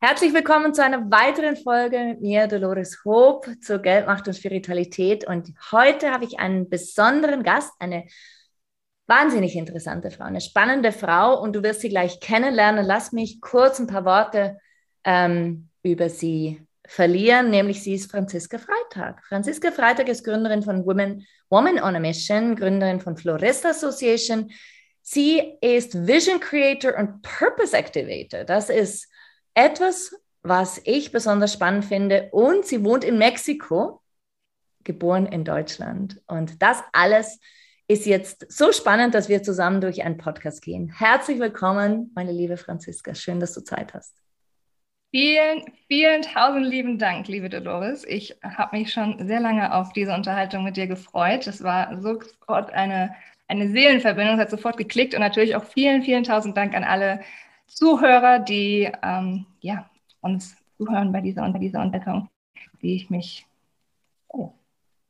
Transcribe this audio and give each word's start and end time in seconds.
Herzlich 0.00 0.32
willkommen 0.32 0.74
zu 0.74 0.84
einer 0.84 1.10
weiteren 1.10 1.56
Folge 1.56 1.98
mit 1.98 2.20
mir, 2.20 2.46
Dolores 2.46 3.04
Hope, 3.04 3.58
zur 3.58 3.80
Geldmacht 3.80 4.28
und 4.28 4.34
Spiritualität. 4.34 5.26
Und 5.26 5.52
heute 5.72 6.12
habe 6.12 6.24
ich 6.24 6.38
einen 6.38 6.68
besonderen 6.68 7.42
Gast, 7.42 7.72
eine 7.80 8.06
wahnsinnig 9.08 9.56
interessante 9.56 10.12
Frau, 10.12 10.22
eine 10.22 10.40
spannende 10.40 10.92
Frau 10.92 11.42
und 11.42 11.52
du 11.56 11.64
wirst 11.64 11.80
sie 11.80 11.88
gleich 11.88 12.20
kennenlernen. 12.20 12.86
Lass 12.86 13.10
mich 13.10 13.40
kurz 13.40 13.80
ein 13.80 13.88
paar 13.88 14.04
Worte 14.04 14.58
ähm, 15.02 15.68
über 15.82 16.08
sie 16.08 16.64
verlieren, 16.86 17.50
nämlich 17.50 17.82
sie 17.82 17.94
ist 17.94 18.08
Franziska 18.08 18.58
Freitag. 18.58 19.24
Franziska 19.26 19.72
Freitag 19.72 20.08
ist 20.08 20.22
Gründerin 20.22 20.62
von 20.62 20.86
Women, 20.86 21.26
Woman 21.50 21.82
on 21.82 21.96
a 21.96 21.98
Mission, 21.98 22.54
Gründerin 22.54 23.00
von 23.00 23.16
Florist 23.16 23.66
Association. 23.66 24.48
Sie 25.02 25.54
ist 25.60 26.06
Vision 26.06 26.38
Creator 26.38 26.96
und 26.96 27.20
Purpose 27.22 27.76
Activator. 27.76 28.44
Das 28.44 28.70
ist 28.70 29.07
etwas, 29.58 30.14
was 30.42 30.80
ich 30.84 31.10
besonders 31.10 31.52
spannend 31.52 31.84
finde. 31.84 32.28
Und 32.30 32.64
sie 32.64 32.84
wohnt 32.84 33.02
in 33.02 33.18
Mexiko, 33.18 34.00
geboren 34.84 35.26
in 35.26 35.44
Deutschland. 35.44 36.22
Und 36.28 36.62
das 36.62 36.84
alles 36.92 37.40
ist 37.88 38.06
jetzt 38.06 38.50
so 38.52 38.70
spannend, 38.70 39.14
dass 39.14 39.28
wir 39.28 39.42
zusammen 39.42 39.80
durch 39.80 40.04
einen 40.04 40.16
Podcast 40.16 40.62
gehen. 40.62 40.88
Herzlich 40.96 41.40
willkommen, 41.40 42.12
meine 42.14 42.30
liebe 42.30 42.56
Franziska. 42.56 43.16
Schön, 43.16 43.40
dass 43.40 43.52
du 43.52 43.60
Zeit 43.62 43.94
hast. 43.94 44.14
Vielen, 45.10 45.64
vielen 45.88 46.22
tausend 46.22 46.66
lieben 46.66 46.98
Dank, 46.98 47.26
liebe 47.26 47.50
Dolores. 47.50 48.04
Ich 48.04 48.38
habe 48.44 48.76
mich 48.76 48.92
schon 48.92 49.26
sehr 49.26 49.40
lange 49.40 49.74
auf 49.74 49.92
diese 49.92 50.14
Unterhaltung 50.14 50.62
mit 50.62 50.76
dir 50.76 50.86
gefreut. 50.86 51.48
Es 51.48 51.64
war 51.64 52.00
sofort 52.00 52.70
eine, 52.70 53.12
eine 53.48 53.70
Seelenverbindung, 53.70 54.34
es 54.34 54.40
hat 54.40 54.50
sofort 54.50 54.76
geklickt 54.76 55.14
und 55.14 55.20
natürlich 55.20 55.56
auch 55.56 55.64
vielen, 55.64 56.02
vielen 56.02 56.22
tausend 56.22 56.56
Dank 56.56 56.76
an 56.76 56.84
alle 56.84 57.20
Zuhörer, 57.68 58.40
die 58.40 58.90
ähm, 59.02 59.46
ja, 59.60 59.88
uns 60.20 60.56
zuhören 60.76 61.12
bei 61.12 61.20
dieser, 61.20 61.44
unter 61.44 61.58
dieser 61.58 61.80
Entdeckung, 61.80 62.28
die 62.82 62.96
ich 62.96 63.10
mich 63.10 63.46
oh, 64.28 64.52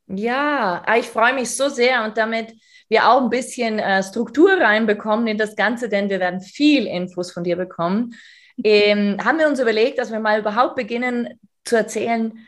ja, 0.07 0.83
ah, 0.87 0.97
ich 0.97 1.07
freue 1.07 1.35
mich 1.35 1.55
so 1.55 1.69
sehr 1.69 2.05
und 2.05 2.17
damit 2.17 2.55
wir 2.89 3.09
auch 3.09 3.23
ein 3.23 3.31
bisschen 3.31 3.79
äh, 3.79 4.03
Struktur 4.03 4.53
reinbekommen 4.53 5.27
in 5.27 5.39
das 5.39 5.55
Ganze, 5.55 5.89
denn 5.89 6.09
wir 6.09 6.21
werden 6.21 6.41
viel 6.41 6.87
Infos 6.87 7.33
von 7.33 7.45
dir 7.45 7.57
bekommen, 7.57 8.15
ähm, 8.65 9.17
haben 9.25 9.39
wir 9.39 9.49
uns 9.49 9.61
überlegt, 9.61 9.99
dass 9.99 10.11
wir 10.11 10.19
mal 10.19 10.41
überhaupt 10.41 10.77
beginnen 10.77 11.39
zu 11.65 11.77
erzählen, 11.77 12.39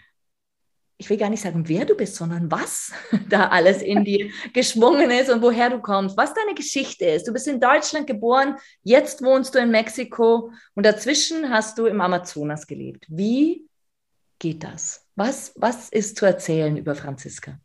ich 1.00 1.08
will 1.08 1.16
gar 1.16 1.30
nicht 1.30 1.40
sagen, 1.40 1.66
wer 1.66 1.86
du 1.86 1.94
bist, 1.94 2.14
sondern 2.16 2.50
was 2.50 2.92
da 3.30 3.48
alles 3.48 3.80
in 3.80 4.04
dir 4.04 4.30
geschwungen 4.52 5.10
ist 5.10 5.30
und 5.30 5.40
woher 5.40 5.70
du 5.70 5.80
kommst, 5.80 6.16
was 6.16 6.34
deine 6.34 6.54
Geschichte 6.54 7.06
ist. 7.06 7.26
Du 7.26 7.32
bist 7.32 7.48
in 7.48 7.58
Deutschland 7.58 8.06
geboren, 8.06 8.56
jetzt 8.82 9.24
wohnst 9.24 9.54
du 9.54 9.58
in 9.58 9.70
Mexiko 9.70 10.52
und 10.74 10.84
dazwischen 10.84 11.48
hast 11.48 11.78
du 11.78 11.86
im 11.86 12.02
Amazonas 12.02 12.66
gelebt. 12.66 13.06
Wie 13.08 13.66
geht 14.38 14.62
das? 14.62 15.06
Was, 15.16 15.54
was 15.56 15.88
ist 15.88 16.18
zu 16.18 16.26
erzählen 16.26 16.76
über 16.76 16.94
Franziska? 16.94 17.58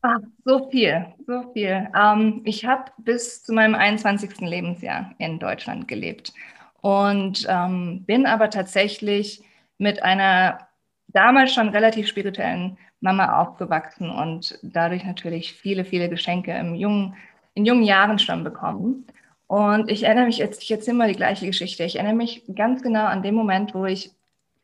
Ach, 0.00 0.18
so 0.44 0.70
viel, 0.70 1.06
so 1.26 1.52
viel. 1.52 1.88
Ähm, 1.94 2.40
ich 2.44 2.64
habe 2.64 2.90
bis 2.98 3.44
zu 3.44 3.52
meinem 3.52 3.74
21. 3.74 4.40
Lebensjahr 4.40 5.14
in 5.18 5.38
Deutschland 5.38 5.86
gelebt 5.86 6.32
und 6.80 7.46
ähm, 7.48 8.04
bin 8.06 8.26
aber 8.26 8.48
tatsächlich 8.48 9.42
mit 9.76 10.02
einer 10.02 10.71
damals 11.12 11.52
schon 11.52 11.68
relativ 11.68 12.06
spirituellen 12.08 12.78
Mama 13.00 13.40
aufgewachsen 13.40 14.10
und 14.10 14.58
dadurch 14.62 15.04
natürlich 15.04 15.52
viele, 15.52 15.84
viele 15.84 16.08
Geschenke 16.08 16.52
im 16.52 16.74
jungen, 16.74 17.14
in 17.54 17.66
jungen 17.66 17.82
Jahren 17.82 18.18
schon 18.18 18.44
bekommen. 18.44 19.06
Und 19.46 19.90
ich 19.90 20.04
erinnere 20.04 20.26
mich 20.26 20.38
jetzt, 20.38 20.62
ich 20.62 20.70
erzähle 20.70 20.96
mal 20.96 21.08
die 21.08 21.16
gleiche 21.16 21.46
Geschichte. 21.46 21.84
Ich 21.84 21.96
erinnere 21.96 22.16
mich 22.16 22.44
ganz 22.54 22.82
genau 22.82 23.04
an 23.04 23.22
den 23.22 23.34
Moment, 23.34 23.74
wo 23.74 23.84
ich 23.84 24.12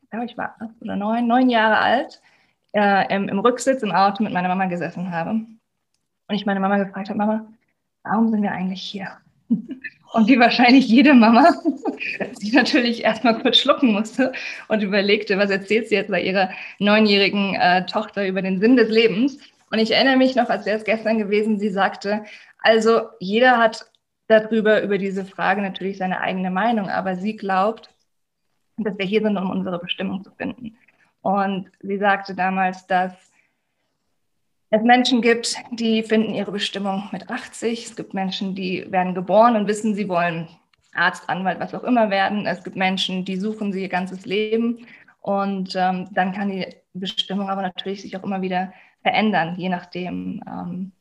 glaube 0.09 0.25
ich 0.25 0.37
war 0.37 0.55
acht 0.59 0.81
oder 0.81 0.95
neun, 0.95 1.27
neun 1.27 1.49
Jahre 1.49 1.77
alt, 1.77 2.21
äh, 2.73 3.13
im, 3.13 3.29
im, 3.29 3.39
Rücksitz 3.39 3.83
im 3.83 3.91
Auto 3.91 4.23
mit 4.23 4.33
meiner 4.33 4.47
Mama 4.47 4.65
gesessen 4.65 5.11
habe. 5.11 5.31
Und 5.31 6.35
ich 6.35 6.45
meine 6.45 6.59
Mama 6.59 6.77
gefragt 6.77 7.09
habe, 7.09 7.17
Mama, 7.17 7.47
warum 8.03 8.29
sind 8.29 8.43
wir 8.43 8.51
eigentlich 8.51 8.81
hier? 8.81 9.09
Und 10.11 10.27
wie 10.27 10.39
wahrscheinlich 10.39 10.87
jede 10.87 11.13
Mama, 11.13 11.53
die 12.41 12.51
natürlich 12.51 13.03
erstmal 13.03 13.39
kurz 13.39 13.57
schlucken 13.57 13.91
musste 13.91 14.31
und 14.67 14.81
überlegte, 14.81 15.37
was 15.37 15.49
erzählt 15.49 15.87
sie 15.87 15.95
jetzt 15.95 16.09
bei 16.09 16.21
ihrer 16.21 16.49
neunjährigen 16.79 17.55
äh, 17.55 17.85
Tochter 17.85 18.27
über 18.27 18.41
den 18.41 18.59
Sinn 18.59 18.75
des 18.75 18.89
Lebens. 18.89 19.37
Und 19.71 19.79
ich 19.79 19.91
erinnere 19.91 20.17
mich 20.17 20.35
noch, 20.35 20.49
als 20.49 20.65
wäre 20.65 20.77
es 20.77 20.83
gestern 20.83 21.19
gewesen, 21.19 21.59
sie 21.59 21.69
sagte, 21.69 22.23
also 22.61 23.01
jeder 23.19 23.57
hat 23.57 23.85
darüber, 24.27 24.81
über 24.81 24.97
diese 24.97 25.25
Frage 25.25 25.61
natürlich 25.61 25.97
seine 25.97 26.21
eigene 26.21 26.49
Meinung, 26.49 26.89
aber 26.89 27.15
sie 27.15 27.35
glaubt, 27.35 27.89
dass 28.77 28.97
wir 28.97 29.05
hier 29.05 29.21
sind, 29.21 29.37
um 29.37 29.49
unsere 29.49 29.79
Bestimmung 29.79 30.23
zu 30.23 30.31
finden. 30.31 30.77
Und 31.21 31.69
sie 31.81 31.97
sagte 31.97 32.33
damals, 32.33 32.87
dass 32.87 33.13
es 34.71 34.83
Menschen 34.83 35.21
gibt, 35.21 35.55
die 35.71 36.03
finden 36.03 36.33
ihre 36.33 36.51
Bestimmung 36.51 37.09
mit 37.11 37.29
80. 37.29 37.85
Es 37.85 37.95
gibt 37.95 38.13
Menschen, 38.13 38.53
die 38.53 38.85
werden 38.91 39.15
geboren 39.15 39.55
und 39.55 39.67
wissen, 39.67 39.95
sie 39.95 40.07
wollen 40.07 40.47
Arzt, 40.93 41.27
Anwalt, 41.27 41.59
was 41.59 41.73
auch 41.73 41.83
immer 41.83 42.09
werden. 42.09 42.45
Es 42.45 42.63
gibt 42.63 42.75
Menschen, 42.75 43.25
die 43.25 43.37
suchen 43.37 43.73
sie 43.73 43.81
ihr 43.81 43.89
ganzes 43.89 44.25
Leben. 44.25 44.85
Und 45.21 45.75
ähm, 45.75 46.07
dann 46.11 46.33
kann 46.33 46.49
die 46.49 46.67
Bestimmung 46.93 47.49
aber 47.49 47.61
natürlich 47.61 48.01
sich 48.01 48.15
auch 48.15 48.23
immer 48.23 48.41
wieder 48.41 48.73
verändern, 49.01 49.55
je 49.57 49.69
nachdem, 49.69 50.41
ähm, 50.47 50.91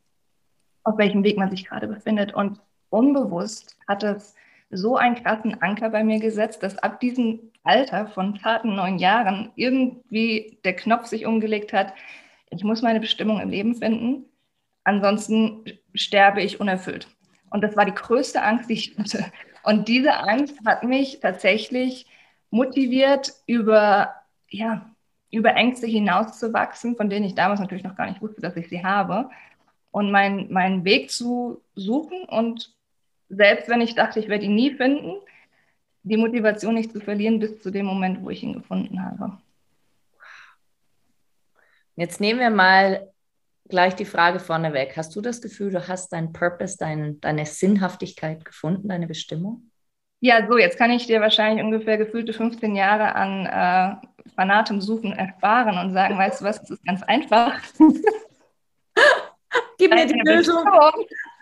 auf 0.85 0.97
welchem 0.97 1.23
Weg 1.23 1.37
man 1.37 1.51
sich 1.51 1.67
gerade 1.67 1.89
befindet. 1.89 2.35
Und 2.35 2.61
unbewusst 2.89 3.77
hat 3.87 4.03
es 4.03 4.35
so 4.71 4.97
einen 4.97 5.17
krassen 5.17 5.61
Anker 5.63 5.91
bei 5.91 6.05
mir 6.05 6.21
gesetzt, 6.21 6.63
dass 6.63 6.79
ab 6.79 7.01
diesem 7.01 7.41
Alter 7.65 8.07
von 8.07 8.39
zarten 8.41 8.75
neun 8.75 8.99
Jahren 8.99 9.51
irgendwie 9.57 10.59
der 10.65 10.75
Knopf 10.75 11.07
sich 11.07 11.27
umgelegt 11.27 11.73
hat, 11.73 11.93
ich 12.51 12.65
muss 12.65 12.83
meine 12.83 13.01
Bestimmung 13.01 13.41
im 13.41 13.51
Leben 13.51 13.75
finden, 13.75 14.25
ansonsten 14.85 15.65
sterbe 15.95 16.43
ich 16.43 16.61
unerfüllt. 16.61 17.09
Und 17.51 17.63
das 17.63 17.77
war 17.77 17.85
die 17.85 17.95
größte 17.95 18.43
Angst, 18.43 18.69
die 18.69 18.75
ich 18.75 18.99
hatte. 18.99 19.25
Und 19.63 19.89
diese 19.89 20.15
Angst 20.19 20.59
hat 20.67 20.85
mich 20.85 21.21
tatsächlich 21.21 22.07
motiviert, 22.51 23.33
über, 23.47 24.15
ja, 24.49 24.91
über 25.31 25.55
Ängste 25.55 25.87
hinauszuwachsen, 25.87 26.97
von 26.97 27.11
denen 27.11 27.27
ich 27.27 27.35
damals 27.35 27.61
natürlich 27.61 27.85
noch 27.85 27.97
gar 27.97 28.09
nicht 28.09 28.23
wusste, 28.23 28.41
dass 28.41 28.57
ich 28.57 28.69
sie 28.69 28.85
habe. 28.85 29.29
Und 29.91 30.11
mein, 30.11 30.51
meinen 30.51 30.85
Weg 30.85 31.11
zu 31.11 31.63
suchen 31.75 32.25
und 32.25 32.75
selbst 33.29 33.69
wenn 33.69 33.81
ich 33.81 33.95
dachte, 33.95 34.21
ich 34.21 34.29
werde 34.29 34.47
ihn 34.47 34.55
nie 34.55 34.71
finden, 34.73 35.17
die 36.03 36.17
Motivation 36.17 36.75
nicht 36.75 36.93
zu 36.93 37.01
verlieren 37.01 37.41
bis 37.41 37.61
zu 37.61 37.71
dem 37.71 37.87
Moment, 37.87 38.23
wo 38.23 38.31
ich 38.31 38.43
ihn 38.43 38.55
gefunden 38.55 39.03
habe. 39.03 39.39
Jetzt 41.99 42.21
nehmen 42.21 42.39
wir 42.39 42.51
mal 42.51 43.11
gleich 43.69 43.97
die 43.97 44.05
Frage 44.05 44.39
vorneweg. 44.39 44.97
Hast 44.97 45.17
du 45.17 45.21
das 45.21 45.43
Gefühl, 45.43 45.73
du 45.73 45.89
hast 45.89 46.13
deinen 46.13 46.33
Purpose, 46.33 46.77
dein, 46.79 47.21
deine 47.21 47.45
Sinnhaftigkeit 47.45 48.45
gefunden, 48.45 48.89
deine 48.89 49.09
Bestimmung? 49.09 49.73
Ja, 50.21 50.47
so, 50.47 50.59
jetzt 50.59 50.79
kann 50.79 50.93
ich 50.93 51.09
dir 51.09 51.21
wahrscheinlich 51.21 51.65
ungefähr 51.65 51.99
gefühlte 51.99 52.33
15 52.33 52.77
Jahre 52.77 53.17
an 53.17 53.47
äh, 53.47 53.97
fanatem 54.37 54.81
Suchen 54.81 55.13
ersparen 55.13 55.77
und 55.77 55.93
sagen, 55.93 56.17
weißt 56.17 56.41
du 56.41 56.45
was, 56.45 56.63
es 56.63 56.71
ist 56.71 56.85
ganz 56.85 57.03
einfach. 57.03 57.61
Gib 59.79 59.93
mir 59.93 60.07
die 60.07 60.23
Lösung. 60.25 60.65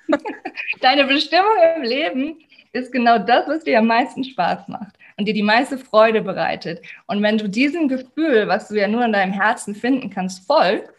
Deine 0.80 1.04
Bestimmung 1.04 1.52
im 1.76 1.82
Leben 1.82 2.38
ist 2.72 2.90
genau 2.92 3.18
das, 3.18 3.46
was 3.46 3.62
dir 3.62 3.78
am 3.78 3.88
meisten 3.88 4.24
Spaß 4.24 4.68
macht. 4.68 4.95
Und 5.16 5.26
dir 5.26 5.34
die 5.34 5.42
meiste 5.42 5.78
Freude 5.78 6.22
bereitet. 6.22 6.84
Und 7.06 7.22
wenn 7.22 7.38
du 7.38 7.48
diesem 7.48 7.88
Gefühl, 7.88 8.48
was 8.48 8.68
du 8.68 8.74
ja 8.74 8.88
nur 8.88 9.04
in 9.04 9.12
deinem 9.12 9.32
Herzen 9.32 9.74
finden 9.74 10.10
kannst, 10.10 10.46
folgst, 10.46 10.92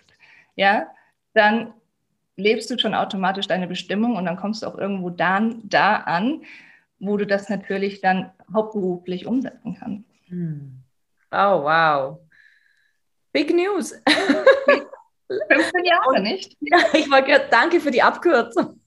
ja, 0.55 0.87
dann 1.33 1.73
lebst 2.35 2.69
du 2.69 2.77
schon 2.77 2.95
automatisch 2.95 3.47
deine 3.47 3.67
Bestimmung 3.67 4.15
und 4.15 4.25
dann 4.25 4.37
kommst 4.37 4.63
du 4.63 4.67
auch 4.67 4.77
irgendwo 4.77 5.09
dann 5.09 5.61
da 5.63 5.97
an, 5.97 6.43
wo 6.99 7.17
du 7.17 7.25
das 7.25 7.49
natürlich 7.49 8.01
dann 8.01 8.31
hauptberuflich 8.53 9.27
umsetzen 9.27 9.77
kannst. 9.79 10.09
Hm. 10.27 10.83
Oh, 11.31 11.63
wow. 11.63 12.19
Big 13.31 13.53
News. 13.53 13.93
15 15.27 15.85
Jahre, 15.85 16.19
nicht? 16.21 16.57
Ja, 16.61 16.79
ich 16.93 17.09
war 17.09 17.21
gerade, 17.21 17.45
danke 17.49 17.79
für 17.79 17.91
die 17.91 18.01
Abkürzung. 18.01 18.79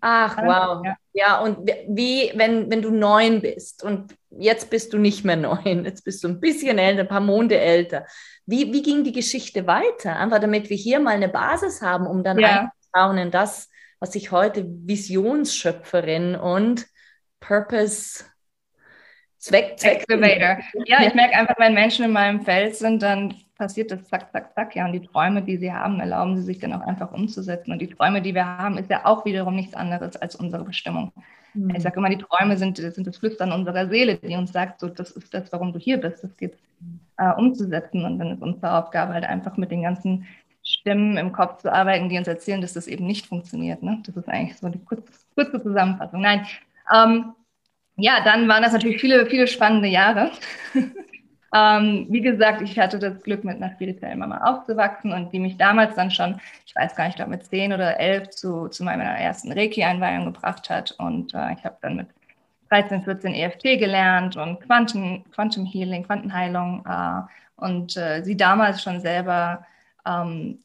Ach, 0.00 0.36
wow. 0.38 0.84
Ja. 0.84 0.96
ja, 1.12 1.40
und 1.40 1.70
wie, 1.88 2.32
wenn, 2.34 2.70
wenn 2.70 2.82
du 2.82 2.90
neun 2.90 3.40
bist 3.40 3.82
und 3.82 4.14
jetzt 4.30 4.70
bist 4.70 4.92
du 4.92 4.98
nicht 4.98 5.24
mehr 5.24 5.36
neun, 5.36 5.84
jetzt 5.84 6.04
bist 6.04 6.24
du 6.24 6.28
ein 6.28 6.40
bisschen 6.40 6.78
älter, 6.78 7.02
ein 7.02 7.08
paar 7.08 7.20
Monate 7.20 7.58
älter. 7.58 8.06
Wie, 8.46 8.72
wie 8.72 8.82
ging 8.82 9.04
die 9.04 9.12
Geschichte 9.12 9.66
weiter? 9.66 10.16
Einfach 10.16 10.40
damit 10.40 10.70
wir 10.70 10.76
hier 10.76 11.00
mal 11.00 11.14
eine 11.14 11.28
Basis 11.28 11.82
haben, 11.82 12.06
um 12.06 12.24
dann 12.24 12.38
ja. 12.38 12.70
einzuschauen 12.92 13.18
in 13.18 13.30
das, 13.30 13.68
was 13.98 14.14
ich 14.14 14.32
heute 14.32 14.64
Visionsschöpferin 14.66 16.34
und 16.34 16.86
Purpose 17.40 18.24
Zweck, 19.40 19.78
Zweck. 19.78 20.02
Activator. 20.02 20.58
Ja, 20.84 21.02
ich 21.06 21.14
merke 21.14 21.34
einfach, 21.34 21.58
wenn 21.58 21.72
Menschen 21.72 22.04
in 22.04 22.12
meinem 22.12 22.42
Feld 22.42 22.76
sind, 22.76 23.02
dann 23.02 23.34
passiert 23.56 23.90
das 23.90 24.06
zack, 24.06 24.30
zack, 24.32 24.54
zack. 24.54 24.76
Ja, 24.76 24.84
und 24.84 24.92
die 24.92 25.00
Träume, 25.00 25.42
die 25.42 25.56
sie 25.56 25.72
haben, 25.72 25.98
erlauben 25.98 26.36
sie 26.36 26.42
sich 26.42 26.58
dann 26.58 26.74
auch 26.74 26.82
einfach 26.82 27.12
umzusetzen. 27.12 27.72
Und 27.72 27.78
die 27.80 27.88
Träume, 27.88 28.20
die 28.20 28.34
wir 28.34 28.44
haben, 28.46 28.76
ist 28.76 28.90
ja 28.90 29.06
auch 29.06 29.24
wiederum 29.24 29.56
nichts 29.56 29.74
anderes 29.74 30.16
als 30.16 30.36
unsere 30.36 30.64
Bestimmung. 30.64 31.12
Mhm. 31.54 31.74
Ich 31.74 31.82
sage 31.82 31.96
immer, 31.96 32.10
die 32.10 32.18
Träume 32.18 32.58
sind, 32.58 32.76
sind 32.76 33.06
das 33.06 33.16
Flüstern 33.16 33.50
unserer 33.52 33.88
Seele, 33.88 34.16
die 34.16 34.36
uns 34.36 34.52
sagt, 34.52 34.80
so, 34.80 34.88
das 34.88 35.10
ist 35.12 35.32
das, 35.32 35.50
warum 35.52 35.72
du 35.72 35.78
hier 35.78 35.96
bist. 35.96 36.22
Das 36.22 36.36
geht 36.36 36.58
äh, 37.16 37.32
umzusetzen. 37.32 38.04
Und 38.04 38.18
dann 38.18 38.32
ist 38.32 38.42
unsere 38.42 38.76
Aufgabe 38.78 39.14
halt 39.14 39.24
einfach 39.24 39.56
mit 39.56 39.70
den 39.70 39.82
ganzen 39.82 40.26
Stimmen 40.62 41.16
im 41.16 41.32
Kopf 41.32 41.62
zu 41.62 41.72
arbeiten, 41.72 42.10
die 42.10 42.18
uns 42.18 42.28
erzählen, 42.28 42.60
dass 42.60 42.74
das 42.74 42.86
eben 42.86 43.06
nicht 43.06 43.26
funktioniert. 43.26 43.82
Ne? 43.82 44.02
Das 44.04 44.16
ist 44.16 44.28
eigentlich 44.28 44.58
so 44.58 44.68
die 44.68 44.84
kurze, 44.84 45.12
kurze 45.34 45.62
Zusammenfassung. 45.62 46.20
Nein, 46.20 46.46
ähm, 46.94 47.32
ja, 48.00 48.22
dann 48.24 48.48
waren 48.48 48.62
das 48.62 48.72
natürlich 48.72 49.00
viele, 49.00 49.26
viele 49.26 49.46
spannende 49.46 49.88
Jahre. 49.88 50.30
Ähm, 51.52 52.06
wie 52.08 52.20
gesagt, 52.20 52.62
ich 52.62 52.78
hatte 52.78 52.98
das 52.98 53.22
Glück, 53.22 53.42
mit 53.42 53.56
einer 53.56 53.72
spirituellen 53.72 54.20
Mama 54.20 54.38
aufzuwachsen 54.44 55.12
und 55.12 55.32
die 55.32 55.40
mich 55.40 55.56
damals 55.56 55.96
dann 55.96 56.10
schon, 56.10 56.40
ich 56.64 56.74
weiß 56.76 56.94
gar 56.94 57.04
nicht, 57.04 57.14
ich 57.14 57.16
glaube 57.16 57.32
mit 57.32 57.44
zehn 57.44 57.72
oder 57.72 57.98
elf 57.98 58.30
zu, 58.30 58.68
zu 58.68 58.84
meiner 58.84 59.04
ersten 59.04 59.50
Reiki-Einweihung 59.50 60.26
gebracht 60.26 60.70
hat. 60.70 60.92
Und 60.92 61.34
äh, 61.34 61.52
ich 61.54 61.64
habe 61.64 61.76
dann 61.82 61.96
mit 61.96 62.08
13, 62.70 63.02
14 63.02 63.34
EFT 63.34 63.62
gelernt 63.80 64.36
und 64.36 64.60
Quanten, 64.60 65.24
Quantum 65.32 65.66
Healing, 65.66 66.04
Quantenheilung 66.04 66.84
äh, 66.86 67.22
und 67.56 67.96
äh, 67.96 68.22
sie 68.22 68.36
damals 68.36 68.80
schon 68.80 69.00
selber 69.00 69.66
ähm, 70.06 70.60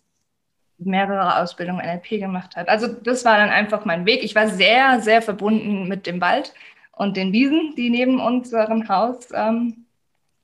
mehrere 0.78 1.42
Ausbildungen 1.42 1.84
NLP 1.84 2.20
gemacht 2.20 2.56
hat. 2.56 2.70
Also 2.70 2.88
das 2.88 3.26
war 3.26 3.38
dann 3.38 3.50
einfach 3.50 3.86
mein 3.86 4.06
Weg. 4.06 4.24
Ich 4.24 4.36
war 4.36 4.50
sehr, 4.50 5.00
sehr 5.02 5.24
verbunden 5.24 5.88
mit 5.88 6.06
dem 6.06 6.22
Wald 6.22 6.54
und 6.96 7.18
den 7.18 7.32
Wiesen, 7.32 7.74
die 7.76 7.90
neben 7.90 8.20
unserem 8.20 8.88
Haus 8.88 9.30
ähm, 9.34 9.86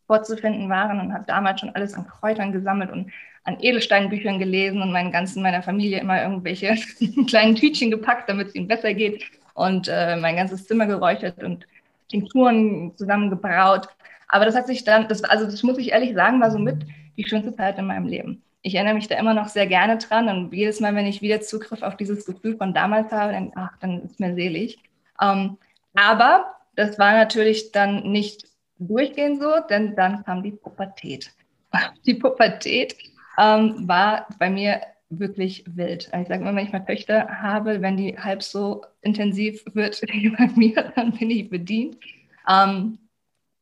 vorzufinden 0.07 0.69
waren 0.69 0.99
und 0.99 1.13
habe 1.13 1.23
damals 1.25 1.61
schon 1.61 1.73
alles 1.73 1.93
an 1.93 2.07
Kräutern 2.07 2.51
gesammelt 2.51 2.91
und 2.91 3.11
an 3.43 3.57
Edelsteinbüchern 3.59 4.39
gelesen 4.39 4.81
und 4.81 4.91
meinen 4.91 5.11
ganzen 5.11 5.41
meiner 5.41 5.63
Familie 5.63 5.99
immer 5.99 6.21
irgendwelche 6.21 6.75
kleinen 7.27 7.55
Tütchen 7.55 7.89
gepackt, 7.89 8.29
damit 8.29 8.49
es 8.49 8.55
ihnen 8.55 8.67
besser 8.67 8.93
geht 8.93 9.23
und 9.53 9.87
äh, 9.87 10.15
mein 10.17 10.35
ganzes 10.35 10.67
Zimmer 10.67 10.85
geräuchert 10.85 11.41
und 11.43 11.65
Tinkturen 12.09 12.95
zusammengebraut. 12.97 13.87
Aber 14.27 14.45
das 14.45 14.55
hat 14.55 14.67
sich 14.67 14.83
dann, 14.83 15.07
das, 15.07 15.23
also 15.23 15.45
das 15.45 15.63
muss 15.63 15.77
ich 15.77 15.91
ehrlich 15.91 16.13
sagen, 16.13 16.39
war 16.41 16.51
so 16.51 16.59
mit 16.59 16.85
die 17.17 17.27
schönste 17.27 17.55
Zeit 17.55 17.77
in 17.79 17.85
meinem 17.85 18.05
Leben. 18.05 18.43
Ich 18.61 18.75
erinnere 18.75 18.93
mich 18.93 19.07
da 19.07 19.17
immer 19.17 19.33
noch 19.33 19.47
sehr 19.47 19.65
gerne 19.65 19.97
dran 19.97 20.29
und 20.29 20.53
jedes 20.53 20.79
Mal, 20.79 20.93
wenn 20.93 21.07
ich 21.07 21.21
wieder 21.21 21.41
Zugriff 21.41 21.81
auf 21.81 21.97
dieses 21.97 22.25
Gefühl 22.25 22.57
von 22.57 22.73
damals 22.73 23.11
habe, 23.11 23.33
dann, 23.33 23.51
ach, 23.55 23.71
dann 23.79 24.03
ist 24.03 24.19
mir 24.19 24.35
selig. 24.35 24.77
Ähm, 25.19 25.57
aber 25.93 26.55
das 26.75 26.97
war 26.97 27.13
natürlich 27.13 27.71
dann 27.71 28.11
nicht 28.11 28.45
durchgehen 28.79 29.39
so, 29.39 29.51
denn 29.69 29.95
dann 29.95 30.23
kam 30.23 30.43
die 30.43 30.51
Pubertät. 30.51 31.31
Die 32.05 32.15
Pubertät 32.15 32.95
ähm, 33.37 33.87
war 33.87 34.27
bei 34.39 34.49
mir 34.49 34.81
wirklich 35.09 35.63
wild. 35.67 36.09
Ich 36.13 36.27
sage 36.27 36.35
immer, 36.35 36.55
wenn 36.55 36.65
ich 36.65 36.71
mal 36.71 36.85
Töchter 36.85 37.41
habe, 37.41 37.81
wenn 37.81 37.97
die 37.97 38.17
halb 38.17 38.41
so 38.43 38.83
intensiv 39.01 39.63
wird 39.73 40.01
wie 40.11 40.29
bei 40.29 40.47
mir, 40.55 40.91
dann 40.95 41.11
bin 41.11 41.29
ich 41.29 41.49
bedient. 41.49 41.97
Ähm, 42.49 42.97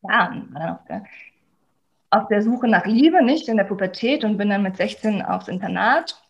ja, 0.02 0.32
auf 0.54 0.84
der, 0.88 1.04
auf 2.10 2.28
der 2.28 2.42
Suche 2.42 2.68
nach 2.68 2.86
Liebe, 2.86 3.22
nicht 3.22 3.48
in 3.48 3.56
der 3.56 3.64
Pubertät 3.64 4.24
und 4.24 4.38
bin 4.38 4.50
dann 4.50 4.62
mit 4.62 4.76
16 4.76 5.22
aufs 5.22 5.48
Internat, 5.48 6.20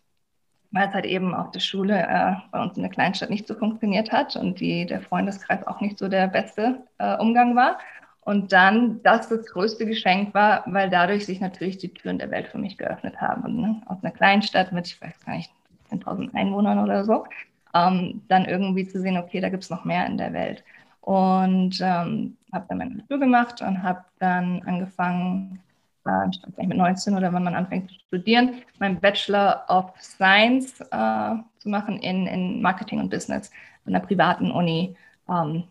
weil 0.71 0.87
es 0.87 0.93
halt 0.93 1.05
eben 1.05 1.33
auf 1.33 1.51
der 1.51 1.59
Schule 1.59 2.01
äh, 2.01 2.33
bei 2.51 2.61
uns 2.61 2.77
in 2.77 2.83
der 2.83 2.91
Kleinstadt 2.91 3.29
nicht 3.29 3.47
so 3.47 3.55
funktioniert 3.55 4.11
hat 4.11 4.35
und 4.35 4.59
die, 4.59 4.85
der 4.85 5.01
Freundeskreis 5.01 5.65
auch 5.67 5.81
nicht 5.81 5.99
so 5.99 6.07
der 6.07 6.27
beste 6.27 6.83
äh, 6.97 7.17
Umgang 7.17 7.55
war. 7.55 7.77
Und 8.23 8.53
dann, 8.53 9.01
das 9.03 9.29
das 9.29 9.45
größte 9.47 9.85
Geschenk 9.85 10.33
war, 10.33 10.63
weil 10.67 10.89
dadurch 10.89 11.25
sich 11.25 11.41
natürlich 11.41 11.77
die 11.79 11.93
Türen 11.93 12.19
der 12.19 12.29
Welt 12.29 12.47
für 12.47 12.59
mich 12.59 12.77
geöffnet 12.77 13.19
haben. 13.19 13.43
Und, 13.43 13.57
ne, 13.57 13.81
aus 13.87 13.97
einer 14.03 14.11
kleinen 14.11 14.43
Stadt 14.43 14.71
mit, 14.71 14.87
ich 14.87 15.01
weiß 15.01 15.19
gar 15.25 15.35
nicht, 15.35 15.51
10.000 15.91 16.33
Einwohnern 16.35 16.79
oder 16.79 17.03
so, 17.03 17.25
ähm, 17.73 18.21
dann 18.27 18.45
irgendwie 18.45 18.87
zu 18.87 19.01
sehen, 19.01 19.17
okay, 19.17 19.41
da 19.41 19.49
gibt 19.49 19.63
es 19.63 19.69
noch 19.69 19.85
mehr 19.85 20.05
in 20.05 20.17
der 20.17 20.33
Welt. 20.33 20.63
Und 21.01 21.79
ähm, 21.81 22.37
habe 22.53 22.65
dann 22.69 22.77
mein 22.77 22.91
Abitur 22.93 23.19
gemacht 23.19 23.61
und 23.61 23.81
habe 23.81 24.03
dann 24.19 24.61
angefangen, 24.65 25.59
äh, 26.05 26.29
ich 26.31 26.41
weiß 26.43 26.57
nicht, 26.57 26.67
mit 26.67 26.77
19 26.77 27.15
oder 27.15 27.33
wann 27.33 27.43
man 27.43 27.55
anfängt 27.55 27.89
zu 27.89 27.99
studieren, 28.07 28.61
meinen 28.79 28.99
Bachelor 28.99 29.65
of 29.67 29.93
Science 29.99 30.81
äh, 30.81 31.35
zu 31.59 31.69
machen 31.69 31.99
in, 31.99 32.27
in 32.27 32.61
Marketing 32.61 32.99
und 32.99 33.09
Business 33.09 33.51
an 33.85 33.95
einer 33.95 34.05
privaten 34.05 34.51
Uni 34.51 34.95
ähm, 35.29 35.63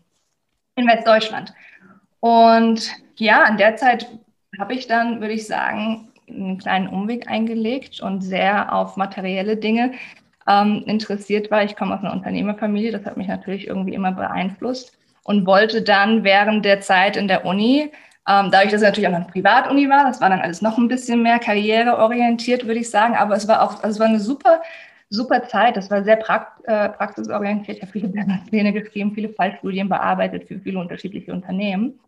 in 0.75 0.87
Westdeutschland. 0.87 1.53
Und 2.19 2.91
ja, 3.15 3.43
an 3.43 3.57
der 3.57 3.75
Zeit 3.75 4.07
habe 4.59 4.73
ich 4.73 4.87
dann, 4.87 5.21
würde 5.21 5.33
ich 5.33 5.47
sagen, 5.47 6.09
einen 6.29 6.57
kleinen 6.57 6.87
Umweg 6.87 7.27
eingelegt 7.29 7.99
und 8.01 8.21
sehr 8.21 8.73
auf 8.73 8.95
materielle 8.95 9.57
Dinge 9.57 9.93
ähm, 10.47 10.83
interessiert 10.85 11.51
war. 11.51 11.63
Ich 11.63 11.75
komme 11.75 11.95
aus 11.95 12.01
einer 12.01 12.13
Unternehmerfamilie, 12.13 12.91
das 12.91 13.05
hat 13.05 13.17
mich 13.17 13.27
natürlich 13.27 13.67
irgendwie 13.67 13.93
immer 13.93 14.11
beeinflusst 14.11 14.97
und 15.23 15.45
wollte 15.45 15.81
dann 15.81 16.23
während 16.23 16.65
der 16.65 16.81
Zeit 16.81 17.17
in 17.17 17.27
der 17.27 17.45
Uni, 17.45 17.91
ähm, 18.27 18.51
dadurch, 18.51 18.71
dass 18.71 18.81
es 18.81 18.87
natürlich 18.87 19.09
auch 19.09 19.13
eine 19.13 19.25
Privatuni 19.25 19.89
war, 19.89 20.05
das 20.05 20.21
war 20.21 20.29
dann 20.29 20.41
alles 20.41 20.61
noch 20.61 20.77
ein 20.77 20.87
bisschen 20.87 21.23
mehr 21.23 21.39
karriereorientiert, 21.39 22.65
würde 22.67 22.79
ich 22.79 22.89
sagen, 22.89 23.15
aber 23.15 23.35
es 23.35 23.47
war 23.47 23.63
auch, 23.63 23.83
also 23.83 23.87
es 23.89 23.99
war 23.99 24.07
eine 24.07 24.19
super, 24.19 24.61
super 25.09 25.47
Zeit. 25.47 25.75
Das 25.77 25.91
war 25.91 26.03
sehr 26.03 26.15
prakt, 26.15 26.63
äh, 26.65 26.89
praxisorientiert. 26.89 27.77
Ich 27.77 27.83
habe 27.83 27.91
viele 27.91 28.09
Pläne 28.49 28.73
geschrieben, 28.73 29.13
viele 29.13 29.29
Fallstudien 29.29 29.89
bearbeitet 29.89 30.47
für 30.47 30.59
viele 30.59 30.79
unterschiedliche 30.79 31.33
Unternehmen 31.33 31.99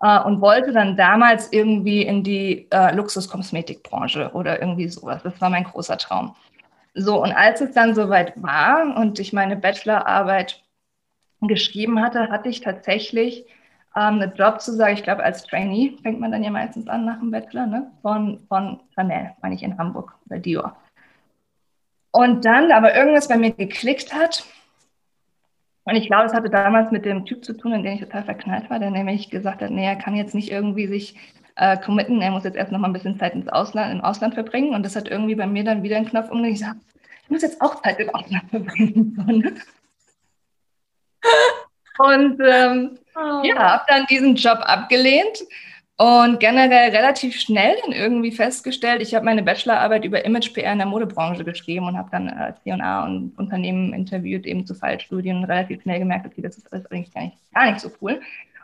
äh, 0.00 0.20
und 0.20 0.40
wollte 0.40 0.72
dann 0.72 0.96
damals 0.96 1.52
irgendwie 1.52 2.02
in 2.02 2.22
die 2.22 2.66
äh, 2.70 2.94
Luxuskosmetikbranche 2.94 4.30
oder 4.34 4.60
irgendwie 4.60 4.88
sowas. 4.88 5.22
Das 5.22 5.40
war 5.40 5.50
mein 5.50 5.64
großer 5.64 5.96
Traum. 5.98 6.34
So, 6.94 7.22
und 7.22 7.32
als 7.32 7.60
es 7.60 7.72
dann 7.72 7.94
soweit 7.94 8.34
war 8.42 8.96
und 8.96 9.18
ich 9.18 9.32
meine 9.32 9.56
Bachelorarbeit 9.56 10.62
geschrieben 11.40 12.00
hatte, 12.02 12.28
hatte 12.28 12.48
ich 12.48 12.60
tatsächlich 12.60 13.46
ähm, 13.96 14.20
eine 14.20 14.32
Jobzusage, 14.34 14.92
ich 14.92 15.02
glaube 15.02 15.22
als 15.22 15.44
Trainee 15.44 15.96
fängt 16.02 16.20
man 16.20 16.32
dann 16.32 16.42
ja 16.42 16.50
meistens 16.50 16.88
an 16.88 17.04
nach 17.04 17.18
dem 17.18 17.30
Bachelor, 17.30 17.66
ne? 17.66 17.90
von, 18.02 18.40
von 18.48 18.80
Chanel, 18.94 19.32
meine 19.42 19.54
ich 19.54 19.62
in 19.62 19.78
Hamburg, 19.78 20.14
bei 20.26 20.38
Dior. 20.38 20.76
Und 22.10 22.44
dann 22.44 22.70
aber 22.72 22.94
irgendwas 22.94 23.28
bei 23.28 23.38
mir 23.38 23.52
geklickt 23.52 24.14
hat 24.14 24.44
und 25.84 25.96
ich 25.96 26.06
glaube, 26.06 26.26
es 26.26 26.34
hatte 26.34 26.48
damals 26.48 26.92
mit 26.92 27.04
dem 27.04 27.24
Typ 27.24 27.44
zu 27.44 27.54
tun, 27.54 27.72
in 27.72 27.82
den 27.82 27.94
ich 27.94 28.00
total 28.00 28.24
verknallt 28.24 28.70
war, 28.70 28.78
der 28.78 28.90
nämlich 28.90 29.30
gesagt 29.30 29.62
hat, 29.62 29.70
nee, 29.70 29.84
er 29.84 29.96
kann 29.96 30.14
jetzt 30.14 30.34
nicht 30.34 30.50
irgendwie 30.50 30.86
sich 30.86 31.16
äh, 31.56 31.76
committen, 31.76 32.22
er 32.22 32.30
muss 32.30 32.44
jetzt 32.44 32.56
erst 32.56 32.70
noch 32.72 32.78
mal 32.78 32.88
ein 32.88 32.92
bisschen 32.92 33.18
Zeit 33.18 33.34
ins 33.34 33.48
Ausland, 33.48 33.92
im 33.92 34.00
Ausland 34.00 34.34
verbringen. 34.34 34.74
Und 34.74 34.84
das 34.84 34.96
hat 34.96 35.08
irgendwie 35.08 35.34
bei 35.34 35.46
mir 35.46 35.64
dann 35.64 35.82
wieder 35.82 35.96
einen 35.96 36.06
Knopf 36.06 36.30
umgelegt. 36.30 36.60
Ich 36.60 36.64
sage, 36.64 36.78
ich 37.24 37.30
muss 37.30 37.42
jetzt 37.42 37.60
auch 37.60 37.82
Zeit 37.82 37.98
im 37.98 38.10
Ausland 38.10 38.44
verbringen. 38.50 39.60
Und 42.02 42.40
ähm, 42.44 42.98
oh. 43.14 43.42
ja, 43.44 43.74
habe 43.74 43.84
dann 43.86 44.06
diesen 44.06 44.34
Job 44.34 44.58
abgelehnt 44.62 45.44
und 45.96 46.40
generell 46.40 46.90
relativ 46.90 47.38
schnell 47.38 47.76
dann 47.82 47.92
irgendwie 47.92 48.32
festgestellt, 48.32 49.02
ich 49.02 49.14
habe 49.14 49.24
meine 49.24 49.44
Bachelorarbeit 49.44 50.04
über 50.04 50.24
Image-PR 50.24 50.72
in 50.72 50.78
der 50.78 50.86
Modebranche 50.88 51.44
geschrieben 51.44 51.86
und 51.86 51.96
habe 51.96 52.08
dann 52.10 52.28
äh, 52.28 52.54
C&A 52.64 53.04
und 53.04 53.38
Unternehmen 53.38 53.92
interviewt, 53.92 54.44
eben 54.44 54.66
zu 54.66 54.74
Fallstudien 54.74 55.36
und 55.36 55.44
relativ 55.44 55.82
schnell 55.82 56.00
gemerkt, 56.00 56.26
okay, 56.26 56.42
das 56.42 56.56
ist 56.56 56.72
alles 56.72 56.90
eigentlich 56.90 57.14
gar 57.14 57.22
nicht, 57.22 57.36
gar 57.54 57.70
nicht 57.70 57.80
so 57.80 57.90
cool. 58.00 58.20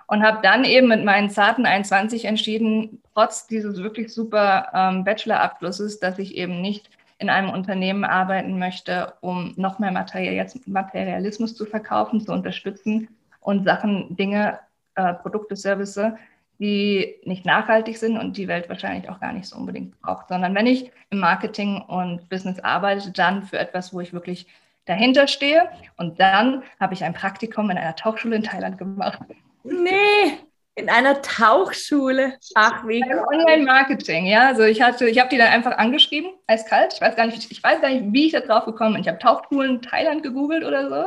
Und 0.09 0.25
habe 0.25 0.41
dann 0.43 0.65
eben 0.65 0.89
mit 0.89 1.05
meinen 1.05 1.31
zarten 1.31 1.65
21 1.65 2.25
entschieden, 2.25 3.01
trotz 3.15 3.47
dieses 3.47 3.81
wirklich 3.83 4.13
super 4.13 4.69
ähm, 4.75 5.05
Bachelor-Abschlusses, 5.05 6.01
dass 6.01 6.19
ich 6.19 6.35
eben 6.35 6.61
nicht 6.61 6.91
in 7.19 7.31
einem 7.31 7.51
Unternehmen 7.51 8.05
arbeiten 8.05 8.59
möchte, 8.59 9.13
um 9.21 9.53
noch 9.57 9.79
mehr 9.79 9.93
Materialismus 9.93 11.55
zu 11.55 11.67
verkaufen, 11.67 12.21
zu 12.21 12.33
unterstützen 12.33 13.09
und 13.41 13.65
Sachen, 13.65 14.17
Dinge 14.17 14.59
äh, 14.95 15.15
Produkte, 15.15 15.57
Services, 15.57 16.13
die 16.59 17.17
nicht 17.25 17.47
nachhaltig 17.47 17.99
sind 17.99 18.19
und 18.19 18.37
die 18.37 18.49
Welt 18.49 18.69
wahrscheinlich 18.69 19.09
auch 19.09 19.21
gar 19.21 19.33
nicht 19.33 19.47
so 19.47 19.57
unbedingt 19.57 20.01
braucht, 20.01 20.29
sondern 20.29 20.55
wenn 20.55 20.67
ich 20.67 20.91
im 21.11 21.21
Marketing 21.21 21.81
und 21.83 22.29
Business 22.29 22.59
arbeite, 22.61 23.13
dann 23.13 23.45
für 23.45 23.59
etwas, 23.59 23.95
wo 23.95 24.01
ich 24.01 24.13
wirklich 24.13 24.47
dahinter 24.87 25.29
stehe. 25.29 25.69
Und 25.97 26.19
dann 26.19 26.63
habe 26.81 26.95
ich 26.95 27.05
ein 27.05 27.15
Praktikum 27.15 27.71
in 27.71 27.79
einer 27.79 27.95
Tauchschule 27.95 28.37
in 28.37 28.43
Thailand 28.43 28.79
gemacht. 28.79 29.21
Nee, 29.63 30.39
in 30.75 30.89
einer 30.89 31.21
Tauchschule. 31.23 32.39
Ach, 32.55 32.87
wie 32.87 33.03
Online-Marketing, 33.05 34.27
ja. 34.27 34.47
Also 34.47 34.63
ich 34.63 34.81
hatte, 34.81 35.09
ich 35.09 35.19
habe 35.19 35.29
die 35.29 35.37
dann 35.37 35.49
einfach 35.49 35.77
angeschrieben, 35.77 36.31
eiskalt. 36.47 36.95
Ich 36.95 37.01
weiß 37.01 37.17
gar 37.17 37.27
nicht, 37.27 37.51
ich 37.51 37.63
weiß 37.63 37.81
gar 37.81 37.91
nicht, 37.91 38.13
wie 38.13 38.27
ich 38.27 38.33
da 38.33 38.41
drauf 38.41 38.65
gekommen 38.65 38.95
bin. 38.95 39.03
Ich 39.03 39.09
habe 39.09 39.19
Tauchschulen 39.19 39.83
Thailand 39.83 40.23
gegoogelt 40.23 40.65
oder 40.65 40.89
so. 40.89 41.07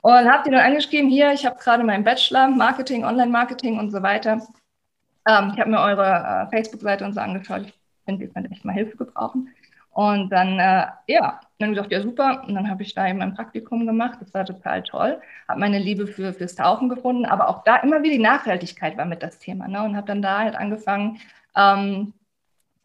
Und 0.00 0.30
habe 0.32 0.44
die 0.44 0.50
dann 0.50 0.64
angeschrieben, 0.64 1.10
hier, 1.10 1.32
ich 1.32 1.44
habe 1.44 1.58
gerade 1.58 1.82
meinen 1.84 2.04
Bachelor, 2.04 2.48
Marketing, 2.48 3.04
Online-Marketing 3.04 3.78
und 3.78 3.90
so 3.90 4.02
weiter. 4.02 4.40
Ähm, 5.28 5.52
ich 5.52 5.60
habe 5.60 5.70
mir 5.70 5.80
eure 5.80 6.46
äh, 6.46 6.50
Facebook-Seite 6.50 7.04
und 7.04 7.14
so 7.14 7.20
angeschaut. 7.20 7.62
Ich 7.62 7.74
finde, 8.04 8.24
ihr 8.24 8.32
könnt 8.32 8.50
echt 8.50 8.64
mal 8.64 8.72
Hilfe 8.72 8.96
gebrauchen. 8.96 9.48
Und 9.90 10.30
dann, 10.30 10.60
äh, 10.60 10.86
ja, 11.08 11.40
dann 11.58 11.70
gesagt, 11.70 11.90
ja 11.90 12.00
super. 12.00 12.44
Und 12.46 12.54
dann 12.54 12.70
habe 12.70 12.82
ich 12.84 12.94
da 12.94 13.08
eben 13.08 13.20
ein 13.20 13.34
Praktikum 13.34 13.84
gemacht. 13.84 14.18
Das 14.20 14.32
war 14.32 14.44
total 14.44 14.84
toll. 14.84 15.20
Habe 15.48 15.58
meine 15.58 15.80
Liebe 15.80 16.06
für, 16.06 16.32
fürs 16.32 16.54
Tauchen 16.54 16.88
gefunden. 16.88 17.24
Aber 17.26 17.48
auch 17.48 17.64
da 17.64 17.76
immer 17.78 18.00
wieder 18.02 18.14
die 18.14 18.22
Nachhaltigkeit 18.22 18.96
war 18.96 19.06
mit 19.06 19.24
das 19.24 19.40
Thema. 19.40 19.66
Ne? 19.66 19.82
Und 19.82 19.96
habe 19.96 20.06
dann 20.06 20.22
da 20.22 20.38
halt 20.38 20.54
angefangen, 20.54 21.18
ähm, 21.56 22.14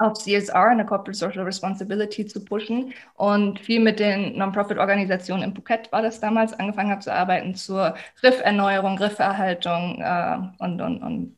auf 0.03 0.13
CSR, 0.13 0.69
eine 0.69 0.85
Corporate 0.85 1.17
Social 1.17 1.43
Responsibility 1.43 2.25
zu 2.25 2.43
pushen 2.43 2.93
und 3.15 3.59
viel 3.59 3.79
mit 3.79 3.99
den 3.99 4.37
Non-Profit-Organisationen 4.37 5.43
in 5.43 5.55
Phuket 5.55 5.91
war 5.91 6.01
das 6.01 6.19
damals, 6.19 6.53
angefangen 6.53 6.91
habe 6.91 7.01
zu 7.01 7.13
arbeiten 7.13 7.55
zur 7.55 7.95
Rifferneuerung, 8.21 8.97
Rifferhaltung 8.97 10.01
äh, 10.01 10.37
und, 10.59 10.81
und, 10.81 11.01
und 11.01 11.37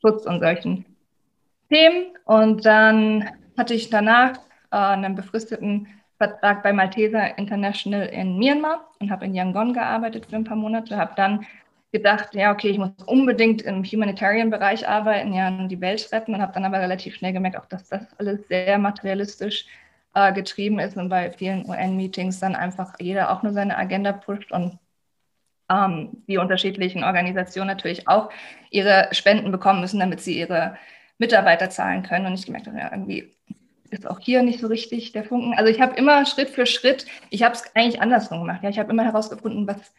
Schutz 0.00 0.26
und 0.26 0.40
solchen 0.40 0.84
Themen. 1.70 2.16
Und 2.24 2.64
dann 2.64 3.28
hatte 3.58 3.74
ich 3.74 3.90
danach 3.90 4.36
äh, 4.70 4.76
einen 4.76 5.14
befristeten 5.14 5.88
Vertrag 6.18 6.62
bei 6.62 6.72
Malteser 6.72 7.36
International 7.36 8.06
in 8.06 8.38
Myanmar 8.38 8.88
und 9.00 9.10
habe 9.10 9.24
in 9.24 9.34
Yangon 9.34 9.72
gearbeitet 9.72 10.26
für 10.26 10.36
ein 10.36 10.44
paar 10.44 10.56
Monate, 10.56 10.96
habe 10.96 11.14
dann 11.16 11.44
gedacht, 11.92 12.34
ja, 12.34 12.52
okay, 12.52 12.70
ich 12.70 12.78
muss 12.78 12.90
unbedingt 13.06 13.62
im 13.62 13.84
Humanitarian-Bereich 13.84 14.88
arbeiten, 14.88 15.32
ja, 15.34 15.48
und 15.48 15.68
die 15.68 15.80
Welt 15.80 16.10
retten 16.10 16.34
und 16.34 16.42
habe 16.42 16.52
dann 16.52 16.64
aber 16.64 16.80
relativ 16.80 17.14
schnell 17.14 17.32
gemerkt, 17.32 17.56
auch 17.56 17.66
dass 17.66 17.88
das 17.88 18.02
alles 18.18 18.48
sehr 18.48 18.78
materialistisch 18.78 19.66
äh, 20.14 20.32
getrieben 20.32 20.78
ist 20.78 20.96
und 20.96 21.08
bei 21.08 21.30
vielen 21.30 21.68
UN-Meetings 21.68 22.40
dann 22.40 22.54
einfach 22.56 22.94
jeder 22.98 23.30
auch 23.30 23.42
nur 23.42 23.52
seine 23.52 23.76
Agenda 23.76 24.12
pusht 24.12 24.52
und 24.52 24.78
ähm, 25.70 26.22
die 26.26 26.38
unterschiedlichen 26.38 27.04
Organisationen 27.04 27.68
natürlich 27.68 28.08
auch 28.08 28.30
ihre 28.70 29.08
Spenden 29.12 29.52
bekommen 29.52 29.80
müssen, 29.80 30.00
damit 30.00 30.20
sie 30.20 30.38
ihre 30.38 30.76
Mitarbeiter 31.18 31.70
zahlen 31.70 32.02
können. 32.02 32.26
Und 32.26 32.34
ich 32.34 32.46
gemerkt 32.46 32.66
habe, 32.66 32.78
ja, 32.78 32.90
irgendwie 32.90 33.32
ist 33.90 34.08
auch 34.08 34.18
hier 34.18 34.42
nicht 34.42 34.60
so 34.60 34.66
richtig 34.66 35.12
der 35.12 35.24
Funken. 35.24 35.54
Also 35.54 35.70
ich 35.70 35.80
habe 35.80 35.96
immer 35.96 36.24
Schritt 36.26 36.48
für 36.48 36.66
Schritt, 36.66 37.06
ich 37.30 37.42
habe 37.42 37.54
es 37.54 37.64
eigentlich 37.76 38.00
andersrum 38.00 38.40
gemacht. 38.40 38.62
Ja, 38.62 38.70
ich 38.70 38.78
habe 38.78 38.90
immer 38.90 39.04
herausgefunden, 39.04 39.66
was 39.66 39.92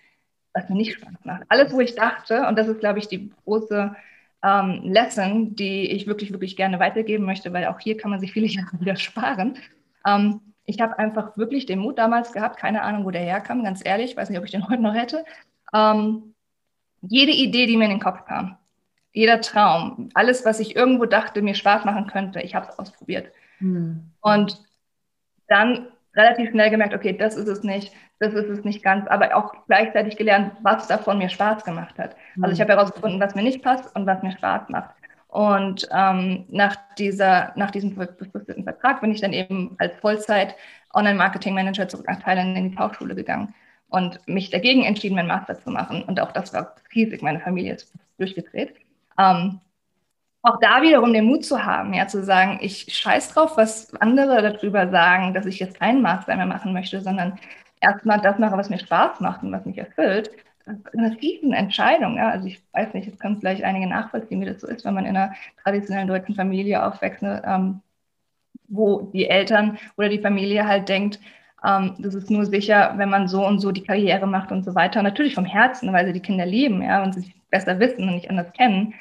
was 0.54 0.70
mir 0.70 0.76
nicht 0.76 0.94
Spaß 0.94 1.14
macht. 1.24 1.44
Alles, 1.50 1.74
wo 1.74 1.80
ich 1.80 1.96
dachte, 1.96 2.48
und 2.48 2.58
das 2.58 2.68
ist, 2.68 2.80
glaube 2.80 3.00
ich, 3.00 3.08
die 3.08 3.32
große 3.44 3.96
ähm, 4.44 4.82
Lesson, 4.84 5.56
die 5.56 5.92
ich 5.92 6.06
wirklich, 6.06 6.32
wirklich 6.32 6.56
gerne 6.56 6.80
weitergeben 6.80 7.26
möchte, 7.26 7.52
weil 7.54 7.66
auch 7.66 7.80
hier 7.80 7.98
kann 7.98 8.12
man 8.12 8.20
sich 8.20 8.34
viele 8.34 8.48
Jahre 8.48 8.80
wieder 8.80 8.96
sparen. 8.96 9.58
Ähm, 10.06 10.42
ich 10.66 10.80
habe 10.80 10.98
einfach 11.00 11.36
wirklich 11.38 11.66
den 11.66 11.80
Mut 11.80 11.98
damals 11.98 12.32
gehabt, 12.32 12.58
keine 12.58 12.84
Ahnung, 12.84 13.06
wo 13.06 13.12
der 13.12 13.22
herkam, 13.22 13.64
ganz 13.64 13.82
ehrlich, 13.84 14.16
weiß 14.16 14.30
nicht, 14.30 14.40
ob 14.40 14.46
ich 14.46 14.52
den 14.52 14.68
heute 14.70 14.82
noch 14.82 14.94
hätte. 14.94 15.26
Ähm, 15.74 16.34
jede 17.02 17.32
Idee, 17.32 17.66
die 17.66 17.78
mir 17.78 17.86
in 17.86 17.92
den 17.92 18.00
Kopf 18.00 18.26
kam, 18.26 18.58
jeder 19.12 19.42
Traum, 19.42 20.10
alles, 20.14 20.46
was 20.46 20.60
ich 20.60 20.76
irgendwo 20.76 21.06
dachte, 21.06 21.42
mir 21.42 21.56
Spaß 21.56 21.86
machen 21.86 22.08
könnte, 22.08 22.42
ich 22.42 22.56
habe 22.56 22.68
es 22.70 22.80
ausprobiert. 22.80 23.32
Hm. 23.60 24.12
Und 24.22 24.62
dann 25.48 25.88
relativ 26.16 26.52
schnell 26.52 26.70
gemerkt, 26.70 26.94
okay, 26.94 27.14
das 27.18 27.36
ist 27.36 27.48
es 27.48 27.64
nicht, 27.64 27.94
das 28.20 28.34
ist 28.34 28.50
es 28.50 28.64
nicht 28.64 28.84
ganz, 28.84 29.08
aber 29.08 29.36
auch 29.36 29.54
gleichzeitig 29.68 30.18
gelernt, 30.18 30.54
was 30.62 30.88
davon 30.88 31.18
mir 31.18 31.30
Spaß 31.30 31.64
gemacht 31.64 31.98
hat. 31.98 32.16
Also 32.42 32.54
ich 32.54 32.60
mhm. 32.60 32.64
habe 32.64 32.74
herausgefunden, 32.74 33.20
was 33.20 33.36
mir 33.36 33.44
nicht 33.44 33.64
passt 33.64 33.96
und 33.96 34.06
was 34.06 34.22
mir 34.22 34.32
Spaß 34.32 34.70
macht. 34.70 34.92
Und 35.28 35.88
ähm, 35.92 36.46
nach, 36.50 36.76
dieser, 37.00 37.54
nach 37.56 37.72
diesem 37.72 37.96
befristeten 37.96 38.64
Vertrag 38.64 39.02
bin 39.02 39.12
ich 39.12 39.22
dann 39.22 39.34
eben 39.34 39.76
als 39.80 39.96
Vollzeit 39.98 40.56
Online-Marketing-Manager 40.94 41.88
zurück 41.88 42.06
nach 42.08 42.22
Thailand 42.22 42.56
in 42.56 42.70
die 42.70 42.76
Tauchschule 42.76 43.16
gegangen 43.16 43.54
und 43.90 44.20
mich 44.28 44.52
dagegen 44.52 44.84
entschieden, 44.84 45.16
meinen 45.16 45.28
Master 45.28 45.60
zu 45.60 45.72
machen. 45.72 46.04
Und 46.04 46.20
auch 46.20 46.32
das 46.32 46.54
war 46.54 46.76
riesig, 46.94 47.24
meine 47.24 47.40
Familie 47.40 47.74
ist 47.74 47.92
durchgedreht. 48.20 48.76
Ähm, 49.18 49.60
auch 50.44 50.60
da 50.60 50.82
wiederum 50.82 51.14
den 51.14 51.26
Mut 51.26 51.46
zu 51.46 51.66
haben, 51.66 51.94
ja, 51.94 52.08
zu 52.08 52.24
sagen, 52.24 52.60
ich 52.62 52.86
scheiß 52.94 53.30
drauf, 53.30 53.58
was 53.58 53.94
andere 53.96 54.42
darüber 54.42 54.90
sagen, 54.90 55.34
dass 55.34 55.46
ich 55.46 55.60
jetzt 55.60 55.80
keinen 55.80 56.02
Master 56.02 56.36
mehr 56.36 56.46
machen 56.46 56.74
möchte, 56.74 57.02
sondern 57.02 57.40
erstmal 57.80 58.20
das 58.22 58.40
mache, 58.40 58.58
was 58.58 58.70
mir 58.70 58.80
Spaß 58.80 59.22
macht 59.22 59.42
und 59.44 59.54
was 59.54 59.66
mich 59.66 59.78
erfüllt. 59.78 60.32
Das 60.66 60.78
ist 60.78 60.98
eine 60.98 61.18
riesen 61.22 61.54
Entscheidung. 61.54 62.18
Ja. 62.18 62.30
Also 62.30 62.48
ich 62.48 62.62
weiß 62.74 62.94
nicht, 62.94 63.08
es 63.08 63.20
können 63.20 63.40
vielleicht 63.40 63.64
einige 63.64 63.88
nachvollziehen, 63.88 64.42
wie 64.42 64.46
das 64.46 64.62
so 64.62 64.68
ist, 64.68 64.86
wenn 64.86 64.94
man 64.94 65.06
in 65.06 65.16
einer 65.16 65.34
traditionellen 65.64 66.08
deutschen 66.08 66.36
Familie 66.36 66.86
aufwächst, 66.86 67.22
ne, 67.22 67.42
ähm, 67.46 67.82
wo 68.68 69.02
die 69.14 69.28
Eltern 69.30 69.78
oder 69.98 70.10
die 70.10 70.20
Familie 70.20 70.68
halt 70.68 70.90
denkt, 70.90 71.20
ähm, 71.66 71.96
das 72.00 72.16
ist 72.16 72.30
nur 72.30 72.46
sicher, 72.46 72.94
wenn 72.98 73.10
man 73.10 73.28
so 73.28 73.46
und 73.46 73.60
so 73.60 73.72
die 73.72 73.84
Karriere 73.84 74.28
macht 74.28 74.52
und 74.52 74.64
so 74.64 74.76
weiter. 74.76 75.02
Natürlich 75.04 75.36
vom 75.36 75.46
Herzen, 75.46 75.94
weil 75.94 76.06
sie 76.06 76.14
die 76.14 76.22
Kinder 76.22 76.46
lieben 76.46 76.82
ja, 76.82 77.04
und 77.04 77.14
sich 77.14 77.34
besser 77.50 77.80
wissen 77.80 78.08
und 78.10 78.16
nicht 78.16 78.30
anders 78.30 78.52
kennen. 78.54 78.94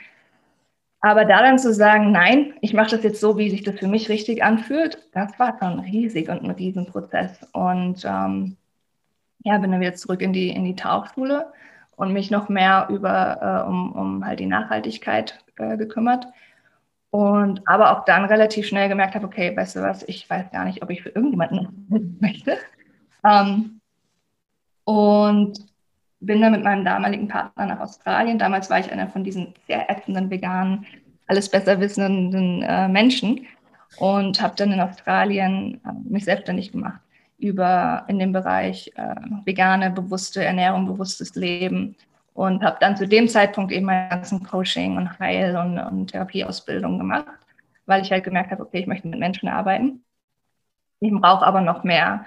Aber 1.04 1.24
da 1.24 1.42
dann 1.42 1.58
zu 1.58 1.74
sagen, 1.74 2.12
nein, 2.12 2.54
ich 2.60 2.74
mache 2.74 2.92
das 2.92 3.02
jetzt 3.02 3.20
so, 3.20 3.36
wie 3.36 3.50
sich 3.50 3.64
das 3.64 3.78
für 3.78 3.88
mich 3.88 4.08
richtig 4.08 4.44
anfühlt, 4.44 4.98
das 5.12 5.36
war 5.38 5.58
schon 5.58 5.80
riesig 5.80 6.28
und 6.28 6.44
ein 6.44 6.52
Riesenprozess. 6.52 7.44
Und 7.52 8.04
ähm, 8.04 8.56
ja, 9.44 9.58
bin 9.58 9.72
dann 9.72 9.80
wieder 9.80 9.94
zurück 9.94 10.22
in 10.22 10.32
die, 10.32 10.50
in 10.50 10.64
die 10.64 10.76
Tauchschule 10.76 11.52
und 11.96 12.12
mich 12.12 12.30
noch 12.30 12.48
mehr 12.48 12.86
über, 12.88 13.64
äh, 13.64 13.68
um, 13.68 13.92
um 13.92 14.24
halt 14.24 14.38
die 14.38 14.46
Nachhaltigkeit 14.46 15.44
äh, 15.56 15.76
gekümmert. 15.76 16.28
Und 17.10 17.68
aber 17.68 17.90
auch 17.92 18.04
dann 18.04 18.24
relativ 18.24 18.66
schnell 18.66 18.88
gemerkt 18.88 19.16
habe, 19.16 19.26
okay, 19.26 19.54
weißt 19.56 19.76
du 19.76 19.82
was, 19.82 20.04
ich 20.04 20.30
weiß 20.30 20.52
gar 20.52 20.64
nicht, 20.64 20.82
ob 20.84 20.90
ich 20.90 21.02
für 21.02 21.10
irgendjemanden 21.10 22.18
möchte. 22.20 22.58
Ähm, 23.24 23.80
und 24.84 25.71
bin 26.22 26.40
dann 26.40 26.52
mit 26.52 26.64
meinem 26.64 26.84
damaligen 26.84 27.28
Partner 27.28 27.66
nach 27.66 27.80
Australien. 27.80 28.38
Damals 28.38 28.70
war 28.70 28.78
ich 28.78 28.90
einer 28.90 29.08
von 29.08 29.24
diesen 29.24 29.54
sehr 29.66 29.90
ätzenden, 29.90 30.30
veganen, 30.30 30.86
alles 31.26 31.50
besser 31.50 31.80
wissenden 31.80 32.62
äh, 32.62 32.88
Menschen 32.88 33.46
und 33.98 34.40
habe 34.40 34.54
dann 34.56 34.72
in 34.72 34.80
Australien 34.80 35.80
äh, 35.84 35.92
mich 36.08 36.24
selbstständig 36.24 36.72
gemacht 36.72 37.00
über 37.38 38.04
in 38.06 38.20
dem 38.20 38.32
Bereich 38.32 38.92
äh, 38.94 39.16
vegane, 39.44 39.90
bewusste 39.90 40.44
Ernährung, 40.44 40.86
bewusstes 40.86 41.34
Leben 41.34 41.96
und 42.34 42.62
habe 42.62 42.76
dann 42.80 42.96
zu 42.96 43.06
dem 43.06 43.28
Zeitpunkt 43.28 43.72
eben 43.72 43.86
meinen 43.86 44.08
ganzen 44.08 44.44
Coaching 44.44 44.96
und 44.96 45.18
Heil- 45.18 45.56
und, 45.56 45.78
und 45.78 46.12
Therapieausbildung 46.12 46.98
gemacht, 46.98 47.26
weil 47.86 48.02
ich 48.02 48.12
halt 48.12 48.24
gemerkt 48.24 48.52
habe, 48.52 48.62
okay, 48.62 48.78
ich 48.78 48.86
möchte 48.86 49.08
mit 49.08 49.18
Menschen 49.18 49.48
arbeiten. 49.48 50.04
Ich 51.00 51.12
brauche 51.12 51.44
aber 51.44 51.62
noch 51.62 51.82
mehr 51.82 52.24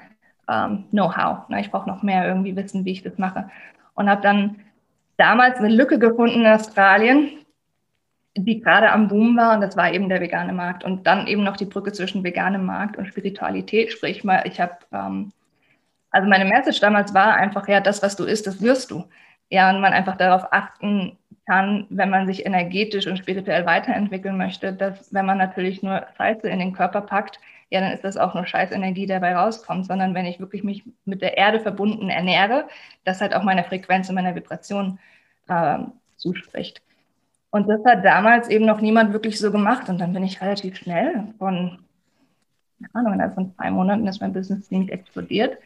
ähm, 0.49 0.83
Know-how. 0.91 1.47
Ne? 1.47 1.61
Ich 1.61 1.71
brauche 1.71 1.87
noch 1.87 2.03
mehr 2.03 2.27
irgendwie 2.27 2.55
Wissen, 2.57 2.83
wie 2.83 2.91
ich 2.91 3.03
das 3.03 3.17
mache 3.17 3.49
und 3.95 4.09
habe 4.09 4.21
dann 4.21 4.57
damals 5.17 5.59
eine 5.59 5.69
Lücke 5.69 5.99
gefunden 5.99 6.41
in 6.41 6.47
Australien, 6.47 7.45
die 8.37 8.59
gerade 8.59 8.91
am 8.91 9.07
Boom 9.07 9.37
war 9.37 9.55
und 9.55 9.61
das 9.61 9.77
war 9.77 9.93
eben 9.93 10.09
der 10.09 10.19
vegane 10.21 10.53
Markt 10.53 10.83
und 10.83 11.07
dann 11.07 11.25
eben 11.27 11.43
noch 11.43 11.57
die 11.57 11.65
Brücke 11.65 11.93
zwischen 11.93 12.23
veganem 12.23 12.65
Markt 12.65 12.97
und 12.97 13.07
Spiritualität, 13.07 13.91
sprich 13.91 14.23
mal, 14.23 14.43
ich 14.45 14.59
habe, 14.59 14.77
ähm, 14.91 15.31
also 16.11 16.27
meine 16.29 16.45
Message 16.45 16.79
damals 16.81 17.13
war 17.13 17.35
einfach, 17.35 17.67
ja, 17.67 17.79
das, 17.79 18.03
was 18.03 18.15
du 18.15 18.25
isst, 18.25 18.45
das 18.45 18.61
wirst 18.61 18.91
du. 18.91 19.05
Ja, 19.49 19.69
und 19.69 19.79
man 19.79 19.93
einfach 19.93 20.17
darauf 20.17 20.51
achten 20.51 21.17
kann, 21.45 21.85
wenn 21.89 22.09
man 22.09 22.25
sich 22.27 22.45
energetisch 22.45 23.07
und 23.07 23.17
spirituell 23.17 23.65
weiterentwickeln 23.65 24.37
möchte, 24.37 24.73
dass 24.73 25.13
wenn 25.13 25.25
man 25.25 25.37
natürlich 25.37 25.83
nur 25.83 26.05
Scheiße 26.17 26.49
in 26.49 26.59
den 26.59 26.73
Körper 26.73 27.01
packt, 27.01 27.39
ja, 27.75 27.81
dann 27.81 27.91
ist 27.91 28.05
das 28.05 28.15
auch 28.15 28.33
nur 28.33 28.47
Scheißenergie, 28.47 29.01
die 29.01 29.07
dabei 29.07 29.35
rauskommt, 29.35 29.85
sondern 29.85 30.13
wenn 30.13 30.25
ich 30.25 30.39
wirklich 30.39 30.63
mich 30.63 30.83
mit 31.03 31.21
der 31.21 31.37
Erde 31.37 31.59
verbunden 31.59 32.09
ernähre, 32.09 32.69
das 33.03 33.19
halt 33.19 33.35
auch 33.35 33.43
meine 33.43 33.65
Frequenz 33.65 34.07
und 34.07 34.15
meiner 34.15 34.33
Vibration 34.33 34.97
äh, 35.49 35.79
zuspricht. 36.15 36.81
Und 37.51 37.67
das 37.67 37.83
hat 37.85 38.05
damals 38.05 38.47
eben 38.47 38.65
noch 38.65 38.79
niemand 38.79 39.11
wirklich 39.11 39.37
so 39.37 39.51
gemacht. 39.51 39.89
Und 39.89 39.99
dann 39.99 40.13
bin 40.13 40.23
ich 40.23 40.41
relativ 40.41 40.77
schnell 40.77 41.33
von, 41.37 41.79
keine 42.79 42.89
Ahnung, 42.93 43.13
innerhalb 43.13 43.35
von 43.35 43.53
zwei 43.55 43.71
Monaten 43.71 44.07
ist 44.07 44.21
mein 44.21 44.31
Business 44.31 44.69
ziemlich 44.69 44.93
explodiert. 44.93 45.57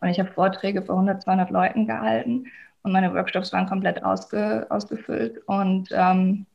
Und 0.00 0.08
ich 0.08 0.20
habe 0.20 0.30
Vorträge 0.30 0.82
vor 0.82 0.94
100, 0.94 1.22
200 1.22 1.50
Leuten 1.50 1.86
gehalten 1.88 2.46
und 2.82 2.92
meine 2.92 3.12
Workshops 3.12 3.52
waren 3.52 3.66
komplett 3.66 4.04
ausge, 4.04 4.68
ausgefüllt. 4.70 5.38
Und 5.46 5.88
ähm, 5.90 6.46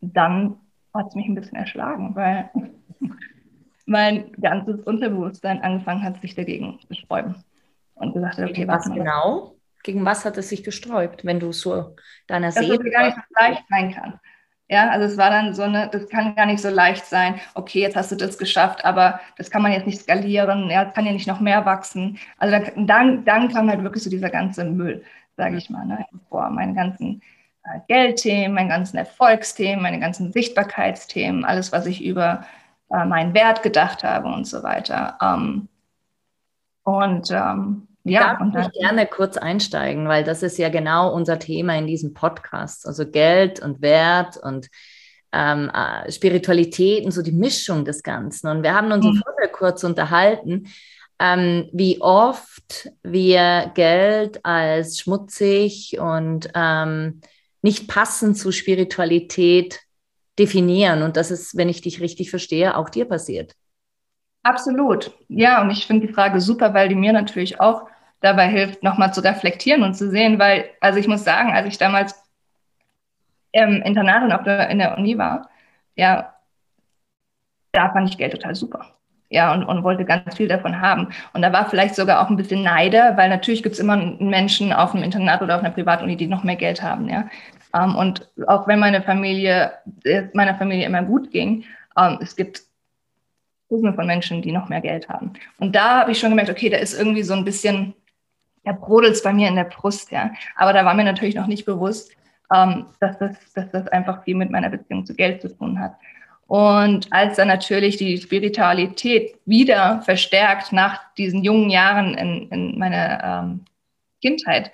dann 0.00 0.56
hat 0.94 1.08
es 1.08 1.16
mich 1.16 1.26
ein 1.26 1.34
bisschen 1.34 1.56
erschlagen, 1.56 2.14
weil 2.14 2.48
mein 3.86 4.32
ganzes 4.40 4.80
Unterbewusstsein 4.80 5.62
angefangen 5.62 6.02
hat, 6.02 6.20
sich 6.20 6.34
dagegen 6.34 6.78
zu 6.86 6.94
sträuben. 6.94 7.36
Und 7.94 8.14
gesagt 8.14 8.38
hat, 8.38 8.50
okay, 8.50 8.66
was 8.66 8.84
genau? 8.90 9.54
gegen 9.82 10.04
was 10.04 10.24
hat 10.24 10.36
es 10.38 10.48
sich 10.48 10.64
gesträubt, 10.64 11.24
wenn 11.24 11.40
du 11.40 11.52
so 11.52 11.96
deiner 12.26 12.52
Seele... 12.52 12.78
Dass 12.78 12.86
es 12.86 12.92
gar 12.92 13.04
nicht 13.06 13.16
so 13.16 13.34
leicht 13.34 13.62
sein 13.68 13.94
kann. 13.94 14.20
Ja, 14.68 14.88
also 14.88 15.06
es 15.06 15.18
war 15.18 15.28
dann 15.28 15.54
so 15.54 15.62
eine, 15.62 15.88
das 15.88 16.08
kann 16.08 16.34
gar 16.34 16.46
nicht 16.46 16.62
so 16.62 16.70
leicht 16.70 17.04
sein, 17.04 17.38
okay, 17.54 17.80
jetzt 17.80 17.96
hast 17.96 18.10
du 18.10 18.16
das 18.16 18.38
geschafft, 18.38 18.84
aber 18.84 19.20
das 19.36 19.50
kann 19.50 19.60
man 19.60 19.72
jetzt 19.72 19.86
nicht 19.86 20.00
skalieren, 20.00 20.70
ja, 20.70 20.84
es 20.84 20.94
kann 20.94 21.04
ja 21.04 21.12
nicht 21.12 21.26
noch 21.26 21.40
mehr 21.40 21.66
wachsen. 21.66 22.18
Also 22.38 22.58
dann, 22.76 23.24
dann 23.26 23.48
kam 23.52 23.68
halt 23.68 23.82
wirklich 23.82 24.02
so 24.02 24.08
dieser 24.08 24.30
ganze 24.30 24.64
Müll, 24.64 25.04
sage 25.36 25.58
ich 25.58 25.68
mal, 25.68 25.84
ne, 25.84 26.06
vor, 26.30 26.48
meine 26.48 26.74
ganzen 26.74 27.20
äh, 27.64 27.80
Geldthemen, 27.86 28.54
meine 28.54 28.70
ganzen 28.70 28.96
Erfolgsthemen, 28.96 29.82
meine 29.82 30.00
ganzen 30.00 30.32
Sichtbarkeitsthemen, 30.32 31.44
alles, 31.44 31.70
was 31.72 31.84
ich 31.84 32.02
über 32.02 32.46
äh, 32.92 33.04
meinen 33.04 33.34
Wert 33.34 33.62
gedacht 33.62 34.04
habe 34.04 34.28
und 34.28 34.46
so 34.46 34.62
weiter. 34.62 35.16
Ähm, 35.20 35.68
und 36.84 37.30
ähm, 37.30 37.88
ja, 38.04 38.36
Darf 38.52 38.66
ich 38.66 38.80
gerne 38.80 39.06
kurz 39.06 39.36
einsteigen, 39.36 40.08
weil 40.08 40.24
das 40.24 40.42
ist 40.42 40.58
ja 40.58 40.68
genau 40.68 41.14
unser 41.14 41.38
Thema 41.38 41.76
in 41.76 41.86
diesem 41.86 42.14
Podcast. 42.14 42.86
Also 42.86 43.08
Geld 43.08 43.60
und 43.60 43.80
Wert 43.80 44.36
und 44.36 44.68
ähm, 45.32 45.70
äh, 45.72 46.10
Spiritualität 46.10 47.04
und 47.04 47.12
so 47.12 47.22
die 47.22 47.32
Mischung 47.32 47.84
des 47.84 48.02
Ganzen. 48.02 48.48
Und 48.48 48.62
wir 48.64 48.74
haben 48.74 48.90
uns 48.90 49.04
mhm. 49.04 49.22
vorher 49.24 49.48
kurz 49.52 49.84
unterhalten, 49.84 50.66
ähm, 51.20 51.68
wie 51.72 52.00
oft 52.00 52.90
wir 53.04 53.70
Geld 53.74 54.44
als 54.44 54.98
schmutzig 54.98 55.98
und 56.00 56.50
ähm, 56.54 57.20
nicht 57.62 57.86
passend 57.86 58.36
zu 58.36 58.50
Spiritualität 58.50 59.80
definieren. 60.38 61.02
Und 61.02 61.16
das 61.16 61.30
ist, 61.30 61.56
wenn 61.56 61.68
ich 61.68 61.80
dich 61.80 62.00
richtig 62.00 62.30
verstehe, 62.30 62.76
auch 62.76 62.88
dir 62.88 63.04
passiert. 63.04 63.52
Absolut. 64.42 65.12
Ja, 65.28 65.62
und 65.62 65.70
ich 65.70 65.86
finde 65.86 66.06
die 66.06 66.12
Frage 66.12 66.40
super, 66.40 66.74
weil 66.74 66.88
die 66.88 66.94
mir 66.94 67.12
natürlich 67.12 67.60
auch 67.60 67.88
dabei 68.20 68.48
hilft, 68.48 68.82
nochmal 68.82 69.12
zu 69.12 69.22
reflektieren 69.22 69.82
und 69.82 69.94
zu 69.94 70.10
sehen, 70.10 70.38
weil, 70.38 70.70
also 70.80 70.98
ich 70.98 71.08
muss 71.08 71.24
sagen, 71.24 71.52
als 71.52 71.66
ich 71.66 71.78
damals 71.78 72.14
im 73.52 73.82
Internat 73.82 74.22
und 74.22 74.46
der, 74.46 74.68
in 74.70 74.78
der 74.78 74.96
Uni 74.98 75.18
war, 75.18 75.48
ja, 75.96 76.34
da 77.72 77.90
fand 77.92 78.08
ich 78.08 78.18
Geld 78.18 78.32
total 78.32 78.54
super. 78.54 78.86
Ja, 79.30 79.54
und, 79.54 79.64
und 79.64 79.82
wollte 79.82 80.04
ganz 80.04 80.36
viel 80.36 80.46
davon 80.46 80.80
haben. 80.80 81.08
Und 81.32 81.40
da 81.40 81.52
war 81.54 81.68
vielleicht 81.70 81.94
sogar 81.94 82.20
auch 82.20 82.28
ein 82.28 82.36
bisschen 82.36 82.62
Neider, 82.62 83.16
weil 83.16 83.30
natürlich 83.30 83.62
gibt 83.62 83.74
es 83.74 83.80
immer 83.80 83.96
Menschen 83.96 84.74
auf 84.74 84.94
einem 84.94 85.04
Internat 85.04 85.40
oder 85.40 85.56
auf 85.56 85.62
einer 85.62 85.72
Privatuni, 85.72 86.16
die 86.16 86.26
noch 86.26 86.44
mehr 86.44 86.56
Geld 86.56 86.82
haben, 86.82 87.08
ja. 87.08 87.28
Um, 87.74 87.82
ähm, 87.82 87.96
und 87.96 88.28
auch 88.46 88.68
wenn 88.68 88.78
meine 88.78 89.02
Familie, 89.02 89.72
äh, 90.04 90.24
meiner 90.34 90.54
Familie 90.56 90.86
immer 90.86 91.02
gut 91.02 91.30
ging, 91.30 91.64
um, 91.94 92.04
ähm, 92.04 92.18
es 92.20 92.36
gibt 92.36 92.62
Tausende 93.72 93.94
von 93.94 94.06
Menschen, 94.06 94.42
die 94.42 94.52
noch 94.52 94.68
mehr 94.68 94.82
Geld 94.82 95.08
haben. 95.08 95.32
Und 95.58 95.74
da 95.74 96.00
habe 96.00 96.12
ich 96.12 96.18
schon 96.18 96.28
gemerkt, 96.28 96.50
okay, 96.50 96.68
da 96.68 96.76
ist 96.76 96.92
irgendwie 96.92 97.22
so 97.22 97.32
ein 97.32 97.44
bisschen, 97.44 97.94
da 98.64 98.72
brodelt 98.72 99.14
es 99.14 99.22
bei 99.22 99.32
mir 99.32 99.48
in 99.48 99.56
der 99.56 99.64
Brust, 99.64 100.10
ja. 100.10 100.30
Aber 100.56 100.74
da 100.74 100.84
war 100.84 100.92
mir 100.92 101.04
natürlich 101.04 101.34
noch 101.34 101.46
nicht 101.46 101.64
bewusst, 101.64 102.12
ähm, 102.54 102.84
dass, 103.00 103.18
das, 103.18 103.34
dass 103.54 103.70
das 103.70 103.88
einfach 103.88 104.24
viel 104.24 104.34
mit 104.34 104.50
meiner 104.50 104.68
Beziehung 104.68 105.06
zu 105.06 105.14
Geld 105.14 105.40
zu 105.40 105.48
tun 105.48 105.80
hat. 105.80 105.94
Und 106.48 107.10
als 107.14 107.36
dann 107.36 107.48
natürlich 107.48 107.96
die 107.96 108.18
Spiritualität 108.18 109.38
wieder 109.46 110.02
verstärkt 110.02 110.70
nach 110.72 111.00
diesen 111.14 111.42
jungen 111.42 111.70
Jahren 111.70 112.12
in, 112.12 112.50
in 112.50 112.78
meiner 112.78 113.24
ähm, 113.24 113.64
Kindheit 114.20 114.70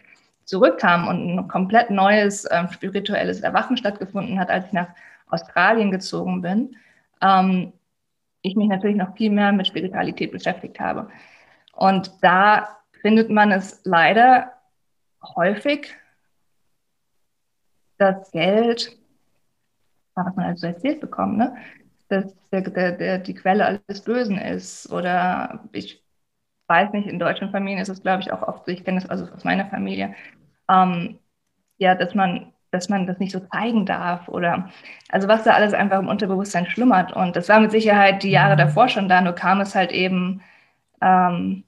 zurückkam 0.49 1.07
und 1.09 1.37
ein 1.37 1.47
komplett 1.47 1.91
neues 1.91 2.49
ähm, 2.51 2.69
spirituelles 2.71 3.43
Erwachen 3.43 3.77
stattgefunden 3.77 4.41
hat, 4.41 4.49
als 4.49 4.67
ich 4.67 4.73
nach 4.73 4.89
Australien 5.27 5.91
gezogen 5.91 6.41
bin, 6.41 6.75
ähm, 7.21 7.75
ich 8.41 8.57
mich 8.57 8.69
natürlich 8.69 8.97
noch 8.97 9.15
viel 9.15 9.31
mehr 9.31 9.53
mit 9.53 9.67
Spiritualität 9.67 10.33
beschäftigt 10.33 10.81
habe. 10.81 11.11
Und 11.73 12.13
da 12.23 12.79
findet 13.03 13.29
man 13.29 13.53
es 13.53 13.83
leider 13.85 14.55
häufig, 15.37 15.95
dass 17.99 18.31
Geld, 18.31 18.97
was 20.15 20.35
man 20.35 20.47
also 20.47 20.67
erzählt 20.67 21.03
bekommt, 21.03 21.37
ne? 21.37 21.57
dass 22.09 22.35
der, 22.51 22.63
der, 22.63 22.93
der, 22.93 23.19
die 23.19 23.35
Quelle 23.35 23.67
alles 23.67 24.03
Bösen 24.03 24.39
ist. 24.39 24.91
Oder 24.91 25.69
ich 25.73 26.03
weiß 26.69 26.93
nicht, 26.93 27.09
in 27.09 27.19
deutschen 27.19 27.51
Familien 27.51 27.81
ist 27.81 27.89
es, 27.89 28.03
glaube 28.03 28.23
ich, 28.23 28.33
auch 28.33 28.43
oft 28.43 28.67
so, 28.67 28.73
ich 28.73 28.85
kenne 28.85 29.01
das 29.01 29.11
also 29.11 29.27
aus 29.33 29.45
meiner 29.45 29.67
Familie, 29.67 30.15
ähm, 30.69 31.19
ja, 31.79 31.95
dass 31.95 32.15
man 32.15 32.53
dass 32.71 32.89
man 32.89 33.07
das 33.07 33.19
nicht 33.19 33.33
so 33.33 33.41
zeigen 33.41 33.87
darf 33.87 34.29
oder 34.29 34.69
also 35.09 35.29
was 35.29 35.45
da 35.45 35.55
alles 35.55 35.73
einfach 35.73 35.99
im 35.99 36.09
Unterbewusstsein 36.09 36.67
schlummert. 36.67 37.13
Und 37.13 37.35
das 37.37 37.49
war 37.49 37.61
mit 37.61 37.71
Sicherheit 37.71 38.23
die 38.23 38.31
Jahre 38.31 38.55
mhm. 38.55 38.59
davor 38.59 38.89
schon 38.89 39.09
da, 39.09 39.21
nur 39.21 39.33
kam 39.33 39.61
es 39.61 39.75
halt 39.75 39.93
eben 39.93 40.43
ähm, 41.01 41.65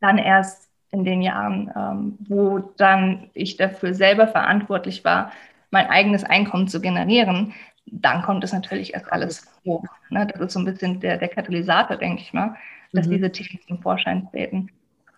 dann 0.00 0.18
erst 0.18 0.68
in 0.90 1.04
den 1.04 1.22
Jahren, 1.22 1.70
ähm, 1.76 2.18
wo 2.28 2.58
dann 2.76 3.30
ich 3.32 3.56
dafür 3.56 3.94
selber 3.94 4.26
verantwortlich 4.26 5.04
war, 5.04 5.30
mein 5.70 5.88
eigenes 5.88 6.24
Einkommen 6.24 6.66
zu 6.66 6.80
generieren, 6.80 7.54
dann 7.90 8.22
kommt 8.22 8.44
es 8.44 8.52
natürlich 8.52 8.94
erst 8.94 9.12
alles 9.12 9.46
hoch. 9.64 9.84
Ne? 10.10 10.26
Das 10.26 10.40
ist 10.40 10.52
so 10.52 10.60
ein 10.60 10.64
bisschen 10.64 11.00
der, 11.00 11.16
der 11.16 11.28
Katalysator, 11.28 11.96
denke 11.96 12.22
ich 12.22 12.32
mal, 12.32 12.54
dass 12.92 13.06
mhm. 13.06 13.12
diese 13.12 13.32
Themen 13.32 13.60
zum 13.66 13.82
Vorschein 13.82 14.28
treten. 14.30 14.70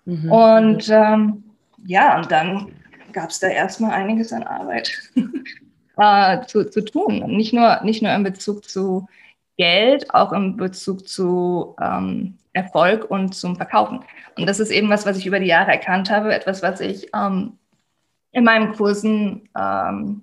Mhm. 0.05 0.33
Und 0.33 0.89
ähm, 0.91 1.45
ja, 1.85 2.19
und 2.19 2.31
dann 2.31 2.73
gab 3.13 3.31
es 3.31 3.41
da 3.41 3.49
erstmal 3.49 3.93
einiges 3.93 4.33
an 4.33 4.43
Arbeit 4.43 4.93
äh, 5.97 6.47
zu, 6.47 6.69
zu 6.69 6.85
tun. 6.85 7.23
Und 7.23 7.37
nicht 7.37 7.53
nur, 7.53 7.81
nicht 7.83 8.03
nur 8.03 8.13
in 8.13 8.23
Bezug 8.23 8.65
zu 8.69 9.07
Geld, 9.59 10.13
auch 10.15 10.33
in 10.33 10.57
Bezug 10.57 11.07
zu 11.07 11.77
ähm, 11.81 12.39
Erfolg 12.53 13.11
und 13.11 13.35
zum 13.35 13.57
Verkaufen. 13.57 14.01
Und 14.37 14.47
das 14.49 14.61
ist 14.61 14.71
eben 14.71 14.89
was, 14.89 15.07
was 15.07 15.19
ich 15.19 15.27
über 15.27 15.41
die 15.41 15.47
Jahre 15.47 15.73
erkannt 15.73 16.11
habe, 16.11 16.35
etwas, 16.35 16.63
was 16.63 16.81
ich 16.81 17.09
ähm, 17.15 17.59
in 18.33 18.45
meinen 18.45 18.73
Kursen 18.73 19.49
ähm, 19.57 20.23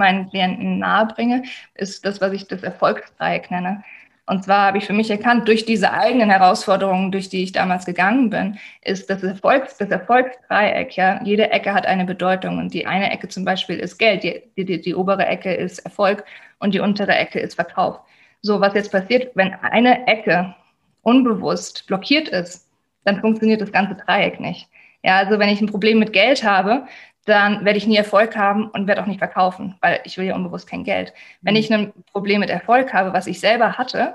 meinen 0.00 0.28
Klienten 0.28 0.80
nahebringe, 0.80 1.44
ist 1.74 2.04
das, 2.04 2.20
was 2.20 2.32
ich 2.32 2.48
das 2.48 2.64
Erfolgsdreieck 2.64 3.50
nenne. 3.52 3.84
Und 4.26 4.44
zwar 4.44 4.66
habe 4.66 4.78
ich 4.78 4.86
für 4.86 4.92
mich 4.92 5.10
erkannt, 5.10 5.48
durch 5.48 5.64
diese 5.64 5.92
eigenen 5.92 6.30
Herausforderungen, 6.30 7.10
durch 7.10 7.28
die 7.28 7.42
ich 7.42 7.50
damals 7.50 7.84
gegangen 7.84 8.30
bin, 8.30 8.58
ist 8.82 9.10
das, 9.10 9.24
Erfolgs-, 9.24 9.76
das 9.76 9.90
Erfolgsdreieck, 9.90 10.96
ja, 10.96 11.20
jede 11.24 11.50
Ecke 11.50 11.74
hat 11.74 11.84
eine 11.84 12.04
Bedeutung. 12.04 12.58
Und 12.58 12.72
die 12.72 12.86
eine 12.86 13.10
Ecke 13.10 13.26
zum 13.28 13.44
Beispiel 13.44 13.80
ist 13.80 13.98
Geld, 13.98 14.22
die, 14.22 14.42
die, 14.56 14.80
die 14.80 14.94
obere 14.94 15.26
Ecke 15.26 15.52
ist 15.52 15.80
Erfolg 15.80 16.24
und 16.60 16.74
die 16.74 16.80
untere 16.80 17.14
Ecke 17.14 17.40
ist 17.40 17.56
Verkauf. 17.56 17.98
So, 18.40 18.60
was 18.60 18.74
jetzt 18.74 18.92
passiert, 18.92 19.32
wenn 19.34 19.52
eine 19.54 20.06
Ecke 20.06 20.54
unbewusst 21.02 21.86
blockiert 21.88 22.28
ist, 22.28 22.68
dann 23.04 23.20
funktioniert 23.20 23.60
das 23.60 23.72
ganze 23.72 23.96
Dreieck 23.96 24.38
nicht. 24.38 24.68
Ja, 25.02 25.16
also 25.16 25.38
wenn 25.38 25.48
ich 25.48 25.60
ein 25.60 25.66
Problem 25.66 25.98
mit 25.98 26.12
Geld 26.12 26.44
habe, 26.44 26.86
dann 27.30 27.64
werde 27.64 27.78
ich 27.78 27.86
nie 27.86 27.96
Erfolg 27.96 28.36
haben 28.36 28.68
und 28.68 28.86
werde 28.86 29.02
auch 29.02 29.06
nicht 29.06 29.18
verkaufen, 29.18 29.76
weil 29.80 30.00
ich 30.04 30.18
will 30.18 30.26
ja 30.26 30.34
unbewusst 30.34 30.68
kein 30.68 30.84
Geld. 30.84 31.14
Wenn 31.40 31.56
ich 31.56 31.72
ein 31.72 31.92
Problem 32.12 32.40
mit 32.40 32.50
Erfolg 32.50 32.92
habe, 32.92 33.12
was 33.12 33.26
ich 33.26 33.40
selber 33.40 33.78
hatte, 33.78 34.14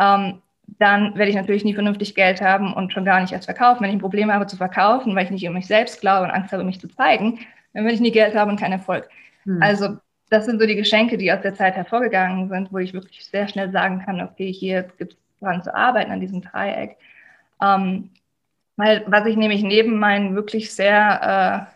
ähm, 0.00 0.42
dann 0.78 1.16
werde 1.16 1.30
ich 1.30 1.36
natürlich 1.36 1.64
nie 1.64 1.74
vernünftig 1.74 2.14
Geld 2.14 2.40
haben 2.40 2.72
und 2.74 2.92
schon 2.92 3.04
gar 3.04 3.20
nicht 3.20 3.32
erst 3.32 3.44
verkaufen. 3.44 3.82
Wenn 3.82 3.90
ich 3.90 3.96
ein 3.96 4.00
Problem 4.00 4.32
habe 4.32 4.46
zu 4.46 4.56
verkaufen, 4.56 5.14
weil 5.14 5.24
ich 5.24 5.30
nicht 5.30 5.44
in 5.44 5.52
mich 5.52 5.66
selbst 5.66 6.00
glaube 6.00 6.24
und 6.24 6.32
Angst 6.32 6.52
habe, 6.52 6.64
mich 6.64 6.80
zu 6.80 6.88
zeigen, 6.88 7.38
dann 7.72 7.84
werde 7.84 7.94
ich 7.94 8.00
nie 8.00 8.10
Geld 8.10 8.34
haben 8.34 8.50
und 8.50 8.60
keinen 8.60 8.72
Erfolg. 8.72 9.08
Hm. 9.44 9.62
Also 9.62 9.98
das 10.28 10.46
sind 10.46 10.60
so 10.60 10.66
die 10.66 10.74
Geschenke, 10.74 11.18
die 11.18 11.30
aus 11.30 11.42
der 11.42 11.54
Zeit 11.54 11.76
hervorgegangen 11.76 12.48
sind, 12.48 12.72
wo 12.72 12.78
ich 12.78 12.92
wirklich 12.92 13.24
sehr 13.24 13.46
schnell 13.46 13.70
sagen 13.70 14.02
kann, 14.04 14.20
okay, 14.20 14.52
hier 14.52 14.82
gibt 14.98 15.12
es 15.12 15.18
dran 15.40 15.62
zu 15.62 15.74
arbeiten, 15.74 16.10
an 16.10 16.20
diesem 16.20 16.42
Dreieck. 16.42 16.96
Ähm, 17.62 18.10
weil 18.76 19.04
was 19.06 19.26
ich 19.26 19.36
nämlich 19.36 19.62
neben 19.62 19.98
meinen 19.98 20.34
wirklich 20.34 20.74
sehr 20.74 21.68
äh, 21.70 21.75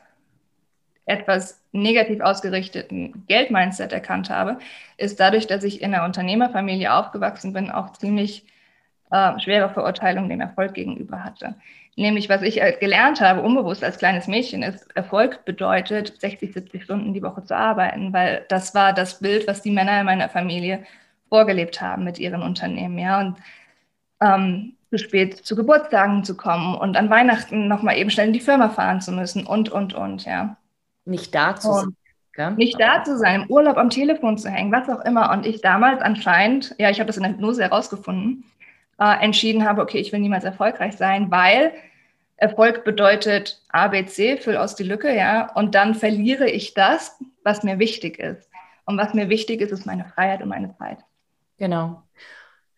etwas 1.10 1.62
negativ 1.72 2.20
ausgerichteten 2.20 3.24
Geldmindset 3.26 3.92
erkannt 3.92 4.30
habe, 4.30 4.58
ist 4.96 5.20
dadurch, 5.20 5.46
dass 5.46 5.64
ich 5.64 5.82
in 5.82 5.94
einer 5.94 6.04
Unternehmerfamilie 6.04 6.92
aufgewachsen 6.92 7.52
bin, 7.52 7.70
auch 7.70 7.92
ziemlich 7.92 8.46
äh, 9.10 9.38
schwere 9.40 9.70
Verurteilungen 9.70 10.30
dem 10.30 10.40
Erfolg 10.40 10.74
gegenüber 10.74 11.24
hatte. 11.24 11.56
Nämlich, 11.96 12.28
was 12.28 12.42
ich 12.42 12.62
äh, 12.62 12.76
gelernt 12.80 13.20
habe, 13.20 13.42
unbewusst 13.42 13.84
als 13.84 13.98
kleines 13.98 14.28
Mädchen, 14.28 14.62
ist, 14.62 14.86
Erfolg 14.96 15.44
bedeutet, 15.44 16.20
60, 16.20 16.52
70 16.54 16.84
Stunden 16.84 17.12
die 17.12 17.22
Woche 17.22 17.44
zu 17.44 17.56
arbeiten, 17.56 18.12
weil 18.12 18.46
das 18.48 18.74
war 18.74 18.92
das 18.92 19.18
Bild, 19.18 19.46
was 19.48 19.62
die 19.62 19.70
Männer 19.72 20.00
in 20.00 20.06
meiner 20.06 20.28
Familie 20.28 20.84
vorgelebt 21.28 21.80
haben 21.80 22.04
mit 22.04 22.18
ihren 22.18 22.42
Unternehmen. 22.42 22.98
Ja, 22.98 23.20
und 23.20 23.36
ähm, 24.20 24.76
zu 24.90 24.98
spät 24.98 25.36
zu 25.46 25.56
Geburtstagen 25.56 26.24
zu 26.24 26.36
kommen 26.36 26.74
und 26.74 26.96
an 26.96 27.10
Weihnachten 27.10 27.68
nochmal 27.68 27.96
eben 27.96 28.10
schnell 28.10 28.28
in 28.28 28.32
die 28.32 28.40
Firma 28.40 28.68
fahren 28.68 29.00
zu 29.00 29.12
müssen 29.12 29.46
und, 29.46 29.68
und, 29.68 29.94
und, 29.94 30.24
ja. 30.24 30.56
Nicht 31.04 31.34
da 31.34 31.56
zu 31.56 31.72
sein. 31.72 31.96
Gell? 32.32 32.52
Nicht 32.52 32.80
da 32.80 33.02
zu 33.02 33.18
sein, 33.18 33.42
im 33.42 33.50
Urlaub 33.50 33.76
am 33.76 33.90
Telefon 33.90 34.38
zu 34.38 34.48
hängen, 34.48 34.72
was 34.72 34.88
auch 34.88 35.04
immer. 35.04 35.30
Und 35.32 35.46
ich 35.46 35.60
damals 35.60 36.00
anscheinend, 36.00 36.74
ja, 36.78 36.90
ich 36.90 37.00
habe 37.00 37.08
das 37.08 37.16
in 37.16 37.24
der 37.24 37.32
Hypnose 37.32 37.62
herausgefunden, 37.62 38.44
äh, 38.98 39.22
entschieden 39.22 39.68
habe, 39.68 39.82
okay, 39.82 39.98
ich 39.98 40.12
will 40.12 40.20
niemals 40.20 40.44
erfolgreich 40.44 40.96
sein, 40.96 41.30
weil 41.30 41.72
Erfolg 42.36 42.84
bedeutet 42.84 43.60
ABC, 43.68 44.38
füll 44.38 44.56
aus 44.56 44.74
die 44.74 44.84
Lücke, 44.84 45.14
ja, 45.14 45.52
und 45.54 45.74
dann 45.74 45.94
verliere 45.94 46.48
ich 46.48 46.72
das, 46.74 47.18
was 47.42 47.62
mir 47.62 47.78
wichtig 47.78 48.18
ist. 48.18 48.48
Und 48.86 48.96
was 48.96 49.12
mir 49.12 49.28
wichtig 49.28 49.60
ist, 49.60 49.72
ist 49.72 49.86
meine 49.86 50.04
Freiheit 50.04 50.42
und 50.42 50.48
meine 50.48 50.74
Zeit. 50.76 50.98
Genau. 51.58 52.02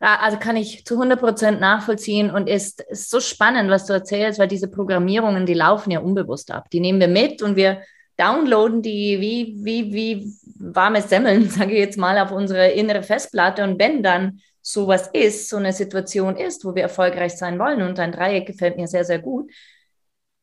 also 0.01 0.37
kann 0.39 0.57
ich 0.57 0.85
zu 0.85 0.95
100 0.95 1.21
Prozent 1.21 1.61
nachvollziehen 1.61 2.33
und 2.33 2.49
ist, 2.49 2.81
ist 2.81 3.11
so 3.11 3.21
spannend, 3.21 3.71
was 3.71 3.87
du 3.87 3.93
erzählst, 3.93 4.41
weil 4.41 4.49
diese 4.49 4.69
Programmierungen, 4.69 5.47
die 5.47 5.55
laufen 5.55 5.93
ja 5.93 6.01
unbewusst 6.01 6.51
ab. 6.51 6.69
Die 6.71 6.81
nehmen 6.81 6.99
wir 6.99 7.07
mit 7.07 7.41
und 7.43 7.55
wir 7.55 7.83
downloaden 8.23 8.83
die 8.83 9.21
wie, 9.21 9.57
wie, 9.65 9.93
wie 9.93 10.33
warme 10.57 11.03
Semmeln, 11.03 11.51
sage 11.51 11.73
ich 11.73 11.79
jetzt 11.79 11.99
mal, 11.99 12.19
auf 12.19 12.31
unsere 12.31 12.71
innere 12.71 13.03
Festplatte. 13.03 13.65
Und 13.65 13.79
wenn 13.81 14.03
dann 14.03 14.41
sowas 14.61 15.11
ist, 15.13 15.49
so 15.49 15.57
eine 15.57 15.73
Situation 15.73 16.37
ist, 16.37 16.65
wo 16.65 16.75
wir 16.75 16.83
erfolgreich 16.83 17.37
sein 17.37 17.59
wollen, 17.59 17.83
und 17.83 17.99
ein 17.99 18.13
Dreieck 18.13 18.47
gefällt 18.47 18.77
mir 18.77 18.87
sehr, 18.87 19.05
sehr 19.05 19.19
gut, 19.19 19.51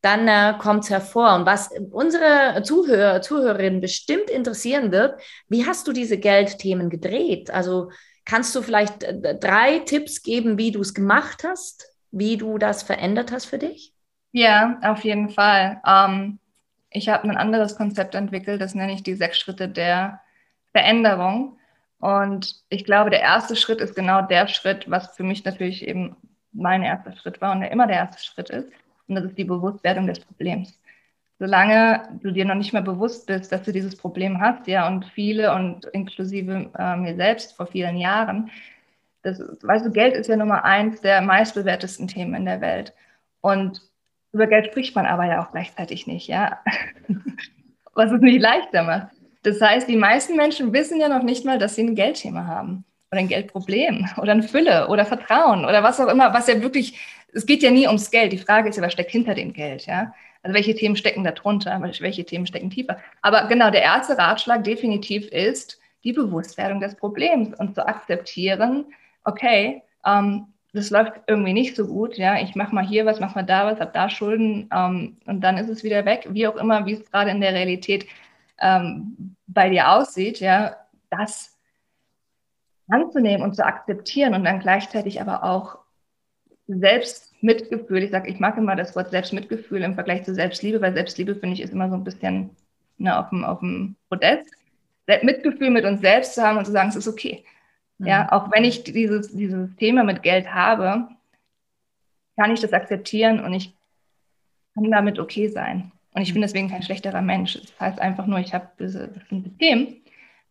dann 0.02 0.28
äh, 0.28 0.58
kommt 0.60 0.86
es 0.86 0.90
hervor. 0.90 1.36
Und 1.36 1.46
was 1.46 1.70
unsere 1.92 2.62
Zuhörer, 2.64 3.22
Zuhörerinnen 3.22 3.82
bestimmt 3.82 4.30
interessieren 4.30 4.92
wird, 4.92 5.22
wie 5.48 5.66
hast 5.66 5.88
du 5.88 5.94
diese 5.94 6.18
Geldthemen 6.18 6.90
gedreht? 6.90 7.52
Also 7.52 7.92
kannst 8.26 8.56
du 8.56 8.62
vielleicht 8.62 9.04
äh, 9.04 9.38
drei 9.38 9.80
Tipps 9.80 10.22
geben, 10.22 10.58
wie 10.58 10.72
du 10.72 10.82
es 10.82 10.94
gemacht 10.94 11.44
hast, 11.44 11.90
wie 12.12 12.38
du 12.38 12.58
das 12.58 12.84
verändert 12.84 13.32
hast 13.32 13.46
für 13.46 13.58
dich? 13.58 13.94
Ja, 14.32 14.80
auf 14.84 15.04
jeden 15.04 15.30
Fall. 15.30 15.82
Ähm, 15.86 16.40
ich 16.92 17.10
habe 17.10 17.24
ein 17.30 17.38
anderes 17.38 17.76
Konzept 17.76 18.16
entwickelt, 18.16 18.62
das 18.62 18.76
nenne 18.76 18.94
ich 18.94 19.04
die 19.04 19.16
sechs 19.16 19.38
Schritte 19.38 19.68
der 19.70 20.22
Veränderung. 20.72 21.58
Und 22.00 22.56
ich 22.70 22.86
glaube, 22.86 23.10
der 23.10 23.22
erste 23.22 23.56
Schritt 23.56 23.82
ist 23.82 23.96
genau 23.96 24.22
der 24.22 24.48
Schritt, 24.48 24.90
was 24.90 25.16
für 25.16 25.24
mich 25.24 25.44
natürlich 25.44 25.88
eben 25.88 26.16
mein 26.52 26.84
erster 26.84 27.16
Schritt 27.16 27.42
war 27.42 27.52
und 27.52 27.62
der 27.62 27.72
immer 27.72 27.88
der 27.88 27.98
erste 27.98 28.24
Schritt 28.24 28.50
ist. 28.50 28.70
Und 29.08 29.16
das 29.16 29.26
ist 29.26 29.38
die 29.38 29.44
Bewusstwerdung 29.44 30.08
des 30.08 30.20
Problems. 30.20 30.80
Solange 31.40 32.20
du 32.22 32.32
dir 32.32 32.46
noch 32.46 32.56
nicht 32.56 32.74
mehr 32.74 32.82
bewusst 32.82 33.28
bist, 33.28 33.52
dass 33.52 33.64
du 33.64 33.72
dieses 33.72 33.96
Problem 33.96 34.42
hast, 34.42 34.68
ja, 34.68 34.88
und 34.88 35.06
viele 35.06 35.54
und 35.54 35.86
inklusive 35.86 36.70
äh, 36.78 36.96
mir 36.98 37.16
selbst 37.16 37.56
vor 37.56 37.68
vielen 37.68 37.98
Jahren, 37.98 38.52
das, 39.22 39.40
weißt 39.62 39.86
du, 39.86 39.92
Geld 39.92 40.16
ist 40.16 40.28
ja 40.28 40.38
Nummer 40.38 40.64
eins 40.64 41.02
der 41.02 41.22
meistbewertesten 41.22 42.08
Themen 42.08 42.34
in 42.36 42.46
der 42.46 42.62
Welt. 42.62 42.94
Und 43.42 43.82
über 44.32 44.48
Geld 44.48 44.68
spricht 44.68 44.96
man 44.96 45.06
aber 45.06 45.26
ja 45.26 45.44
auch 45.44 45.52
gleichzeitig 45.52 46.08
nicht, 46.08 46.28
ja. 46.28 46.60
Was 47.94 48.12
es 48.12 48.22
nicht 48.22 48.42
leichter 48.42 48.84
macht. 48.84 49.08
Das 49.44 49.62
heißt, 49.62 49.88
die 49.88 49.96
meisten 49.96 50.36
Menschen 50.36 50.74
wissen 50.74 51.00
ja 51.00 51.10
noch 51.10 51.24
nicht 51.24 51.46
mal, 51.46 51.58
dass 51.58 51.76
sie 51.76 51.84
ein 51.84 51.96
Geldthema 51.96 52.46
haben 52.46 52.86
oder 53.12 53.20
ein 53.20 53.28
Geldproblem 53.28 54.08
oder 54.18 54.34
eine 54.34 54.44
Fülle 54.44 54.88
oder 54.90 55.06
Vertrauen 55.06 55.66
oder 55.66 55.84
was 55.84 56.00
auch 56.00 56.08
immer, 56.08 56.34
was 56.34 56.48
ja 56.48 56.62
wirklich, 56.62 57.00
es 57.34 57.46
geht 57.46 57.64
ja 57.64 57.72
nie 57.72 57.88
ums 57.88 58.12
Geld. 58.12 58.32
Die 58.32 58.38
Frage 58.38 58.70
ist 58.70 58.76
ja, 58.76 58.84
was 58.84 58.94
steckt 58.94 59.12
hinter 59.12 59.34
dem 59.34 59.54
Geld, 59.54 59.86
ja? 59.86 60.14
Also 60.42 60.54
welche 60.56 60.76
Themen 60.76 60.96
stecken 60.96 61.24
da 61.24 61.32
drunter, 61.32 61.82
welche 61.82 62.24
Themen 62.24 62.48
stecken 62.48 62.70
tiefer. 62.70 62.98
Aber 63.22 63.48
genau, 63.48 63.72
der 63.72 63.82
erste 63.82 64.18
Ratschlag 64.18 64.64
definitiv 64.64 65.28
ist, 65.28 65.80
die 66.04 66.14
Bewusstwerdung 66.14 66.80
des 66.80 66.96
Problems 66.96 67.54
und 67.60 67.76
zu 67.76 67.86
akzeptieren, 67.86 68.86
okay, 69.26 69.84
ähm, 70.06 70.48
das 70.74 70.90
läuft 70.92 71.14
irgendwie 71.28 71.54
nicht 71.54 71.76
so 71.76 71.88
gut, 71.88 72.18
ja, 72.18 72.40
ich 72.40 72.56
mache 72.56 72.76
mal 72.76 72.86
hier 72.86 73.06
was, 73.06 73.20
mache 73.20 73.36
mal 73.36 73.44
da 73.44 73.66
was, 73.66 73.80
habe 73.80 73.92
da 73.94 74.10
Schulden 74.10 74.70
ähm, 74.74 75.18
und 75.26 75.42
dann 75.42 75.58
ist 75.58 75.70
es 75.70 75.84
wieder 75.84 76.06
weg, 76.06 76.28
wie 76.30 76.48
auch 76.48 76.56
immer, 76.58 76.86
wie 76.86 76.94
es 76.94 77.12
gerade 77.12 77.32
in 77.32 77.42
der 77.42 77.54
Realität 77.54 78.06
ähm, 78.60 79.36
bei 79.48 79.70
dir 79.70 79.90
aussieht, 79.92 80.40
ja, 80.40 80.76
das 81.10 81.58
anzunehmen 82.88 83.44
und 83.44 83.56
zu 83.56 83.66
akzeptieren 83.66 84.34
und 84.34 84.44
dann 84.44 84.60
gleichzeitig 84.60 85.22
aber 85.22 85.44
auch 85.44 85.80
Selbstmitgefühl. 86.68 88.04
Ich 88.04 88.12
sage, 88.12 88.30
ich 88.30 88.40
mag 88.40 88.58
immer 88.58 88.76
das 88.76 88.96
Wort 88.96 89.12
Selbstmitgefühl 89.12 89.84
im 89.84 89.96
Vergleich 89.96 90.24
zu 90.24 90.34
Selbstliebe, 90.34 90.82
weil 90.82 90.94
Selbstliebe 90.94 91.36
finde 91.36 91.56
ich 91.56 91.62
ist 91.62 91.74
immer 91.74 91.90
so 91.90 91.96
ein 91.96 92.04
bisschen 92.04 92.52
ne, 92.98 93.18
auf, 93.18 93.30
dem, 93.30 93.44
auf 93.44 93.60
dem 93.60 93.96
Podest. 94.10 94.54
Mitgefühl 95.24 95.72
mit 95.72 95.86
uns 95.86 96.02
selbst 96.02 96.36
zu 96.36 96.44
haben 96.44 96.60
und 96.60 96.66
zu 96.66 96.72
sagen, 96.72 96.90
es 96.90 96.96
ist 96.96 97.08
okay. 97.08 97.44
Mhm. 98.00 98.08
Ja, 98.08 98.32
auch 98.32 98.52
wenn 98.52 98.64
ich 98.64 98.84
dieses, 98.84 99.36
dieses 99.36 99.76
Thema 99.76 100.04
mit 100.04 100.24
Geld 100.24 100.54
habe, 100.54 101.10
kann 102.38 102.54
ich 102.54 102.62
das 102.62 102.74
akzeptieren 102.74 103.44
und 103.44 103.54
ich 103.54 103.76
kann 104.74 104.90
damit 104.90 105.20
okay 105.20 105.50
sein. 105.50 105.92
Und 106.14 106.24
ich 106.24 106.34
bin 106.34 106.42
deswegen 106.42 106.70
kein 106.70 106.84
schlechterer 106.84 107.22
Mensch. 107.22 107.54
Das 107.54 107.80
heißt 107.80 108.00
einfach 108.00 108.26
nur, 108.26 108.40
ich 108.40 108.54
habe 108.54 108.68
bestimmte 108.78 109.56
Themen, 109.58 110.02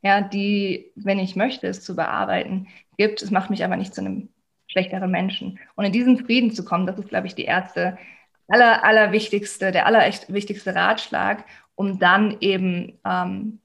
ja, 0.02 0.20
die, 0.20 0.92
wenn 0.94 1.18
ich 1.18 1.34
möchte, 1.34 1.66
es 1.66 1.82
zu 1.82 1.96
bearbeiten, 1.96 2.68
gibt. 2.96 3.20
Es 3.22 3.30
macht 3.30 3.50
mich 3.50 3.64
aber 3.64 3.76
nicht 3.76 3.94
zu 3.94 4.00
einem 4.00 4.28
schlechteren 4.68 5.10
Menschen. 5.10 5.58
Und 5.74 5.86
in 5.86 5.92
diesen 5.92 6.24
Frieden 6.24 6.52
zu 6.52 6.64
kommen, 6.64 6.86
das 6.86 6.98
ist, 6.98 7.08
glaube 7.08 7.26
ich, 7.26 7.34
die 7.34 7.44
erste, 7.44 7.98
aller, 8.46 8.84
allerwichtigste, 8.84 9.72
der 9.72 9.86
allerwichtigste 9.86 10.74
Ratschlag, 10.74 11.44
um 11.74 11.98
dann 11.98 12.36
eben 12.40 12.98
ähm, 13.04 13.60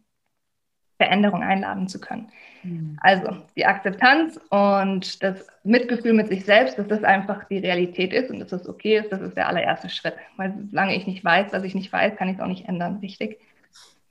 Veränderung 1.03 1.43
einladen 1.43 1.87
zu 1.87 1.99
können. 1.99 2.29
Mhm. 2.63 2.97
Also 3.01 3.37
die 3.55 3.65
Akzeptanz 3.65 4.39
und 4.49 5.21
das 5.21 5.45
Mitgefühl 5.63 6.13
mit 6.13 6.29
sich 6.29 6.45
selbst, 6.45 6.77
dass 6.77 6.87
das 6.87 7.03
einfach 7.03 7.43
die 7.45 7.57
Realität 7.57 8.13
ist 8.13 8.29
und 8.29 8.39
dass 8.39 8.49
das 8.49 8.67
okay 8.67 8.99
ist, 8.99 9.11
das 9.11 9.21
ist 9.21 9.35
der 9.35 9.47
allererste 9.47 9.89
Schritt. 9.89 10.15
Weil 10.37 10.53
solange 10.69 10.95
ich 10.95 11.05
nicht 11.05 11.23
weiß, 11.23 11.51
was 11.51 11.63
ich 11.63 11.75
nicht 11.75 11.91
weiß, 11.91 12.15
kann 12.15 12.29
ich 12.29 12.37
es 12.37 12.41
auch 12.41 12.47
nicht 12.47 12.67
ändern, 12.67 12.99
richtig? 13.01 13.39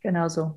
Genau 0.03 0.29
so. 0.29 0.55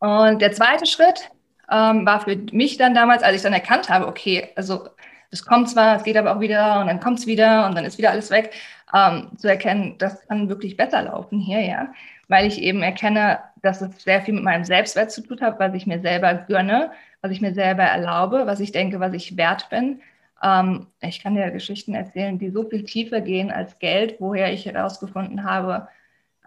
Und 0.00 0.42
der 0.42 0.52
zweite 0.52 0.86
Schritt 0.86 1.30
ähm, 1.70 2.04
war 2.04 2.20
für 2.20 2.36
mich 2.50 2.76
dann 2.76 2.94
damals, 2.94 3.22
als 3.22 3.36
ich 3.36 3.42
dann 3.42 3.52
erkannt 3.52 3.88
habe, 3.88 4.08
okay, 4.08 4.48
also 4.56 4.88
es 5.30 5.44
kommt 5.44 5.70
zwar, 5.70 5.96
es 5.96 6.02
geht 6.02 6.16
aber 6.16 6.34
auch 6.34 6.40
wieder 6.40 6.80
und 6.80 6.88
dann 6.88 7.00
kommt 7.00 7.20
es 7.20 7.26
wieder 7.26 7.66
und 7.66 7.76
dann 7.76 7.84
ist 7.84 7.98
wieder 7.98 8.10
alles 8.10 8.30
weg, 8.30 8.50
ähm, 8.92 9.30
zu 9.38 9.48
erkennen, 9.48 9.96
das 9.98 10.26
kann 10.26 10.48
wirklich 10.48 10.76
besser 10.76 11.02
laufen 11.02 11.38
hier, 11.38 11.60
ja, 11.60 11.92
weil 12.28 12.46
ich 12.46 12.60
eben 12.60 12.82
erkenne, 12.82 13.38
dass 13.62 13.80
es 13.80 14.02
sehr 14.02 14.20
viel 14.22 14.34
mit 14.34 14.44
meinem 14.44 14.64
Selbstwert 14.64 15.10
zu 15.10 15.22
tun 15.22 15.40
hat, 15.40 15.58
was 15.58 15.74
ich 15.74 15.86
mir 15.86 16.00
selber 16.00 16.34
gönne, 16.34 16.90
was 17.20 17.30
ich 17.30 17.40
mir 17.40 17.54
selber 17.54 17.84
erlaube, 17.84 18.46
was 18.46 18.60
ich 18.60 18.72
denke, 18.72 19.00
was 19.00 19.14
ich 19.14 19.36
wert 19.36 19.70
bin. 19.70 20.00
Ähm, 20.42 20.88
ich 21.00 21.22
kann 21.22 21.34
dir 21.34 21.50
Geschichten 21.50 21.94
erzählen, 21.94 22.38
die 22.38 22.50
so 22.50 22.68
viel 22.68 22.84
tiefer 22.84 23.20
gehen 23.20 23.50
als 23.50 23.78
Geld, 23.78 24.16
woher 24.18 24.52
ich 24.52 24.66
herausgefunden 24.66 25.44
habe, 25.44 25.88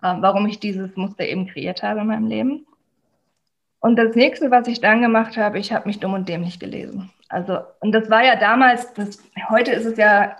ähm, 0.04 0.18
warum 0.22 0.46
ich 0.46 0.60
dieses 0.60 0.96
Muster 0.98 1.26
eben 1.26 1.48
kreiert 1.48 1.82
habe 1.82 2.02
in 2.02 2.08
meinem 2.08 2.28
Leben. 2.28 2.68
Und 3.80 3.98
das 3.98 4.16
nächste, 4.16 4.52
was 4.52 4.68
ich 4.68 4.82
dann 4.82 5.02
gemacht 5.02 5.38
habe, 5.38 5.60
ich 5.60 5.72
habe 5.72 5.88
mich 5.88 6.00
dumm 6.00 6.14
und 6.14 6.28
dämlich 6.28 6.60
gelesen. 6.60 7.12
Also, 7.30 7.60
und 7.80 7.92
das 7.92 8.10
war 8.10 8.24
ja 8.24 8.36
damals, 8.36 8.94
das, 8.94 9.20
heute 9.50 9.72
ist 9.72 9.86
es 9.86 9.98
ja, 9.98 10.36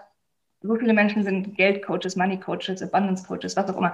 so 0.62 0.76
viele 0.76 0.94
Menschen 0.94 1.24
sind 1.24 1.56
Geldcoaches, 1.56 2.16
Money 2.16 2.40
Coaches, 2.40 2.82
Abundance 2.82 3.24
Coaches, 3.26 3.56
was 3.56 3.70
auch 3.70 3.78
immer. 3.78 3.94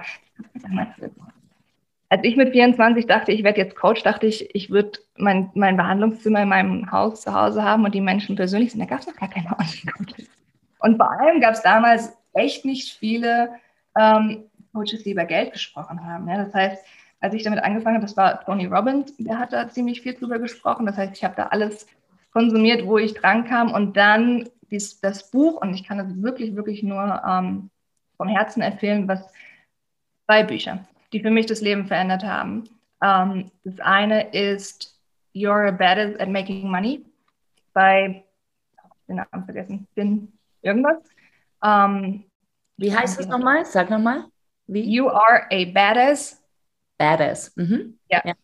Als 2.12 2.24
ich 2.24 2.36
mit 2.36 2.52
24 2.52 3.06
dachte, 3.06 3.32
ich 3.32 3.42
werde 3.42 3.58
jetzt 3.58 3.74
Coach, 3.74 4.02
dachte 4.02 4.26
ich, 4.26 4.54
ich 4.54 4.68
würde 4.68 4.98
mein, 5.16 5.50
mein 5.54 5.78
Behandlungszimmer 5.78 6.42
in 6.42 6.48
meinem 6.50 6.92
Haus 6.92 7.22
zu 7.22 7.32
Hause 7.32 7.62
haben 7.62 7.86
und 7.86 7.94
die 7.94 8.02
Menschen 8.02 8.36
persönlich 8.36 8.70
sind. 8.70 8.80
Da 8.80 8.84
gab 8.84 9.00
es 9.00 9.06
noch 9.06 9.16
gar 9.16 9.30
keine 9.30 9.46
Online-Coaches. 9.58 10.28
Und 10.80 10.98
vor 10.98 11.10
allem 11.10 11.40
gab 11.40 11.54
es 11.54 11.62
damals 11.62 12.12
echt 12.34 12.66
nicht 12.66 12.98
viele 12.98 13.54
ähm, 13.98 14.44
Coaches, 14.74 15.04
die 15.04 15.12
über 15.12 15.24
Geld 15.24 15.54
gesprochen 15.54 16.04
haben. 16.04 16.28
Ja? 16.28 16.44
Das 16.44 16.52
heißt, 16.52 16.84
als 17.20 17.32
ich 17.32 17.44
damit 17.44 17.64
angefangen 17.64 17.94
habe, 17.96 18.04
das 18.04 18.16
war 18.18 18.44
Tony 18.44 18.66
Robbins, 18.66 19.16
der 19.16 19.38
hat 19.38 19.54
da 19.54 19.70
ziemlich 19.70 20.02
viel 20.02 20.12
drüber 20.12 20.38
gesprochen. 20.38 20.84
Das 20.84 20.98
heißt, 20.98 21.16
ich 21.16 21.24
habe 21.24 21.34
da 21.34 21.46
alles 21.46 21.86
konsumiert, 22.34 22.84
wo 22.84 22.98
ich 22.98 23.14
dran 23.14 23.46
kam 23.46 23.72
und 23.72 23.96
dann 23.96 24.50
dies, 24.70 25.00
das 25.00 25.30
Buch, 25.30 25.62
und 25.62 25.72
ich 25.72 25.84
kann 25.84 25.96
das 25.96 26.08
wirklich, 26.22 26.56
wirklich 26.56 26.82
nur 26.82 27.22
ähm, 27.26 27.70
vom 28.18 28.28
Herzen 28.28 28.60
empfehlen, 28.60 29.08
was 29.08 29.32
zwei 30.26 30.42
Bücher 30.42 30.84
die 31.12 31.20
für 31.20 31.30
mich 31.30 31.46
das 31.46 31.60
Leben 31.60 31.86
verändert 31.86 32.24
haben. 32.24 32.68
Um, 33.00 33.08
ähm, 33.08 33.50
das 33.64 33.80
eine 33.80 34.30
ist 34.30 35.00
You're 35.34 35.68
a 35.68 35.70
Badass 35.72 36.18
at 36.20 36.28
Making 36.28 36.70
Money 36.70 37.04
bei, 37.72 38.24
den 39.08 39.16
Namen 39.16 39.44
vergessen, 39.44 39.88
bin 39.94 40.32
irgendwas. 40.60 40.98
Um, 41.60 42.04
ähm, 42.04 42.24
Wie 42.76 42.94
heißt 42.94 43.18
es 43.18 43.26
nochmal? 43.26 43.64
Sag 43.64 43.90
nochmal. 43.90 44.24
Wie? 44.66 44.82
You 44.82 45.08
are 45.08 45.46
a 45.50 45.64
Badass. 45.64 46.42
Badass. 46.98 47.54
Mhm. 47.56 47.98
Ja. 48.08 48.22
ja. 48.24 48.34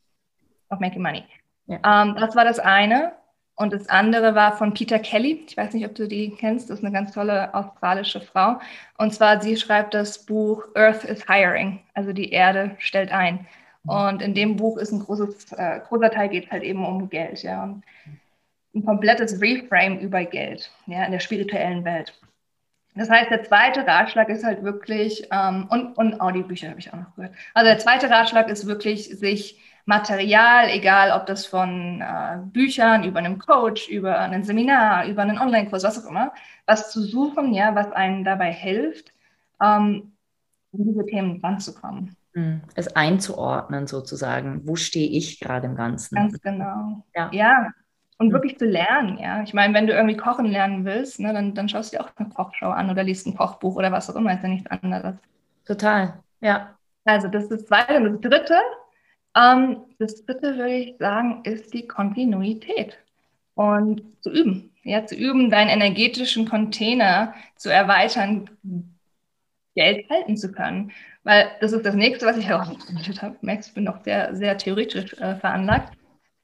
Of 0.70 0.80
Making 0.80 1.02
Money. 1.02 1.24
Ja. 1.66 1.76
Um, 1.76 2.10
ähm, 2.10 2.16
das 2.16 2.34
war 2.34 2.44
das 2.44 2.58
eine. 2.58 3.12
Und 3.58 3.72
das 3.72 3.88
andere 3.88 4.36
war 4.36 4.56
von 4.56 4.72
Peter 4.72 5.00
Kelly. 5.00 5.44
Ich 5.48 5.56
weiß 5.56 5.74
nicht, 5.74 5.84
ob 5.84 5.94
du 5.96 6.06
die 6.06 6.30
kennst. 6.30 6.70
Das 6.70 6.78
ist 6.78 6.84
eine 6.84 6.94
ganz 6.94 7.12
tolle 7.12 7.52
australische 7.54 8.20
Frau. 8.20 8.60
Und 8.98 9.12
zwar, 9.12 9.40
sie 9.40 9.56
schreibt 9.56 9.94
das 9.94 10.24
Buch 10.24 10.64
Earth 10.74 11.02
is 11.04 11.26
Hiring, 11.26 11.80
also 11.92 12.12
die 12.12 12.30
Erde 12.30 12.76
stellt 12.78 13.10
ein. 13.10 13.46
Und 13.84 14.22
in 14.22 14.34
dem 14.34 14.56
Buch 14.56 14.76
ist 14.76 14.92
ein 14.92 15.00
großes, 15.00 15.52
äh, 15.52 15.80
großer 15.88 16.10
Teil 16.10 16.28
geht 16.28 16.50
halt 16.50 16.62
eben 16.62 16.84
um 16.84 17.08
Geld, 17.08 17.42
ja. 17.42 17.64
Und 17.64 17.84
ein 18.74 18.84
komplettes 18.84 19.40
Reframe 19.40 19.98
über 19.98 20.24
Geld, 20.24 20.70
ja, 20.86 21.04
in 21.04 21.12
der 21.12 21.20
spirituellen 21.20 21.84
Welt. 21.84 22.12
Das 22.94 23.08
heißt, 23.08 23.30
der 23.30 23.44
zweite 23.44 23.86
Ratschlag 23.86 24.28
ist 24.28 24.44
halt 24.44 24.62
wirklich, 24.62 25.26
ähm, 25.32 25.66
und, 25.70 25.96
und 25.96 26.20
Audiobücher 26.20 26.68
habe 26.68 26.80
ich 26.80 26.92
auch 26.92 26.98
noch 26.98 27.14
gehört. 27.16 27.34
Also 27.54 27.70
der 27.70 27.78
zweite 27.78 28.10
Ratschlag 28.10 28.48
ist 28.48 28.66
wirklich, 28.66 29.08
sich 29.08 29.58
Material, 29.88 30.68
egal 30.68 31.18
ob 31.18 31.24
das 31.24 31.46
von 31.46 32.02
äh, 32.02 32.40
Büchern, 32.52 33.04
über 33.04 33.20
einen 33.20 33.38
Coach, 33.38 33.88
über 33.88 34.18
ein 34.18 34.44
Seminar, 34.44 35.06
über 35.06 35.22
einen 35.22 35.38
Online-Kurs, 35.38 35.82
was 35.82 36.04
auch 36.04 36.10
immer, 36.10 36.34
was 36.66 36.92
zu 36.92 37.00
suchen, 37.00 37.54
ja, 37.54 37.74
was 37.74 37.90
einem 37.92 38.22
dabei 38.22 38.52
hilft, 38.52 39.14
ähm, 39.62 40.12
in 40.72 40.84
diese 40.84 41.06
Themen 41.06 41.40
ranzukommen. 41.42 42.14
Hm, 42.34 42.60
es 42.74 42.94
einzuordnen 42.96 43.86
sozusagen. 43.86 44.68
Wo 44.68 44.76
stehe 44.76 45.08
ich 45.08 45.40
gerade 45.40 45.66
im 45.66 45.74
Ganzen? 45.74 46.16
Ganz 46.16 46.38
genau. 46.38 47.02
Ja. 47.16 47.30
ja. 47.32 47.70
und 48.18 48.28
mhm. 48.28 48.32
wirklich 48.32 48.58
zu 48.58 48.66
lernen, 48.66 49.16
ja. 49.16 49.42
Ich 49.42 49.54
meine, 49.54 49.72
wenn 49.72 49.86
du 49.86 49.94
irgendwie 49.94 50.18
kochen 50.18 50.44
lernen 50.44 50.84
willst, 50.84 51.18
ne, 51.18 51.32
dann, 51.32 51.54
dann 51.54 51.70
schaust 51.70 51.94
du 51.94 51.96
dir 51.96 52.04
auch 52.04 52.10
eine 52.16 52.28
Kochschau 52.28 52.68
an 52.68 52.90
oder 52.90 53.04
liest 53.04 53.26
ein 53.26 53.38
Kochbuch 53.38 53.76
oder 53.76 53.90
was 53.90 54.10
auch 54.10 54.16
immer, 54.16 54.34
ist 54.34 54.42
ja 54.42 54.50
nichts 54.50 54.70
anderes. 54.70 55.14
Total, 55.64 56.22
ja. 56.42 56.74
Also 57.06 57.28
das 57.28 57.44
ist 57.44 57.52
das 57.52 57.64
Zweite. 57.64 57.96
Und 57.96 58.22
das 58.22 58.30
Dritte, 58.30 58.60
ähm, 59.36 59.78
das 59.98 60.24
Dritte 60.24 60.56
würde 60.56 60.76
ich 60.76 60.96
sagen, 60.98 61.42
ist 61.44 61.72
die 61.74 61.86
Kontinuität 61.86 62.98
und 63.54 64.02
zu 64.22 64.30
üben. 64.30 64.70
Ja, 64.84 65.04
zu 65.04 65.14
üben, 65.14 65.50
deinen 65.50 65.68
energetischen 65.68 66.48
Container 66.48 67.34
zu 67.56 67.68
erweitern, 67.68 68.48
Geld 69.74 70.08
halten 70.08 70.36
zu 70.36 70.50
können. 70.50 70.92
Weil 71.24 71.50
das 71.60 71.72
ist 71.72 71.84
das 71.84 71.94
nächste, 71.94 72.24
was 72.24 72.38
ich 72.38 72.46
herausgefunden 72.46 73.22
habe. 73.22 73.36
Max, 73.42 73.68
ich 73.68 73.74
bin 73.74 73.84
noch 73.84 74.02
sehr, 74.02 74.34
sehr 74.34 74.56
theoretisch 74.56 75.12
äh, 75.14 75.36
veranlagt 75.36 75.98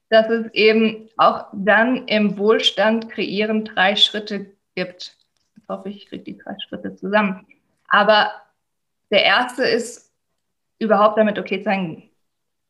dass 0.09 0.29
es 0.29 0.53
eben 0.53 1.09
auch 1.17 1.47
dann 1.53 2.07
im 2.07 2.37
Wohlstand 2.37 3.09
kreieren 3.09 3.65
drei 3.65 3.95
Schritte 3.95 4.55
gibt. 4.75 5.17
Ich 5.57 5.67
hoffe, 5.67 5.89
ich 5.89 6.07
kriege 6.07 6.23
die 6.23 6.37
drei 6.37 6.55
Schritte 6.59 6.95
zusammen. 6.95 7.45
Aber 7.87 8.31
der 9.11 9.23
erste 9.23 9.63
ist, 9.63 10.13
überhaupt 10.79 11.17
damit 11.17 11.39
okay 11.39 11.59
zu 11.59 11.65
sein, 11.65 12.03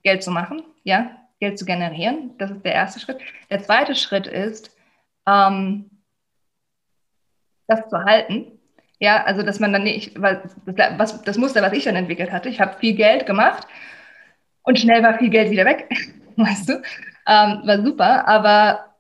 Geld 0.06 0.24
zu 0.24 0.32
machen, 0.32 0.64
ja, 0.84 1.12
Geld 1.40 1.60
zu 1.60 1.66
generieren. 1.66 2.32
Das 2.38 2.52
ist 2.52 2.64
der 2.64 2.74
erste 2.74 3.00
Schritt. 3.00 3.20
Der 3.50 3.62
zweite 3.62 3.96
Schritt 3.96 4.28
ist, 4.28 4.74
ähm, 5.28 5.90
das 7.68 7.90
zu 7.90 7.98
halten. 8.04 8.52
Ja, 9.00 9.24
also 9.24 9.42
dass 9.42 9.60
man 9.60 9.74
dann 9.74 9.84
nicht, 9.84 10.22
weil 10.22 10.42
das, 10.66 10.98
was, 10.98 11.24
das 11.24 11.38
Muster, 11.38 11.62
was 11.62 11.74
ich 11.74 11.84
dann 11.84 11.96
entwickelt 11.96 12.32
hatte, 12.32 12.48
ich 12.48 12.62
habe 12.62 12.78
viel 12.80 12.94
Geld 12.94 13.26
gemacht 13.26 13.68
und 14.62 14.80
schnell 14.80 15.04
war 15.04 15.18
viel 15.18 15.30
Geld 15.30 15.50
wieder 15.52 15.66
weg, 15.66 15.90
weißt 16.38 16.70
du? 16.70 16.74
Ähm, 17.28 17.62
war 17.66 17.84
super, 17.84 18.28
aber 18.28 18.96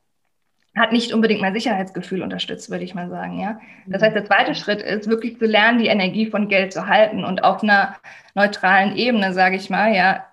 hat 0.76 0.91
nicht 0.91 1.13
unbedingt 1.13 1.39
mein 1.39 1.54
Sicherheitsgefühl 1.54 2.24
unterstützt, 2.24 2.70
würde 2.70 2.84
ich 2.84 2.96
mal 2.96 3.10
sagen, 3.10 3.39
ja. 3.39 3.60
Das 3.86 4.02
heißt, 4.02 4.15
der 4.15 4.26
zweite 4.26 4.56
Schritt 4.56 4.82
ist 4.82 5.08
wirklich 5.08 5.38
zu 5.38 5.46
lernen, 5.46 5.78
die 5.78 5.88
Energie 5.88 6.26
von 6.26 6.50
Geld 6.50 6.74
zu 6.74 6.88
halten 6.88 7.24
und 7.24 7.44
auf 7.44 7.63
einer 7.63 7.96
neutralen 8.34 8.98
Ebene, 8.98 9.34
sage 9.34 9.56
ich 9.56 9.70
mal, 9.70 9.94
ja, 9.96 10.26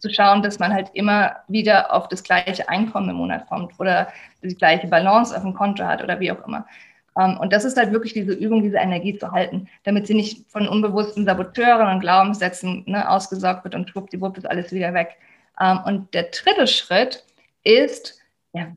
zu 0.00 0.10
schauen, 0.10 0.42
dass 0.42 0.58
man 0.58 0.72
halt 0.72 0.90
immer 0.94 1.36
wieder 1.48 1.92
auf 1.92 2.08
das 2.08 2.22
gleiche 2.22 2.68
Einkommen 2.68 3.10
im 3.10 3.16
Monat 3.16 3.46
kommt 3.48 3.78
oder 3.78 4.08
die 4.42 4.54
gleiche 4.54 4.86
Balance 4.86 5.34
auf 5.36 5.42
dem 5.42 5.54
Konto 5.54 5.84
hat 5.84 6.02
oder 6.02 6.18
wie 6.20 6.32
auch 6.32 6.46
immer. 6.46 6.66
Um, 7.14 7.22
ähm, 7.24 7.36
und 7.40 7.52
das 7.52 7.64
ist 7.64 7.76
halt 7.76 7.92
wirklich 7.92 8.14
diese 8.14 8.32
Übung, 8.32 8.62
diese 8.62 8.78
Energie 8.78 9.18
zu 9.18 9.30
halten, 9.30 9.68
damit 9.84 10.06
sie 10.06 10.14
nicht 10.14 10.50
von 10.50 10.66
unbewussten 10.66 11.26
Saboteuren 11.26 11.88
und 11.88 12.00
Glaubenssätzen 12.00 12.84
ne, 12.86 13.06
ausgesaugt 13.06 13.64
wird 13.64 13.74
und 13.74 13.90
schwuppdiwupp 13.90 14.38
ist 14.38 14.48
alles 14.48 14.72
wieder 14.72 14.94
weg. 14.94 15.18
Ähm, 15.60 15.80
und 15.84 16.14
der 16.14 16.24
dritte 16.24 16.66
Schritt 16.66 17.22
ist, 17.64 18.18
ja, 18.54 18.74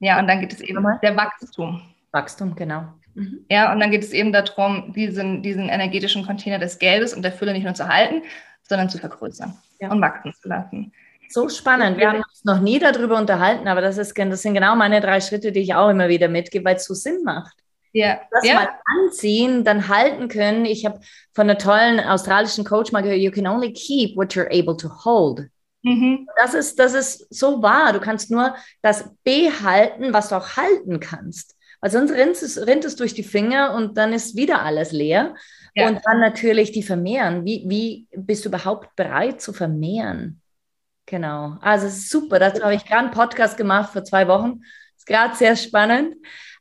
ja, 0.00 0.18
und 0.18 0.26
dann 0.26 0.40
geht 0.40 0.52
es 0.52 0.60
eben 0.62 0.84
der 1.02 1.16
Wachstum. 1.16 1.82
Wachstum, 2.10 2.56
genau. 2.56 2.84
Mhm. 3.14 3.44
Ja, 3.50 3.72
und 3.72 3.80
dann 3.80 3.90
geht 3.90 4.02
es 4.02 4.12
eben 4.12 4.32
darum, 4.32 4.92
diesen, 4.94 5.42
diesen 5.42 5.68
energetischen 5.68 6.24
Container 6.24 6.58
des 6.58 6.78
Geldes 6.78 7.14
und 7.14 7.22
der 7.22 7.32
Fülle 7.32 7.52
nicht 7.52 7.64
nur 7.64 7.74
zu 7.74 7.86
halten, 7.86 8.22
sondern 8.70 8.88
zu 8.88 8.96
vergrößern 8.96 9.52
ja. 9.80 9.90
und 9.90 10.00
wachsen 10.00 10.32
zu 10.40 10.48
lassen. 10.48 10.92
So 11.28 11.48
spannend. 11.48 11.98
Wir 11.98 12.08
haben 12.08 12.18
uns 12.18 12.44
noch 12.44 12.60
nie 12.60 12.78
darüber 12.78 13.18
unterhalten, 13.18 13.68
aber 13.68 13.82
das, 13.82 13.98
ist, 13.98 14.16
das 14.16 14.42
sind 14.42 14.54
genau 14.54 14.74
meine 14.74 15.00
drei 15.00 15.20
Schritte, 15.20 15.52
die 15.52 15.60
ich 15.60 15.74
auch 15.74 15.90
immer 15.90 16.08
wieder 16.08 16.28
mitgebe, 16.28 16.64
weil 16.64 16.76
es 16.76 16.86
so 16.86 16.94
Sinn 16.94 17.22
macht 17.22 17.60
ja. 17.92 18.20
das 18.30 18.46
ja. 18.46 18.54
mal 18.54 18.68
anziehen, 18.84 19.64
dann 19.64 19.88
halten 19.88 20.28
können. 20.28 20.64
Ich 20.64 20.84
habe 20.84 21.00
von 21.34 21.48
einer 21.48 21.58
tollen 21.58 22.00
australischen 22.00 22.64
Coach 22.64 22.92
mal 22.92 23.02
gehört, 23.02 23.20
you 23.20 23.30
can 23.30 23.46
only 23.46 23.72
keep 23.72 24.16
what 24.16 24.32
you're 24.32 24.50
able 24.50 24.76
to 24.76 24.88
hold. 25.04 25.48
Mhm. 25.82 26.28
Das, 26.36 26.54
ist, 26.54 26.78
das 26.78 26.94
ist 26.94 27.26
so 27.34 27.62
wahr. 27.62 27.92
Du 27.92 28.00
kannst 28.00 28.30
nur 28.30 28.54
das 28.82 29.10
behalten, 29.24 30.12
was 30.12 30.28
du 30.28 30.36
auch 30.36 30.56
halten 30.56 31.00
kannst. 31.00 31.56
Weil 31.80 31.90
sonst 31.90 32.12
rinnt 32.12 32.40
es, 32.42 32.66
rinnt 32.66 32.84
es 32.84 32.96
durch 32.96 33.14
die 33.14 33.22
Finger 33.22 33.74
und 33.74 33.96
dann 33.96 34.12
ist 34.12 34.36
wieder 34.36 34.62
alles 34.62 34.92
leer. 34.92 35.34
Ja. 35.74 35.88
Und 35.88 36.00
dann 36.04 36.20
natürlich 36.20 36.72
die 36.72 36.82
vermehren. 36.82 37.44
Wie, 37.44 37.64
wie 37.66 38.06
bist 38.14 38.44
du 38.44 38.48
überhaupt 38.48 38.94
bereit 38.96 39.40
zu 39.40 39.52
vermehren? 39.52 40.40
Genau. 41.06 41.56
Also 41.60 41.86
es 41.86 41.98
ist 41.98 42.10
super. 42.10 42.38
Dazu 42.38 42.62
habe 42.62 42.74
ich 42.74 42.84
gerade 42.84 43.04
einen 43.04 43.10
Podcast 43.10 43.56
gemacht 43.56 43.92
vor 43.92 44.04
zwei 44.04 44.28
Wochen. 44.28 44.60
Ist 44.96 45.06
gerade 45.06 45.34
sehr 45.34 45.56
spannend. 45.56 46.16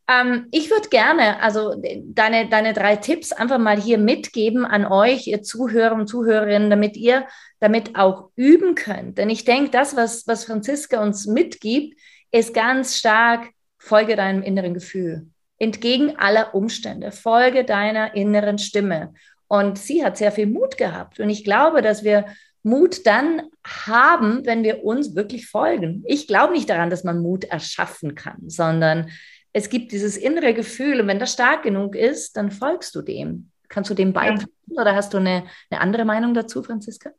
Ähm, 0.09 0.47
ich 0.51 0.71
würde 0.71 0.89
gerne, 0.89 1.41
also 1.41 1.79
deine, 2.05 2.49
deine 2.49 2.73
drei 2.73 2.95
Tipps 2.95 3.31
einfach 3.31 3.59
mal 3.59 3.79
hier 3.79 3.99
mitgeben 3.99 4.65
an 4.65 4.85
euch, 4.85 5.27
ihr 5.27 5.43
Zuhörer 5.43 5.93
und 5.93 6.07
Zuhörerinnen, 6.07 6.69
damit 6.69 6.97
ihr 6.97 7.27
damit 7.59 7.95
auch 7.95 8.31
üben 8.35 8.73
könnt. 8.73 9.17
Denn 9.17 9.29
ich 9.29 9.45
denke, 9.45 9.69
das, 9.69 9.95
was, 9.95 10.25
was 10.27 10.45
Franziska 10.45 11.01
uns 11.01 11.27
mitgibt, 11.27 11.99
ist 12.31 12.53
ganz 12.53 12.97
stark, 12.97 13.49
folge 13.79 14.15
deinem 14.15 14.43
inneren 14.43 14.73
Gefühl. 14.73 15.27
Entgegen 15.57 16.17
aller 16.17 16.53
Umstände, 16.53 17.11
folge 17.11 17.65
deiner 17.65 18.15
inneren 18.15 18.59
Stimme. 18.59 19.13
Und 19.47 19.79
sie 19.79 20.05
hat 20.05 20.17
sehr 20.17 20.31
viel 20.31 20.45
Mut 20.45 20.77
gehabt. 20.77 21.19
Und 21.19 21.29
ich 21.29 21.43
glaube, 21.43 21.81
dass 21.81 22.03
wir 22.03 22.25
Mut 22.61 23.05
dann 23.07 23.43
haben, 23.65 24.45
wenn 24.45 24.63
wir 24.63 24.83
uns 24.83 25.15
wirklich 25.15 25.47
folgen. 25.47 26.03
Ich 26.05 26.27
glaube 26.27 26.53
nicht 26.53 26.69
daran, 26.69 26.89
dass 26.89 27.03
man 27.03 27.19
Mut 27.19 27.45
erschaffen 27.45 28.15
kann, 28.15 28.49
sondern 28.49 29.09
es 29.53 29.69
gibt 29.69 29.91
dieses 29.91 30.17
innere 30.17 30.53
Gefühl 30.53 31.01
und 31.01 31.07
wenn 31.07 31.19
das 31.19 31.33
stark 31.33 31.63
genug 31.63 31.95
ist, 31.95 32.37
dann 32.37 32.51
folgst 32.51 32.93
du 32.95 33.01
dem. 33.01 33.49
Kannst 33.67 33.89
du 33.89 33.93
dem 33.93 34.13
beitreten 34.13 34.51
ja. 34.67 34.81
oder 34.81 34.95
hast 34.95 35.13
du 35.13 35.17
eine, 35.17 35.45
eine 35.69 35.81
andere 35.81 36.05
Meinung 36.05 36.33
dazu, 36.33 36.61
Franziska? 36.63 37.11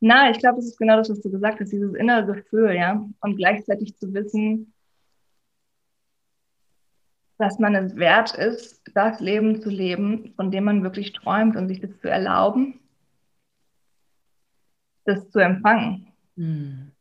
Nein, 0.00 0.32
ich 0.32 0.38
glaube, 0.38 0.58
es 0.58 0.66
ist 0.66 0.78
genau 0.78 0.96
das, 0.96 1.08
was 1.08 1.20
du 1.20 1.30
gesagt 1.30 1.60
hast, 1.60 1.70
dieses 1.72 1.94
innere 1.94 2.26
Gefühl, 2.26 2.74
ja. 2.74 3.04
Und 3.20 3.36
gleichzeitig 3.36 3.96
zu 3.96 4.12
wissen, 4.12 4.73
dass 7.38 7.58
man 7.58 7.74
es 7.74 7.96
wert 7.96 8.34
ist, 8.34 8.82
das 8.94 9.20
Leben 9.20 9.60
zu 9.60 9.70
leben, 9.70 10.32
von 10.36 10.50
dem 10.50 10.64
man 10.64 10.82
wirklich 10.82 11.12
träumt 11.12 11.56
und 11.56 11.68
sich 11.68 11.80
das 11.80 11.98
zu 12.00 12.08
erlauben, 12.08 12.80
das 15.04 15.30
zu 15.30 15.40
empfangen. 15.40 16.12
Hm. 16.36 16.92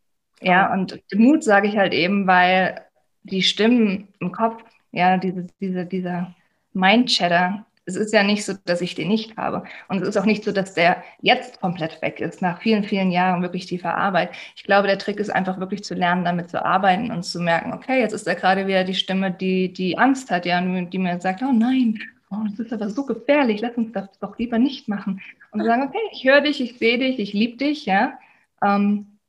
Ja, 0.41 0.73
und 0.73 0.99
Mut 1.13 1.43
sage 1.43 1.67
ich 1.67 1.77
halt 1.77 1.93
eben, 1.93 2.27
weil 2.27 2.81
die 3.23 3.43
Stimmen 3.43 4.09
im 4.19 4.31
Kopf, 4.31 4.61
ja, 4.91 5.17
diese, 5.17 5.47
diese, 5.61 5.85
dieser 5.85 6.35
Mind-Chatter, 6.73 7.65
es 7.85 7.95
ist 7.95 8.13
ja 8.13 8.23
nicht 8.23 8.45
so, 8.45 8.53
dass 8.65 8.81
ich 8.81 8.95
den 8.95 9.09
nicht 9.09 9.35
habe. 9.37 9.63
Und 9.89 10.01
es 10.01 10.07
ist 10.07 10.17
auch 10.17 10.25
nicht 10.25 10.43
so, 10.43 10.51
dass 10.51 10.73
der 10.73 11.03
jetzt 11.21 11.59
komplett 11.59 12.01
weg 12.01 12.21
ist, 12.21 12.41
nach 12.41 12.61
vielen, 12.61 12.83
vielen 12.83 13.11
Jahren 13.11 13.41
wirklich 13.41 13.65
tiefer 13.65 13.95
Arbeit. 13.95 14.31
Ich 14.55 14.63
glaube, 14.63 14.87
der 14.87 14.97
Trick 14.97 15.19
ist 15.19 15.29
einfach 15.29 15.59
wirklich 15.59 15.83
zu 15.83 15.93
lernen, 15.93 16.23
damit 16.23 16.49
zu 16.49 16.63
arbeiten 16.63 17.11
und 17.11 17.23
zu 17.23 17.39
merken, 17.39 17.73
okay, 17.73 17.99
jetzt 17.99 18.13
ist 18.13 18.25
da 18.25 18.33
gerade 18.35 18.67
wieder 18.67 18.83
die 18.83 18.95
Stimme, 18.95 19.31
die, 19.31 19.73
die 19.73 19.97
Angst 19.97 20.31
hat, 20.31 20.45
ja, 20.45 20.61
die 20.61 20.97
mir 20.97 21.19
sagt, 21.19 21.41
oh 21.43 21.51
nein, 21.51 21.99
oh, 22.31 22.45
das 22.49 22.59
ist 22.59 22.73
aber 22.73 22.89
so 22.89 23.05
gefährlich, 23.05 23.61
lass 23.61 23.75
uns 23.75 23.91
das 23.91 24.07
doch 24.19 24.37
lieber 24.37 24.59
nicht 24.59 24.87
machen. 24.87 25.21
Und 25.51 25.59
zu 25.59 25.65
sagen, 25.65 25.83
okay, 25.83 26.01
ich 26.11 26.23
höre 26.23 26.41
dich, 26.41 26.61
ich 26.61 26.77
sehe 26.77 26.97
dich, 26.97 27.19
ich 27.19 27.33
liebe 27.33 27.57
dich, 27.57 27.85
ja. 27.85 28.17
Ähm, 28.63 29.19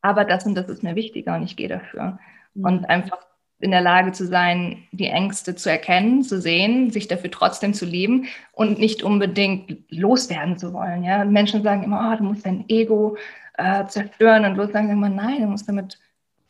aber 0.00 0.24
das 0.24 0.46
und 0.46 0.56
das 0.56 0.68
ist 0.68 0.82
mir 0.82 0.96
wichtiger 0.96 1.36
und 1.36 1.44
ich 1.44 1.56
gehe 1.56 1.68
dafür 1.68 2.18
und 2.54 2.84
einfach 2.90 3.18
in 3.62 3.70
der 3.70 3.80
Lage 3.80 4.12
zu 4.12 4.26
sein, 4.26 4.82
die 4.90 5.06
Ängste 5.06 5.54
zu 5.54 5.70
erkennen, 5.70 6.22
zu 6.22 6.40
sehen, 6.40 6.90
sich 6.90 7.06
dafür 7.06 7.30
trotzdem 7.30 7.74
zu 7.74 7.86
lieben 7.86 8.26
und 8.52 8.78
nicht 8.78 9.02
unbedingt 9.04 9.78
loswerden 9.88 10.58
zu 10.58 10.72
wollen. 10.72 11.04
Ja? 11.04 11.24
Menschen 11.24 11.62
sagen 11.62 11.84
immer, 11.84 12.12
oh, 12.12 12.16
du 12.16 12.24
musst 12.24 12.44
dein 12.44 12.64
Ego 12.68 13.16
äh, 13.56 13.86
zerstören 13.86 14.44
und 14.44 14.56
lossagen 14.56 14.90
immer, 14.90 15.08
nein, 15.08 15.42
du 15.42 15.46
musst 15.46 15.68
damit 15.68 15.98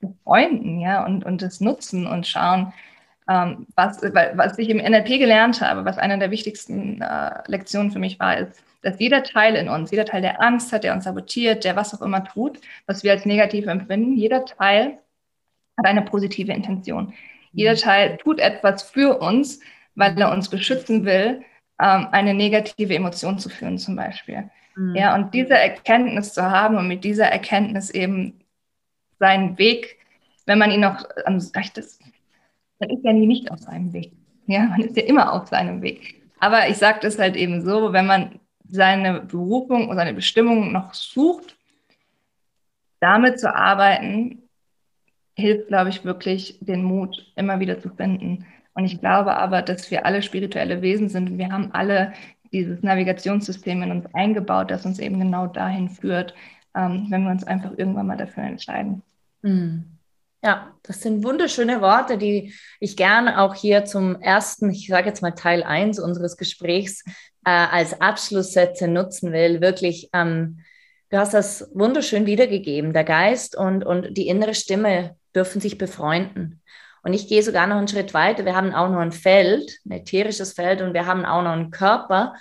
befreunden 0.00 0.80
ja? 0.80 1.04
und, 1.04 1.24
und 1.24 1.42
das 1.42 1.60
nutzen 1.60 2.06
und 2.06 2.26
schauen, 2.26 2.72
ähm, 3.28 3.66
was, 3.76 4.02
was 4.02 4.58
ich 4.58 4.70
im 4.70 4.78
NLP 4.78 5.18
gelernt 5.18 5.60
habe, 5.60 5.84
was 5.84 5.98
eine 5.98 6.18
der 6.18 6.30
wichtigsten 6.30 7.02
äh, 7.02 7.42
Lektionen 7.46 7.90
für 7.90 7.98
mich 7.98 8.18
war, 8.18 8.38
ist, 8.38 8.62
dass 8.80 8.98
jeder 8.98 9.22
Teil 9.22 9.54
in 9.54 9.68
uns, 9.68 9.90
jeder 9.90 10.06
Teil, 10.06 10.22
der 10.22 10.42
Angst 10.42 10.72
hat, 10.72 10.82
der 10.82 10.94
uns 10.94 11.04
sabotiert, 11.04 11.64
der 11.64 11.76
was 11.76 11.94
auch 11.94 12.02
immer 12.02 12.24
tut, 12.24 12.58
was 12.86 13.04
wir 13.04 13.12
als 13.12 13.26
negativ 13.26 13.66
empfinden, 13.66 14.16
jeder 14.16 14.44
Teil 14.44 14.98
hat 15.78 15.86
eine 15.86 16.02
positive 16.02 16.52
Intention. 16.52 17.12
Jeder 17.52 17.72
mhm. 17.72 17.78
Teil 17.78 18.16
tut 18.18 18.40
etwas 18.40 18.82
für 18.82 19.18
uns, 19.20 19.60
weil 19.94 20.18
er 20.18 20.32
uns 20.32 20.48
beschützen 20.48 21.04
will, 21.04 21.42
ähm, 21.80 22.08
eine 22.12 22.34
negative 22.34 22.94
Emotion 22.94 23.38
zu 23.38 23.48
führen 23.48 23.78
zum 23.78 23.96
Beispiel. 23.96 24.50
Mhm. 24.76 24.94
Ja, 24.94 25.14
und 25.14 25.34
diese 25.34 25.54
Erkenntnis 25.54 26.32
zu 26.32 26.50
haben 26.50 26.76
und 26.76 26.88
mit 26.88 27.04
dieser 27.04 27.26
Erkenntnis 27.26 27.90
eben 27.90 28.40
seinen 29.18 29.58
Weg, 29.58 29.98
wenn 30.46 30.58
man 30.58 30.70
ihn 30.70 30.80
noch, 30.80 31.04
ähm, 31.26 31.38
das, 31.74 31.98
man 32.78 32.90
ist 32.90 33.04
ja 33.04 33.12
nie 33.12 33.26
nicht 33.26 33.50
auf 33.50 33.60
seinem 33.60 33.92
Weg. 33.92 34.12
Ja, 34.46 34.64
man 34.64 34.80
ist 34.80 34.96
ja 34.96 35.04
immer 35.04 35.32
auf 35.32 35.48
seinem 35.48 35.82
Weg. 35.82 36.22
Aber 36.40 36.68
ich 36.68 36.76
sage 36.76 36.98
das 37.02 37.18
halt 37.18 37.36
eben 37.36 37.62
so, 37.64 37.92
wenn 37.92 38.06
man 38.06 38.40
seine 38.68 39.20
Berufung 39.20 39.88
und 39.88 39.96
seine 39.96 40.14
Bestimmung 40.14 40.72
noch 40.72 40.94
sucht, 40.94 41.56
damit 43.00 43.38
zu 43.38 43.54
arbeiten, 43.54 44.41
hilft, 45.34 45.68
glaube 45.68 45.90
ich, 45.90 46.04
wirklich, 46.04 46.58
den 46.60 46.84
Mut 46.84 47.32
immer 47.36 47.60
wieder 47.60 47.80
zu 47.80 47.90
finden. 47.90 48.46
Und 48.74 48.84
ich 48.84 49.00
glaube 49.00 49.36
aber, 49.36 49.62
dass 49.62 49.90
wir 49.90 50.06
alle 50.06 50.22
spirituelle 50.22 50.82
Wesen 50.82 51.08
sind 51.08 51.30
und 51.30 51.38
wir 51.38 51.50
haben 51.50 51.72
alle 51.72 52.12
dieses 52.52 52.82
Navigationssystem 52.82 53.82
in 53.82 53.90
uns 53.90 54.06
eingebaut, 54.14 54.70
das 54.70 54.84
uns 54.84 54.98
eben 54.98 55.18
genau 55.18 55.46
dahin 55.46 55.88
führt, 55.88 56.34
ähm, 56.74 57.06
wenn 57.10 57.24
wir 57.24 57.30
uns 57.30 57.44
einfach 57.44 57.72
irgendwann 57.76 58.06
mal 58.06 58.16
dafür 58.16 58.44
entscheiden. 58.44 59.02
Mhm. 59.42 59.84
Ja, 60.44 60.74
das 60.82 61.00
sind 61.00 61.22
wunderschöne 61.22 61.80
Worte, 61.80 62.18
die 62.18 62.52
ich 62.80 62.96
gerne 62.96 63.40
auch 63.40 63.54
hier 63.54 63.84
zum 63.84 64.20
ersten, 64.20 64.70
ich 64.70 64.88
sage 64.88 65.08
jetzt 65.08 65.22
mal 65.22 65.30
Teil 65.30 65.62
1 65.62 66.00
unseres 66.00 66.36
Gesprächs 66.36 67.04
äh, 67.44 67.50
als 67.50 68.00
Abschlusssätze 68.00 68.88
nutzen 68.88 69.32
will. 69.32 69.60
Wirklich, 69.60 70.10
ähm, 70.12 70.58
du 71.10 71.18
hast 71.18 71.32
das 71.32 71.70
wunderschön 71.74 72.26
wiedergegeben. 72.26 72.92
Der 72.92 73.04
Geist 73.04 73.56
und, 73.56 73.84
und 73.84 74.16
die 74.16 74.26
innere 74.26 74.54
Stimme 74.54 75.16
dürfen 75.34 75.60
sich 75.60 75.78
befreunden. 75.78 76.62
Und 77.02 77.14
ich 77.14 77.28
gehe 77.28 77.42
sogar 77.42 77.66
noch 77.66 77.76
einen 77.76 77.88
Schritt 77.88 78.14
weiter. 78.14 78.44
Wir 78.44 78.54
haben 78.54 78.74
auch 78.74 78.88
noch 78.88 79.00
ein 79.00 79.12
Feld, 79.12 79.78
ein 79.84 79.92
ätherisches 79.92 80.52
Feld 80.52 80.80
und 80.82 80.94
wir 80.94 81.06
haben 81.06 81.24
auch 81.24 81.42
noch 81.42 81.52
einen 81.52 81.70
Körper. 81.70 82.34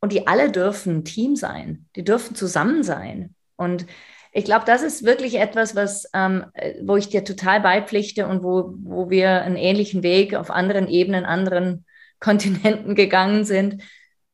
Und 0.00 0.12
die 0.12 0.26
alle 0.26 0.50
dürfen 0.50 0.98
ein 0.98 1.04
Team 1.04 1.36
sein. 1.36 1.86
Die 1.94 2.04
dürfen 2.04 2.34
zusammen 2.34 2.82
sein. 2.82 3.34
Und 3.56 3.86
ich 4.32 4.44
glaube, 4.44 4.64
das 4.64 4.82
ist 4.82 5.04
wirklich 5.04 5.38
etwas, 5.38 5.76
was, 5.76 6.08
ähm, 6.14 6.46
wo 6.82 6.96
ich 6.96 7.08
dir 7.08 7.24
total 7.24 7.60
beipflichte 7.60 8.26
und 8.26 8.42
wo, 8.42 8.74
wo 8.82 9.10
wir 9.10 9.42
einen 9.42 9.56
ähnlichen 9.56 10.02
Weg 10.02 10.34
auf 10.34 10.50
anderen 10.50 10.88
Ebenen, 10.88 11.24
anderen 11.24 11.84
Kontinenten 12.20 12.94
gegangen 12.94 13.44
sind. 13.44 13.82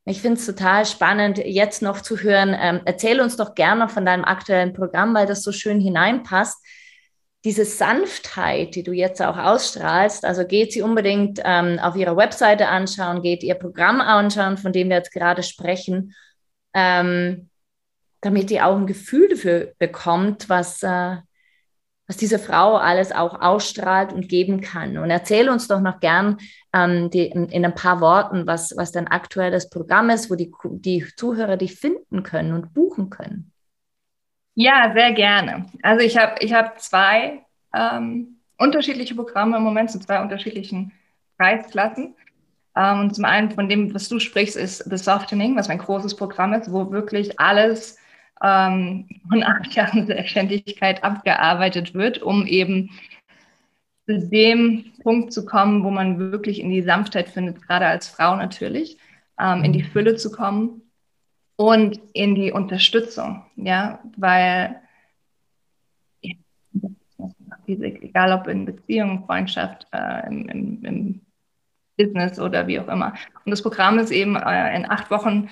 Ich 0.05 0.21
finde 0.21 0.39
es 0.39 0.47
total 0.47 0.87
spannend, 0.87 1.39
jetzt 1.39 1.83
noch 1.83 2.01
zu 2.01 2.19
hören. 2.19 2.57
Ähm, 2.59 2.81
erzähl 2.85 3.21
uns 3.21 3.37
doch 3.37 3.55
gerne 3.55 3.89
von 3.89 4.05
deinem 4.05 4.25
aktuellen 4.25 4.73
Programm, 4.73 5.15
weil 5.15 5.27
das 5.27 5.43
so 5.43 5.53
schön 5.53 5.81
hineinpasst. 5.81 6.65
Diese 7.47 7.65
Sanftheit, 7.65 8.75
die 8.75 8.83
du 8.83 8.93
jetzt 8.93 9.23
auch 9.23 9.39
ausstrahlst, 9.39 10.25
also 10.25 10.45
geht 10.45 10.73
sie 10.73 10.83
unbedingt 10.83 11.41
ähm, 11.45 11.79
auf 11.79 11.97
ihrer 11.97 12.17
Webseite 12.17 12.67
anschauen, 12.69 13.23
geht 13.23 13.43
ihr 13.45 13.55
Programm 13.55 14.01
anschauen, 14.01 14.59
von 14.59 14.73
dem 14.73 14.89
wir 14.89 14.97
jetzt 14.97 15.13
gerade 15.13 15.43
sprechen. 15.43 16.13
Ähm, 16.75 17.49
damit 18.21 18.51
ihr 18.51 18.67
auch 18.67 18.77
ein 18.77 18.89
Gefühl 18.89 19.29
dafür 19.29 19.73
bekommt, 19.79 20.49
was, 20.49 20.83
äh, 20.83 21.17
was 22.09 22.17
diese 22.17 22.41
Frau 22.41 22.77
alles 22.77 23.13
auch 23.13 23.41
ausstrahlt 23.41 24.13
und 24.13 24.29
geben 24.29 24.61
kann. 24.61 24.99
Und 24.99 25.11
erzähl 25.11 25.49
uns 25.49 25.69
doch 25.69 25.81
noch 25.81 26.01
gern 26.01 26.39
ähm, 26.73 27.09
die, 27.11 27.27
in, 27.27 27.49
in, 27.49 27.65
ein 27.65 27.77
paar 27.77 28.01
Worten, 28.01 28.49
was, 28.49 28.77
was 28.77 28.91
dein 28.91 29.07
aktuelles 29.07 29.71
Programm 29.71 30.11
ist, 30.11 30.31
wo 30.31 30.35
die, 30.35 30.53
die 30.65 31.07
Zuhörer 31.17 31.57
dich 31.57 31.77
finden 31.77 32.25
können 32.25 32.53
und 32.53 32.75
buchen 32.75 33.11
können. 33.11 33.53
Ja, 34.59 34.93
sehr 34.95 35.13
gerne. 35.13 35.67
Also 35.83 36.05
ich 36.05 36.17
habe 36.17 36.37
ich 36.41 36.55
hab 36.55 36.81
zwei 36.81 37.45
ähm, 37.75 38.39
unterschiedliche 38.57 39.15
Programme 39.15 39.59
im 39.59 39.63
Moment 39.63 39.91
zu 39.91 40.01
zwei 40.01 40.21
unterschiedlichen 40.23 40.93
Preisklassen. 41.37 42.15
Ähm, 42.75 43.01
und 43.01 43.15
zum 43.15 43.27
einen 43.27 43.51
von 43.51 43.69
dem, 43.69 43.95
was 43.95 44.09
du 44.09 44.19
sprichst, 44.19 44.57
ist 44.57 44.79
The 44.89 44.97
Softening, 44.97 45.57
was 45.57 45.69
mein 45.69 45.77
großes 45.77 46.17
Programm 46.17 46.55
ist, 46.55 46.73
wo 46.73 46.91
wirklich 46.91 47.39
alles 47.39 47.99
ähm, 48.43 49.07
von 49.29 49.43
acht 49.43 49.75
Jahren 49.75 50.07
Selbstständigkeit 50.07 51.05
abgearbeitet 51.05 51.93
wird, 51.93 52.23
um 52.23 52.47
eben 52.47 52.89
zu 54.07 54.19
dem 54.19 54.87
Punkt 55.03 55.35
zu 55.35 55.45
kommen, 55.45 55.85
wo 55.85 55.91
man 55.91 56.19
wirklich 56.33 56.61
in 56.61 56.71
die 56.71 56.83
Sanftheit 56.83 57.29
findet, 57.29 57.61
gerade 57.61 57.87
als 57.87 58.09
Frau 58.09 58.37
natürlich, 58.37 58.97
ähm, 59.39 59.65
in 59.65 59.75
die. 59.75 59.83
Fülle 59.83 60.17
zu 60.17 60.33
kommen 60.33 60.81
und 61.57 62.01
in 62.13 62.35
die 62.35 62.53
Unterstützung, 62.53 63.45
ja, 63.57 64.01
weil 64.17 64.81
egal 67.67 68.33
ob 68.33 68.47
in 68.47 68.65
Beziehung, 68.65 69.25
Freundschaft, 69.27 69.87
äh, 69.93 70.27
im, 70.29 70.49
im, 70.49 70.85
im, 70.85 71.21
Business 71.99 72.39
oder 72.39 72.67
wie 72.67 72.79
auch 72.79 72.89
immer. 72.89 73.15
Und 73.47 73.51
das 73.51 73.63
Programm 73.63 73.99
ist 73.99 74.11
eben 74.11 74.37
äh, 74.37 74.77
in 74.77 74.85
acht 74.85 75.11
Wochen 75.11 75.49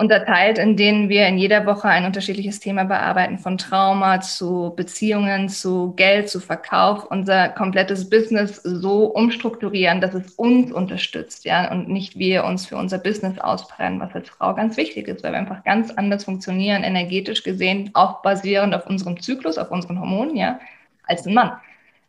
unterteilt, 0.00 0.56
in 0.56 0.78
denen 0.78 1.10
wir 1.10 1.26
in 1.26 1.36
jeder 1.36 1.66
Woche 1.66 1.86
ein 1.86 2.06
unterschiedliches 2.06 2.58
Thema 2.58 2.84
bearbeiten, 2.84 3.38
von 3.38 3.58
Trauma 3.58 4.22
zu 4.22 4.72
Beziehungen, 4.74 5.50
zu 5.50 5.92
Geld, 5.94 6.30
zu 6.30 6.40
Verkauf, 6.40 7.04
unser 7.10 7.50
komplettes 7.50 8.08
Business 8.08 8.56
so 8.62 9.04
umstrukturieren, 9.04 10.00
dass 10.00 10.14
es 10.14 10.32
uns 10.32 10.72
unterstützt, 10.72 11.44
ja, 11.44 11.70
und 11.70 11.90
nicht 11.90 12.18
wir 12.18 12.44
uns 12.44 12.64
für 12.64 12.76
unser 12.76 12.96
Business 12.96 13.38
ausbrennen, 13.38 14.00
was 14.00 14.14
als 14.14 14.30
Frau 14.30 14.54
ganz 14.54 14.78
wichtig 14.78 15.06
ist, 15.06 15.22
weil 15.22 15.32
wir 15.32 15.38
einfach 15.38 15.64
ganz 15.64 15.90
anders 15.90 16.24
funktionieren, 16.24 16.82
energetisch 16.82 17.42
gesehen, 17.42 17.90
auch 17.92 18.22
basierend 18.22 18.74
auf 18.74 18.86
unserem 18.86 19.20
Zyklus, 19.20 19.58
auf 19.58 19.70
unseren 19.70 20.00
Hormonen, 20.00 20.34
ja, 20.34 20.60
als 21.04 21.26
ein 21.26 21.34
Mann. 21.34 21.52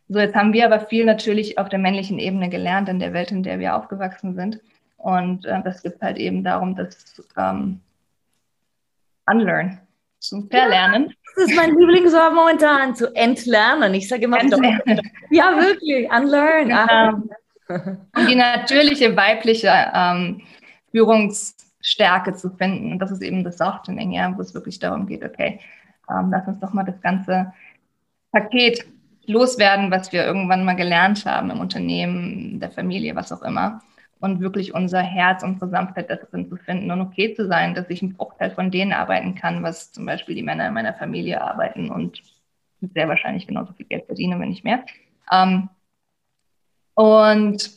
So, 0.08 0.18
jetzt 0.18 0.34
haben 0.34 0.54
wir 0.54 0.64
aber 0.64 0.80
viel 0.80 1.04
natürlich 1.04 1.58
auf 1.58 1.68
der 1.68 1.78
männlichen 1.78 2.18
Ebene 2.18 2.48
gelernt 2.48 2.88
in 2.88 3.00
der 3.00 3.12
Welt, 3.12 3.30
in 3.30 3.42
der 3.42 3.58
wir 3.58 3.76
aufgewachsen 3.76 4.34
sind. 4.34 4.60
Und 5.02 5.44
äh, 5.46 5.60
das 5.64 5.82
geht 5.82 6.00
halt 6.00 6.16
eben 6.16 6.44
darum, 6.44 6.76
das 6.76 7.20
ähm, 7.36 7.80
Unlearn, 9.26 9.80
zu 10.20 10.46
verlernen. 10.48 11.08
Ja, 11.08 11.14
das 11.34 11.44
ist 11.46 11.56
mein 11.56 11.76
Lieblingswort 11.76 12.32
momentan, 12.32 12.94
zu 12.94 13.12
entlernen. 13.16 13.94
Ich 13.94 14.08
sage 14.08 14.24
immer, 14.24 14.40
entlernen. 14.40 15.00
ja, 15.30 15.56
wirklich, 15.56 16.08
unlearn. 16.08 16.68
Genau. 16.68 17.94
Und 18.16 18.28
die 18.28 18.36
natürliche 18.36 19.16
weibliche 19.16 19.72
ähm, 19.92 20.42
Führungsstärke 20.92 22.34
zu 22.34 22.50
finden. 22.50 22.92
Und 22.92 22.98
das 23.00 23.10
ist 23.10 23.22
eben 23.22 23.42
das 23.42 23.58
Softening, 23.58 24.12
ja, 24.12 24.32
wo 24.36 24.40
es 24.40 24.54
wirklich 24.54 24.78
darum 24.78 25.06
geht, 25.06 25.24
okay, 25.24 25.58
ähm, 26.08 26.30
lass 26.30 26.46
uns 26.46 26.60
doch 26.60 26.72
mal 26.72 26.84
das 26.84 27.00
ganze 27.00 27.52
Paket 28.30 28.86
loswerden, 29.26 29.90
was 29.90 30.12
wir 30.12 30.24
irgendwann 30.24 30.64
mal 30.64 30.76
gelernt 30.76 31.26
haben 31.26 31.50
im 31.50 31.60
Unternehmen, 31.60 32.60
der 32.60 32.70
Familie, 32.70 33.16
was 33.16 33.32
auch 33.32 33.42
immer 33.42 33.82
und 34.22 34.40
wirklich 34.40 34.72
unser 34.72 35.02
Herz, 35.02 35.42
unsere 35.42 35.68
Sanftheit 35.68 36.08
darin 36.08 36.48
zu 36.48 36.56
finden 36.56 36.90
und 36.92 37.00
okay 37.00 37.34
zu 37.34 37.48
sein, 37.48 37.74
dass 37.74 37.90
ich 37.90 38.02
einen 38.02 38.14
Bruchteil 38.14 38.52
von 38.52 38.70
denen 38.70 38.92
arbeiten 38.92 39.34
kann, 39.34 39.64
was 39.64 39.90
zum 39.90 40.06
Beispiel 40.06 40.36
die 40.36 40.44
Männer 40.44 40.68
in 40.68 40.74
meiner 40.74 40.94
Familie 40.94 41.42
arbeiten 41.42 41.90
und 41.90 42.22
sehr 42.94 43.08
wahrscheinlich 43.08 43.48
genauso 43.48 43.72
viel 43.72 43.86
Geld 43.86 44.06
verdienen, 44.06 44.40
wenn 44.40 44.50
nicht 44.50 44.64
mehr. 44.64 44.84
Ähm, 45.32 45.68
und 46.94 47.70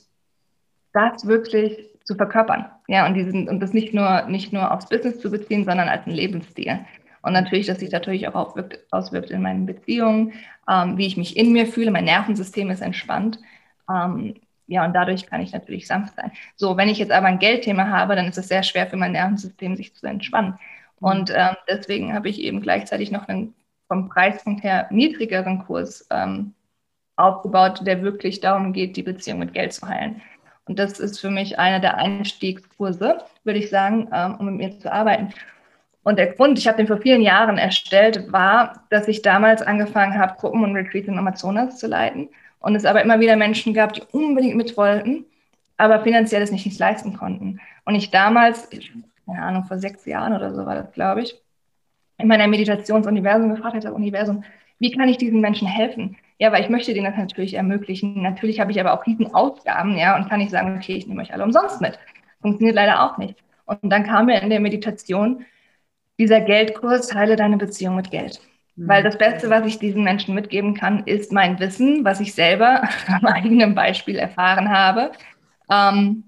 das 0.94 1.26
wirklich 1.26 1.90
zu 2.04 2.16
verkörpern. 2.16 2.66
Ja, 2.88 3.08
und, 3.08 3.16
diesen, 3.16 3.50
und 3.50 3.60
das 3.60 3.74
nicht 3.74 3.96
nur, 3.96 4.24
nicht 4.28 4.54
nur 4.54 4.72
aufs 4.72 4.88
Business 4.88 5.20
zu 5.20 5.32
beziehen, 5.32 5.66
sondern 5.66 5.90
als 5.90 6.06
einen 6.06 6.16
Lebensstil. 6.16 6.80
Und 7.24 7.34
natürlich, 7.34 7.66
dass 7.66 7.80
sich 7.80 7.92
natürlich 7.92 8.28
auch 8.28 8.36
auswirkt, 8.36 8.80
auswirkt 8.92 9.32
in 9.32 9.42
meinen 9.42 9.66
Beziehungen, 9.66 10.34
ähm, 10.70 10.96
wie 10.98 11.08
ich 11.08 11.18
mich 11.18 11.36
in 11.36 11.54
mir 11.54 11.66
fühle. 11.66 11.90
Mein 11.90 12.06
Nervensystem 12.06 12.70
ist 12.70 12.82
entspannt. 12.82 13.40
Ähm, 13.90 14.36
ja, 14.68 14.86
und 14.86 14.94
dadurch 14.94 15.28
kann 15.28 15.42
ich 15.42 15.54
natürlich 15.54 15.88
sanft 15.88 16.16
sein. 16.16 16.32
So, 16.56 16.78
wenn 16.78 16.90
ich 16.90 16.98
jetzt 16.98 17.12
aber 17.12 17.28
ein 17.28 17.40
Geldthema 17.40 17.88
habe, 17.88 18.16
dann 18.16 18.28
ist 18.28 18.38
es 18.38 18.48
sehr 18.48 18.64
schwer 18.64 18.88
für 18.88 18.98
mein 18.98 19.12
Nervensystem, 19.12 19.76
sich 19.76 19.96
zu 19.96 20.08
entspannen. 20.08 20.58
Mhm. 21.00 21.08
Und 21.08 21.32
ähm, 21.36 21.56
deswegen 21.70 22.14
habe 22.14 22.30
ich 22.30 22.40
eben 22.42 22.62
gleichzeitig 22.62 23.12
noch 23.12 23.28
einen 23.28 23.54
vom 23.88 24.10
Preispunkt 24.10 24.64
her 24.64 24.88
niedrigeren 24.90 25.64
Kurs 25.66 26.08
ähm, 26.10 26.56
aufgebaut, 27.16 27.86
der 27.86 28.02
wirklich 28.02 28.40
darum 28.40 28.74
geht, 28.74 28.98
die 28.98 29.04
Beziehung 29.04 29.40
mit 29.40 29.54
Geld 29.54 29.74
zu 29.74 29.88
heilen. 29.88 30.22
Und 30.66 30.80
das 30.80 31.00
ist 31.00 31.20
für 31.20 31.30
mich 31.30 31.60
einer 31.60 31.80
der 31.80 31.98
Einstiegskurse, 31.98 33.20
würde 33.44 33.60
ich 33.60 33.70
sagen, 33.70 34.10
ähm, 34.12 34.36
um 34.40 34.46
mit 34.48 34.56
mir 34.56 34.80
zu 34.80 34.92
arbeiten. 34.92 35.32
Und 36.02 36.18
der 36.18 36.34
Grund, 36.34 36.58
ich 36.58 36.68
habe 36.68 36.78
den 36.78 36.88
vor 36.88 36.98
vielen 36.98 37.22
Jahren 37.22 37.60
erstellt, 37.60 38.32
war, 38.32 38.84
dass 38.90 39.08
ich 39.08 39.22
damals 39.22 39.62
angefangen 39.62 40.18
habe, 40.18 40.40
Gruppen 40.40 40.64
und 40.64 40.76
Retreats 40.76 41.08
im 41.08 41.18
Amazonas 41.18 41.78
zu 41.78 41.88
leiten 41.88 42.30
und 42.66 42.74
es 42.74 42.84
aber 42.84 43.04
immer 43.04 43.20
wieder 43.20 43.36
Menschen 43.36 43.76
gab, 43.76 43.94
die 43.94 44.02
unbedingt 44.12 44.56
mit 44.56 44.76
wollten, 44.76 45.26
aber 45.78 46.02
finanziell 46.02 46.42
es 46.42 46.52
nicht, 46.52 46.66
nicht 46.66 46.80
leisten 46.80 47.16
konnten. 47.16 47.60
Und 47.86 47.94
ich 47.94 48.10
damals, 48.10 48.68
keine 49.28 49.44
Ahnung, 49.44 49.66
vor 49.66 49.78
sechs 49.78 50.04
Jahren 50.08 50.34
oder 50.34 50.52
so 50.56 50.66
war 50.66 50.74
das, 50.74 50.92
glaube 50.92 51.22
ich, 51.22 51.40
in 52.18 52.28
meiner 52.28 52.48
Meditationsuniversum 52.48 53.54
gefragt 53.54 53.86
habe, 53.86 53.94
Universum, 53.94 54.44
wie 54.80 54.90
kann 54.90 55.08
ich 55.08 55.18
diesen 55.18 55.42
Menschen 55.42 55.68
helfen? 55.68 56.18
Ja, 56.40 56.52
weil 56.52 56.64
ich 56.64 56.70
möchte 56.70 56.96
denen 56.96 57.06
das 57.06 57.18
natürlich 57.18 57.54
ermöglichen. 57.54 58.24
Natürlich 58.24 58.60
habe 58.60 58.72
ich 58.72 58.80
aber 58.80 58.94
auch 58.94 59.06
riesen 59.06 59.36
Ausgaben, 59.36 59.96
ja, 59.96 60.16
und 60.16 60.28
kann 60.28 60.40
nicht 60.40 60.50
sagen, 60.50 60.76
okay, 60.76 60.94
ich 60.94 61.06
nehme 61.06 61.22
euch 61.22 61.32
alle 61.32 61.44
umsonst 61.44 61.82
mit. 61.82 62.00
Funktioniert 62.42 62.76
leider 62.76 63.04
auch 63.04 63.20
nicht. 63.20 63.36
Und 63.66 63.84
dann 63.84 64.06
kam 64.06 64.26
mir 64.26 64.42
in 64.42 64.50
der 64.50 64.60
Meditation 64.60 65.46
dieser 66.18 66.42
Geldkurs, 66.42 67.10
teile 67.10 67.36
deine 67.36 67.58
Beziehung 67.58 67.96
mit 67.96 68.10
Geld. 68.10 68.42
Weil 68.78 69.04
das 69.04 69.18
Beste, 69.18 69.50
was 69.50 69.66
ich 69.66 69.80
diesen 69.80 70.04
Menschen 70.04 70.36
mitgeben 70.36 70.74
kann, 70.74 71.04
ist 71.06 71.32
mein 71.32 71.60
Wissen, 71.60 72.04
was 72.04 72.20
ich 72.20 72.34
selber 72.34 72.84
am 73.08 73.26
eigenen 73.26 73.74
Beispiel 73.74 74.18
erfahren 74.18 74.70
habe, 74.70 75.12
ähm, 75.72 76.26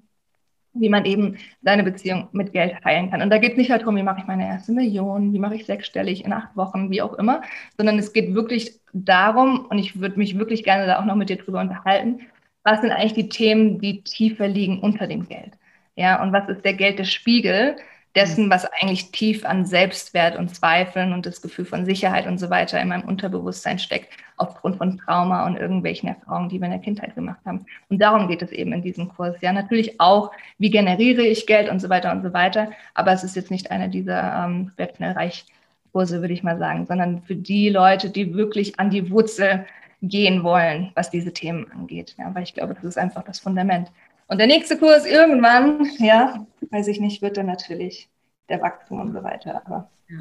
wie 0.73 0.89
man 0.89 1.05
eben 1.05 1.37
seine 1.61 1.83
Beziehung 1.83 2.29
mit 2.31 2.53
Geld 2.53 2.83
heilen 2.85 3.09
kann. 3.09 3.21
Und 3.21 3.31
da 3.31 3.37
geht 3.37 3.53
es 3.53 3.57
nicht 3.57 3.71
halt 3.71 3.81
darum, 3.81 3.97
wie 3.97 4.03
mache 4.03 4.21
ich 4.21 4.27
meine 4.27 4.47
erste 4.47 4.71
Million, 4.71 5.33
wie 5.33 5.39
mache 5.39 5.55
ich 5.55 5.65
sechsstellig 5.65 6.23
in 6.23 6.31
acht 6.31 6.55
Wochen, 6.55 6.89
wie 6.91 7.01
auch 7.01 7.13
immer, 7.15 7.41
sondern 7.77 7.99
es 7.99 8.13
geht 8.13 8.33
wirklich 8.33 8.79
darum, 8.93 9.65
und 9.69 9.77
ich 9.79 9.99
würde 9.99 10.17
mich 10.17 10.37
wirklich 10.37 10.63
gerne 10.63 10.85
da 10.85 10.99
auch 10.99 11.05
noch 11.05 11.15
mit 11.15 11.29
dir 11.29 11.37
drüber 11.37 11.59
unterhalten, 11.59 12.21
was 12.63 12.81
sind 12.81 12.91
eigentlich 12.91 13.13
die 13.13 13.29
Themen, 13.29 13.79
die 13.79 14.03
tiefer 14.03 14.47
liegen 14.47 14.79
unter 14.79 15.07
dem 15.07 15.27
Geld? 15.27 15.53
Ja, 15.95 16.21
und 16.21 16.31
was 16.31 16.47
ist 16.49 16.63
der 16.63 16.73
Geld 16.73 16.99
der 16.99 17.05
Spiegel? 17.05 17.77
Dessen, 18.17 18.49
was 18.49 18.65
eigentlich 18.65 19.11
tief 19.11 19.45
an 19.45 19.63
Selbstwert 19.63 20.37
und 20.37 20.53
Zweifeln 20.53 21.13
und 21.13 21.27
das 21.27 21.39
Gefühl 21.39 21.65
von 21.65 21.85
Sicherheit 21.85 22.25
und 22.25 22.39
so 22.39 22.49
weiter 22.49 22.81
in 22.81 22.87
meinem 22.87 23.07
Unterbewusstsein 23.07 23.77
steckt, 23.77 24.09
aufgrund 24.37 24.77
von 24.77 24.97
Trauma 24.97 25.45
und 25.45 25.55
irgendwelchen 25.55 26.09
Erfahrungen, 26.09 26.49
die 26.49 26.59
wir 26.59 26.65
in 26.65 26.71
der 26.71 26.81
Kindheit 26.81 27.13
gemacht 27.13 27.39
haben. 27.45 27.67
Und 27.89 28.01
darum 28.01 28.27
geht 28.27 28.41
es 28.41 28.51
eben 28.51 28.73
in 28.73 28.81
diesem 28.81 29.09
Kurs. 29.09 29.35
Ja, 29.41 29.53
natürlich 29.53 30.01
auch, 30.01 30.31
wie 30.57 30.71
generiere 30.71 31.21
ich 31.21 31.45
Geld 31.45 31.69
und 31.69 31.79
so 31.79 31.89
weiter 31.89 32.11
und 32.11 32.23
so 32.23 32.33
weiter. 32.33 32.71
Aber 32.95 33.11
es 33.11 33.23
ist 33.23 33.35
jetzt 33.35 33.51
nicht 33.51 33.69
einer 33.69 33.87
dieser 33.87 34.45
ähm, 34.45 34.71
Wertschnell 34.77 35.11
reich 35.11 35.45
Kurse, 35.91 36.21
würde 36.21 36.33
ich 36.33 36.43
mal 36.43 36.57
sagen, 36.57 36.87
sondern 36.87 37.21
für 37.21 37.35
die 37.35 37.69
Leute, 37.69 38.09
die 38.09 38.33
wirklich 38.33 38.79
an 38.79 38.89
die 38.89 39.11
Wurzel 39.11 39.67
gehen 40.01 40.43
wollen, 40.43 40.91
was 40.95 41.11
diese 41.11 41.33
Themen 41.33 41.71
angeht. 41.71 42.15
Ja, 42.17 42.33
weil 42.33 42.43
ich 42.43 42.55
glaube, 42.55 42.73
das 42.73 42.83
ist 42.83 42.97
einfach 42.97 43.23
das 43.23 43.39
Fundament. 43.39 43.91
Und 44.27 44.39
der 44.39 44.47
nächste 44.47 44.77
Kurs 44.77 45.05
irgendwann, 45.05 45.89
ja, 45.99 46.45
weiß 46.69 46.87
ich 46.87 46.99
nicht, 46.99 47.21
wird 47.21 47.37
dann 47.37 47.45
natürlich 47.45 48.09
der 48.49 48.61
Wachstum 48.61 48.99
und 48.99 49.13
so 49.13 49.23
weiter. 49.23 49.61
Aber 49.65 49.89
ja. 50.09 50.19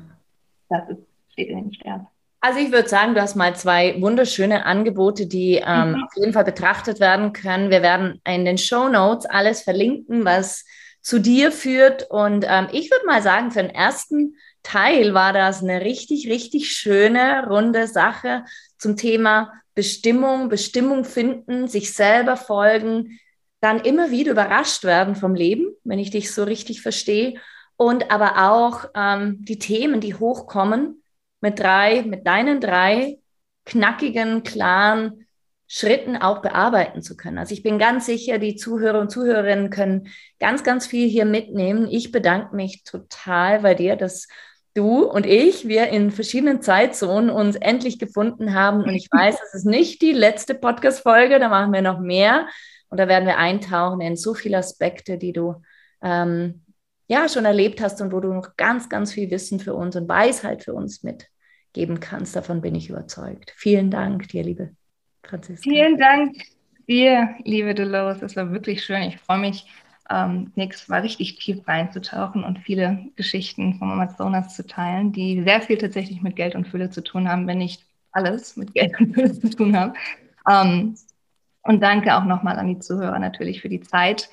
das 0.69 0.89
ist, 0.91 1.07
steht 1.33 1.49
in 1.49 1.57
den 1.57 1.75
Sternen. 1.75 2.07
Also 2.41 2.61
ich 2.61 2.71
würde 2.71 2.89
sagen, 2.89 3.15
du 3.15 3.21
hast 3.21 3.35
mal 3.35 3.57
zwei 3.57 4.01
wunderschöne 4.01 4.65
Angebote, 4.67 5.27
die 5.27 5.61
ähm, 5.67 5.93
mhm. 5.93 6.05
auf 6.05 6.17
jeden 6.17 6.33
Fall 6.33 6.45
betrachtet 6.45 7.01
werden 7.01 7.33
können. 7.33 7.71
Wir 7.71 7.83
werden 7.83 8.21
in 8.25 8.45
den 8.45 8.59
Show 8.59 8.89
Notes 8.89 9.27
alles 9.27 9.63
verlinken, 9.63 10.25
was 10.25 10.65
zu 11.01 11.19
dir 11.19 11.51
führt. 11.51 12.09
Und 12.09 12.45
ähm, 12.49 12.69
ich 12.71 12.91
würde 12.91 13.07
mal 13.07 13.23
sagen, 13.23 13.51
für 13.51 13.63
den 13.63 13.75
ersten 13.75 14.37
Teil 14.63 15.15
war 15.15 15.33
das 15.33 15.63
eine 15.63 15.81
richtig, 15.81 16.29
richtig 16.29 16.71
schöne, 16.73 17.47
runde 17.49 17.89
Sache 17.89 18.45
zum 18.79 18.97
Thema 18.97 19.53
Bestimmung, 19.75 20.49
Bestimmung 20.49 21.05
finden, 21.05 21.69
sich 21.69 21.95
selber 21.95 22.37
folgen, 22.37 23.19
dann 23.61 23.81
immer 23.81 24.11
wieder 24.11 24.33
überrascht 24.33 24.85
werden 24.85 25.15
vom 25.15 25.35
Leben, 25.35 25.69
wenn 25.85 25.99
ich 25.99 26.11
dich 26.11 26.33
so 26.33 26.45
richtig 26.45 26.83
verstehe. 26.83 27.41
Und 27.77 28.11
aber 28.11 28.51
auch 28.51 28.87
ähm, 28.95 29.45
die 29.45 29.59
Themen, 29.59 30.01
die 30.01 30.15
hochkommen, 30.15 31.03
mit 31.41 31.59
drei, 31.59 32.03
mit 32.03 32.27
deinen 32.27 32.61
drei 32.61 33.19
knackigen, 33.67 34.43
klaren 34.43 35.27
Schritten 35.69 36.17
auch 36.17 36.43
bearbeiten 36.43 37.03
zu 37.03 37.17
können. 37.17 37.39
Also 37.39 37.53
ich 37.53 37.63
bin 37.63 37.79
ganz 37.79 38.07
sicher, 38.07 38.39
die 38.39 38.57
Zuhörer 38.57 39.01
und 39.01 39.11
Zuhörerinnen 39.11 39.71
können 39.71 40.09
ganz, 40.39 40.63
ganz 40.63 40.87
viel 40.87 41.09
hier 41.09 41.25
mitnehmen. 41.25 41.89
Ich 41.91 42.13
bedanke 42.13 42.55
mich 42.55 42.85
total 42.85 43.61
bei 43.61 43.75
dir, 43.75 43.97
dass 43.97 44.29
du 44.75 45.05
und 45.05 45.27
ich, 45.27 45.67
wir 45.67 45.89
in 45.89 46.13
verschiedenen 46.13 46.63
Zeitzonen 46.63 47.31
uns 47.31 47.57
endlich 47.57 47.99
gefunden 47.99 48.55
haben. 48.55 48.83
Und 48.85 48.95
ich 48.95 49.09
weiß, 49.11 49.37
es 49.47 49.55
ist 49.55 49.67
nicht 49.67 50.03
die 50.03 50.13
letzte 50.13 50.55
Podcast-Folge, 50.55 51.41
da 51.41 51.49
machen 51.49 51.73
wir 51.73 51.83
noch 51.83 51.99
mehr. 51.99 52.47
Und 52.89 52.99
da 52.99 53.09
werden 53.09 53.27
wir 53.27 53.39
eintauchen 53.39 54.01
in 54.01 54.17
so 54.17 54.35
viele 54.35 54.59
Aspekte, 54.59 55.19
die 55.19 55.33
du 55.33 55.57
ähm, 56.03 56.63
ja 57.09 57.29
schon 57.29 57.45
erlebt 57.45 57.81
hast 57.81 58.01
und 58.01 58.13
wo 58.13 58.21
du 58.21 58.33
noch 58.33 58.57
ganz, 58.57 58.89
ganz 58.89 59.13
viel 59.13 59.31
Wissen 59.31 59.61
für 59.61 59.75
uns 59.75 59.97
und 59.97 60.09
Weisheit 60.09 60.65
für 60.65 60.75
uns 60.75 61.03
mitgeben 61.03 62.01
kannst. 62.01 62.37
Davon 62.37 62.61
bin 62.61 62.75
ich 62.75 62.91
überzeugt. 62.91 63.53
Vielen 63.57 63.91
Dank 63.91 64.29
dir, 64.29 64.43
liebe 64.43 64.71
Franziska. 65.23 65.69
Vielen 65.69 65.99
Dank 65.99 66.37
dir, 66.89 67.35
liebe 67.45 67.75
Dolores. 67.75 68.23
Es 68.23 68.37
war 68.37 68.53
wirklich 68.53 68.85
schön. 68.85 69.03
Ich 69.03 69.19
freue 69.19 69.39
mich, 69.39 69.67
ähm, 70.11 70.53
nächstes 70.55 70.89
Mal 70.89 71.01
richtig 71.01 71.39
tief 71.39 71.67
reinzutauchen 71.67 72.45
und 72.45 72.61
viele 72.61 73.07
Geschichten 73.17 73.75
vom 73.79 73.91
Amazonas 73.91 74.55
zu 74.55 74.67
teilen, 74.67 75.13
die 75.13 75.43
sehr 75.43 75.61
viel 75.61 75.79
tatsächlich 75.79 76.23
mit 76.23 76.37
Geld 76.37 76.55
und 76.55 76.69
Fülle 76.69 76.91
zu 76.91 77.03
tun 77.03 77.29
haben, 77.29 77.47
wenn 77.47 77.59
nicht 77.59 77.85
alles 78.13 78.57
mit 78.57 78.73
Geld 78.75 78.99
und 79.01 79.15
Fülle 79.15 79.33
zu 79.33 79.51
tun 79.51 79.77
haben. 79.77 79.95
Ähm, 80.49 80.97
und 81.67 81.83
danke 81.83 82.17
auch 82.17 82.25
nochmal 82.25 82.59
an 82.59 82.69
die 82.69 82.79
Zuhörer 82.79 83.19
natürlich 83.19 83.61
für 83.61 83.69
die 83.69 83.81
Zeit, 83.81 84.29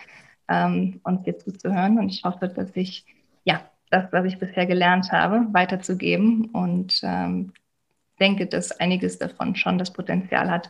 ähm, 0.47 0.99
uns 1.03 1.23
hier 1.23 1.37
zuzuhören. 1.37 1.99
Und 1.99 2.09
ich 2.09 2.23
hoffe, 2.23 2.47
dass 2.47 2.75
ich 2.75 3.05
ja 3.43 3.61
das, 3.89 4.11
was 4.11 4.25
ich 4.25 4.39
bisher 4.39 4.65
gelernt 4.65 5.11
habe, 5.11 5.47
weiterzugeben 5.51 6.45
und 6.51 6.99
ähm, 7.03 7.53
denke, 8.19 8.45
dass 8.47 8.79
einiges 8.79 9.19
davon 9.19 9.55
schon 9.55 9.77
das 9.77 9.91
Potenzial 9.91 10.49
hat, 10.49 10.69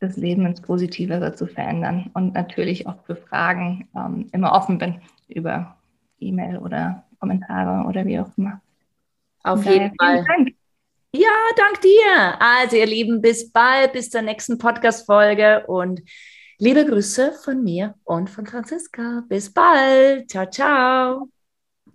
das 0.00 0.16
Leben 0.16 0.46
ins 0.46 0.60
Positivere 0.60 1.34
zu 1.34 1.46
verändern. 1.46 2.10
Und 2.14 2.34
natürlich 2.34 2.86
auch 2.86 3.04
für 3.04 3.16
Fragen 3.16 3.88
ähm, 3.94 4.28
immer 4.32 4.52
offen 4.52 4.78
bin 4.78 5.00
über 5.28 5.76
E-Mail 6.18 6.58
oder 6.58 7.04
Kommentare 7.18 7.86
oder 7.86 8.04
wie 8.06 8.18
auch 8.18 8.30
immer. 8.36 8.60
Auf 9.42 9.64
jeden 9.64 9.94
Fall. 9.96 10.24
Dank. 10.24 10.54
Ja, 11.12 11.28
dank 11.56 11.80
dir. 11.80 12.40
Also, 12.40 12.76
ihr 12.76 12.86
Lieben, 12.86 13.20
bis 13.20 13.50
bald, 13.50 13.92
bis 13.92 14.10
zur 14.10 14.22
nächsten 14.22 14.58
Podcast-Folge 14.58 15.66
und 15.66 16.02
liebe 16.58 16.86
Grüße 16.86 17.32
von 17.44 17.62
mir 17.64 17.94
und 18.04 18.30
von 18.30 18.46
Franziska. 18.46 19.24
Bis 19.28 19.52
bald. 19.52 20.30
Ciao, 20.30 20.46
ciao. 20.48 21.39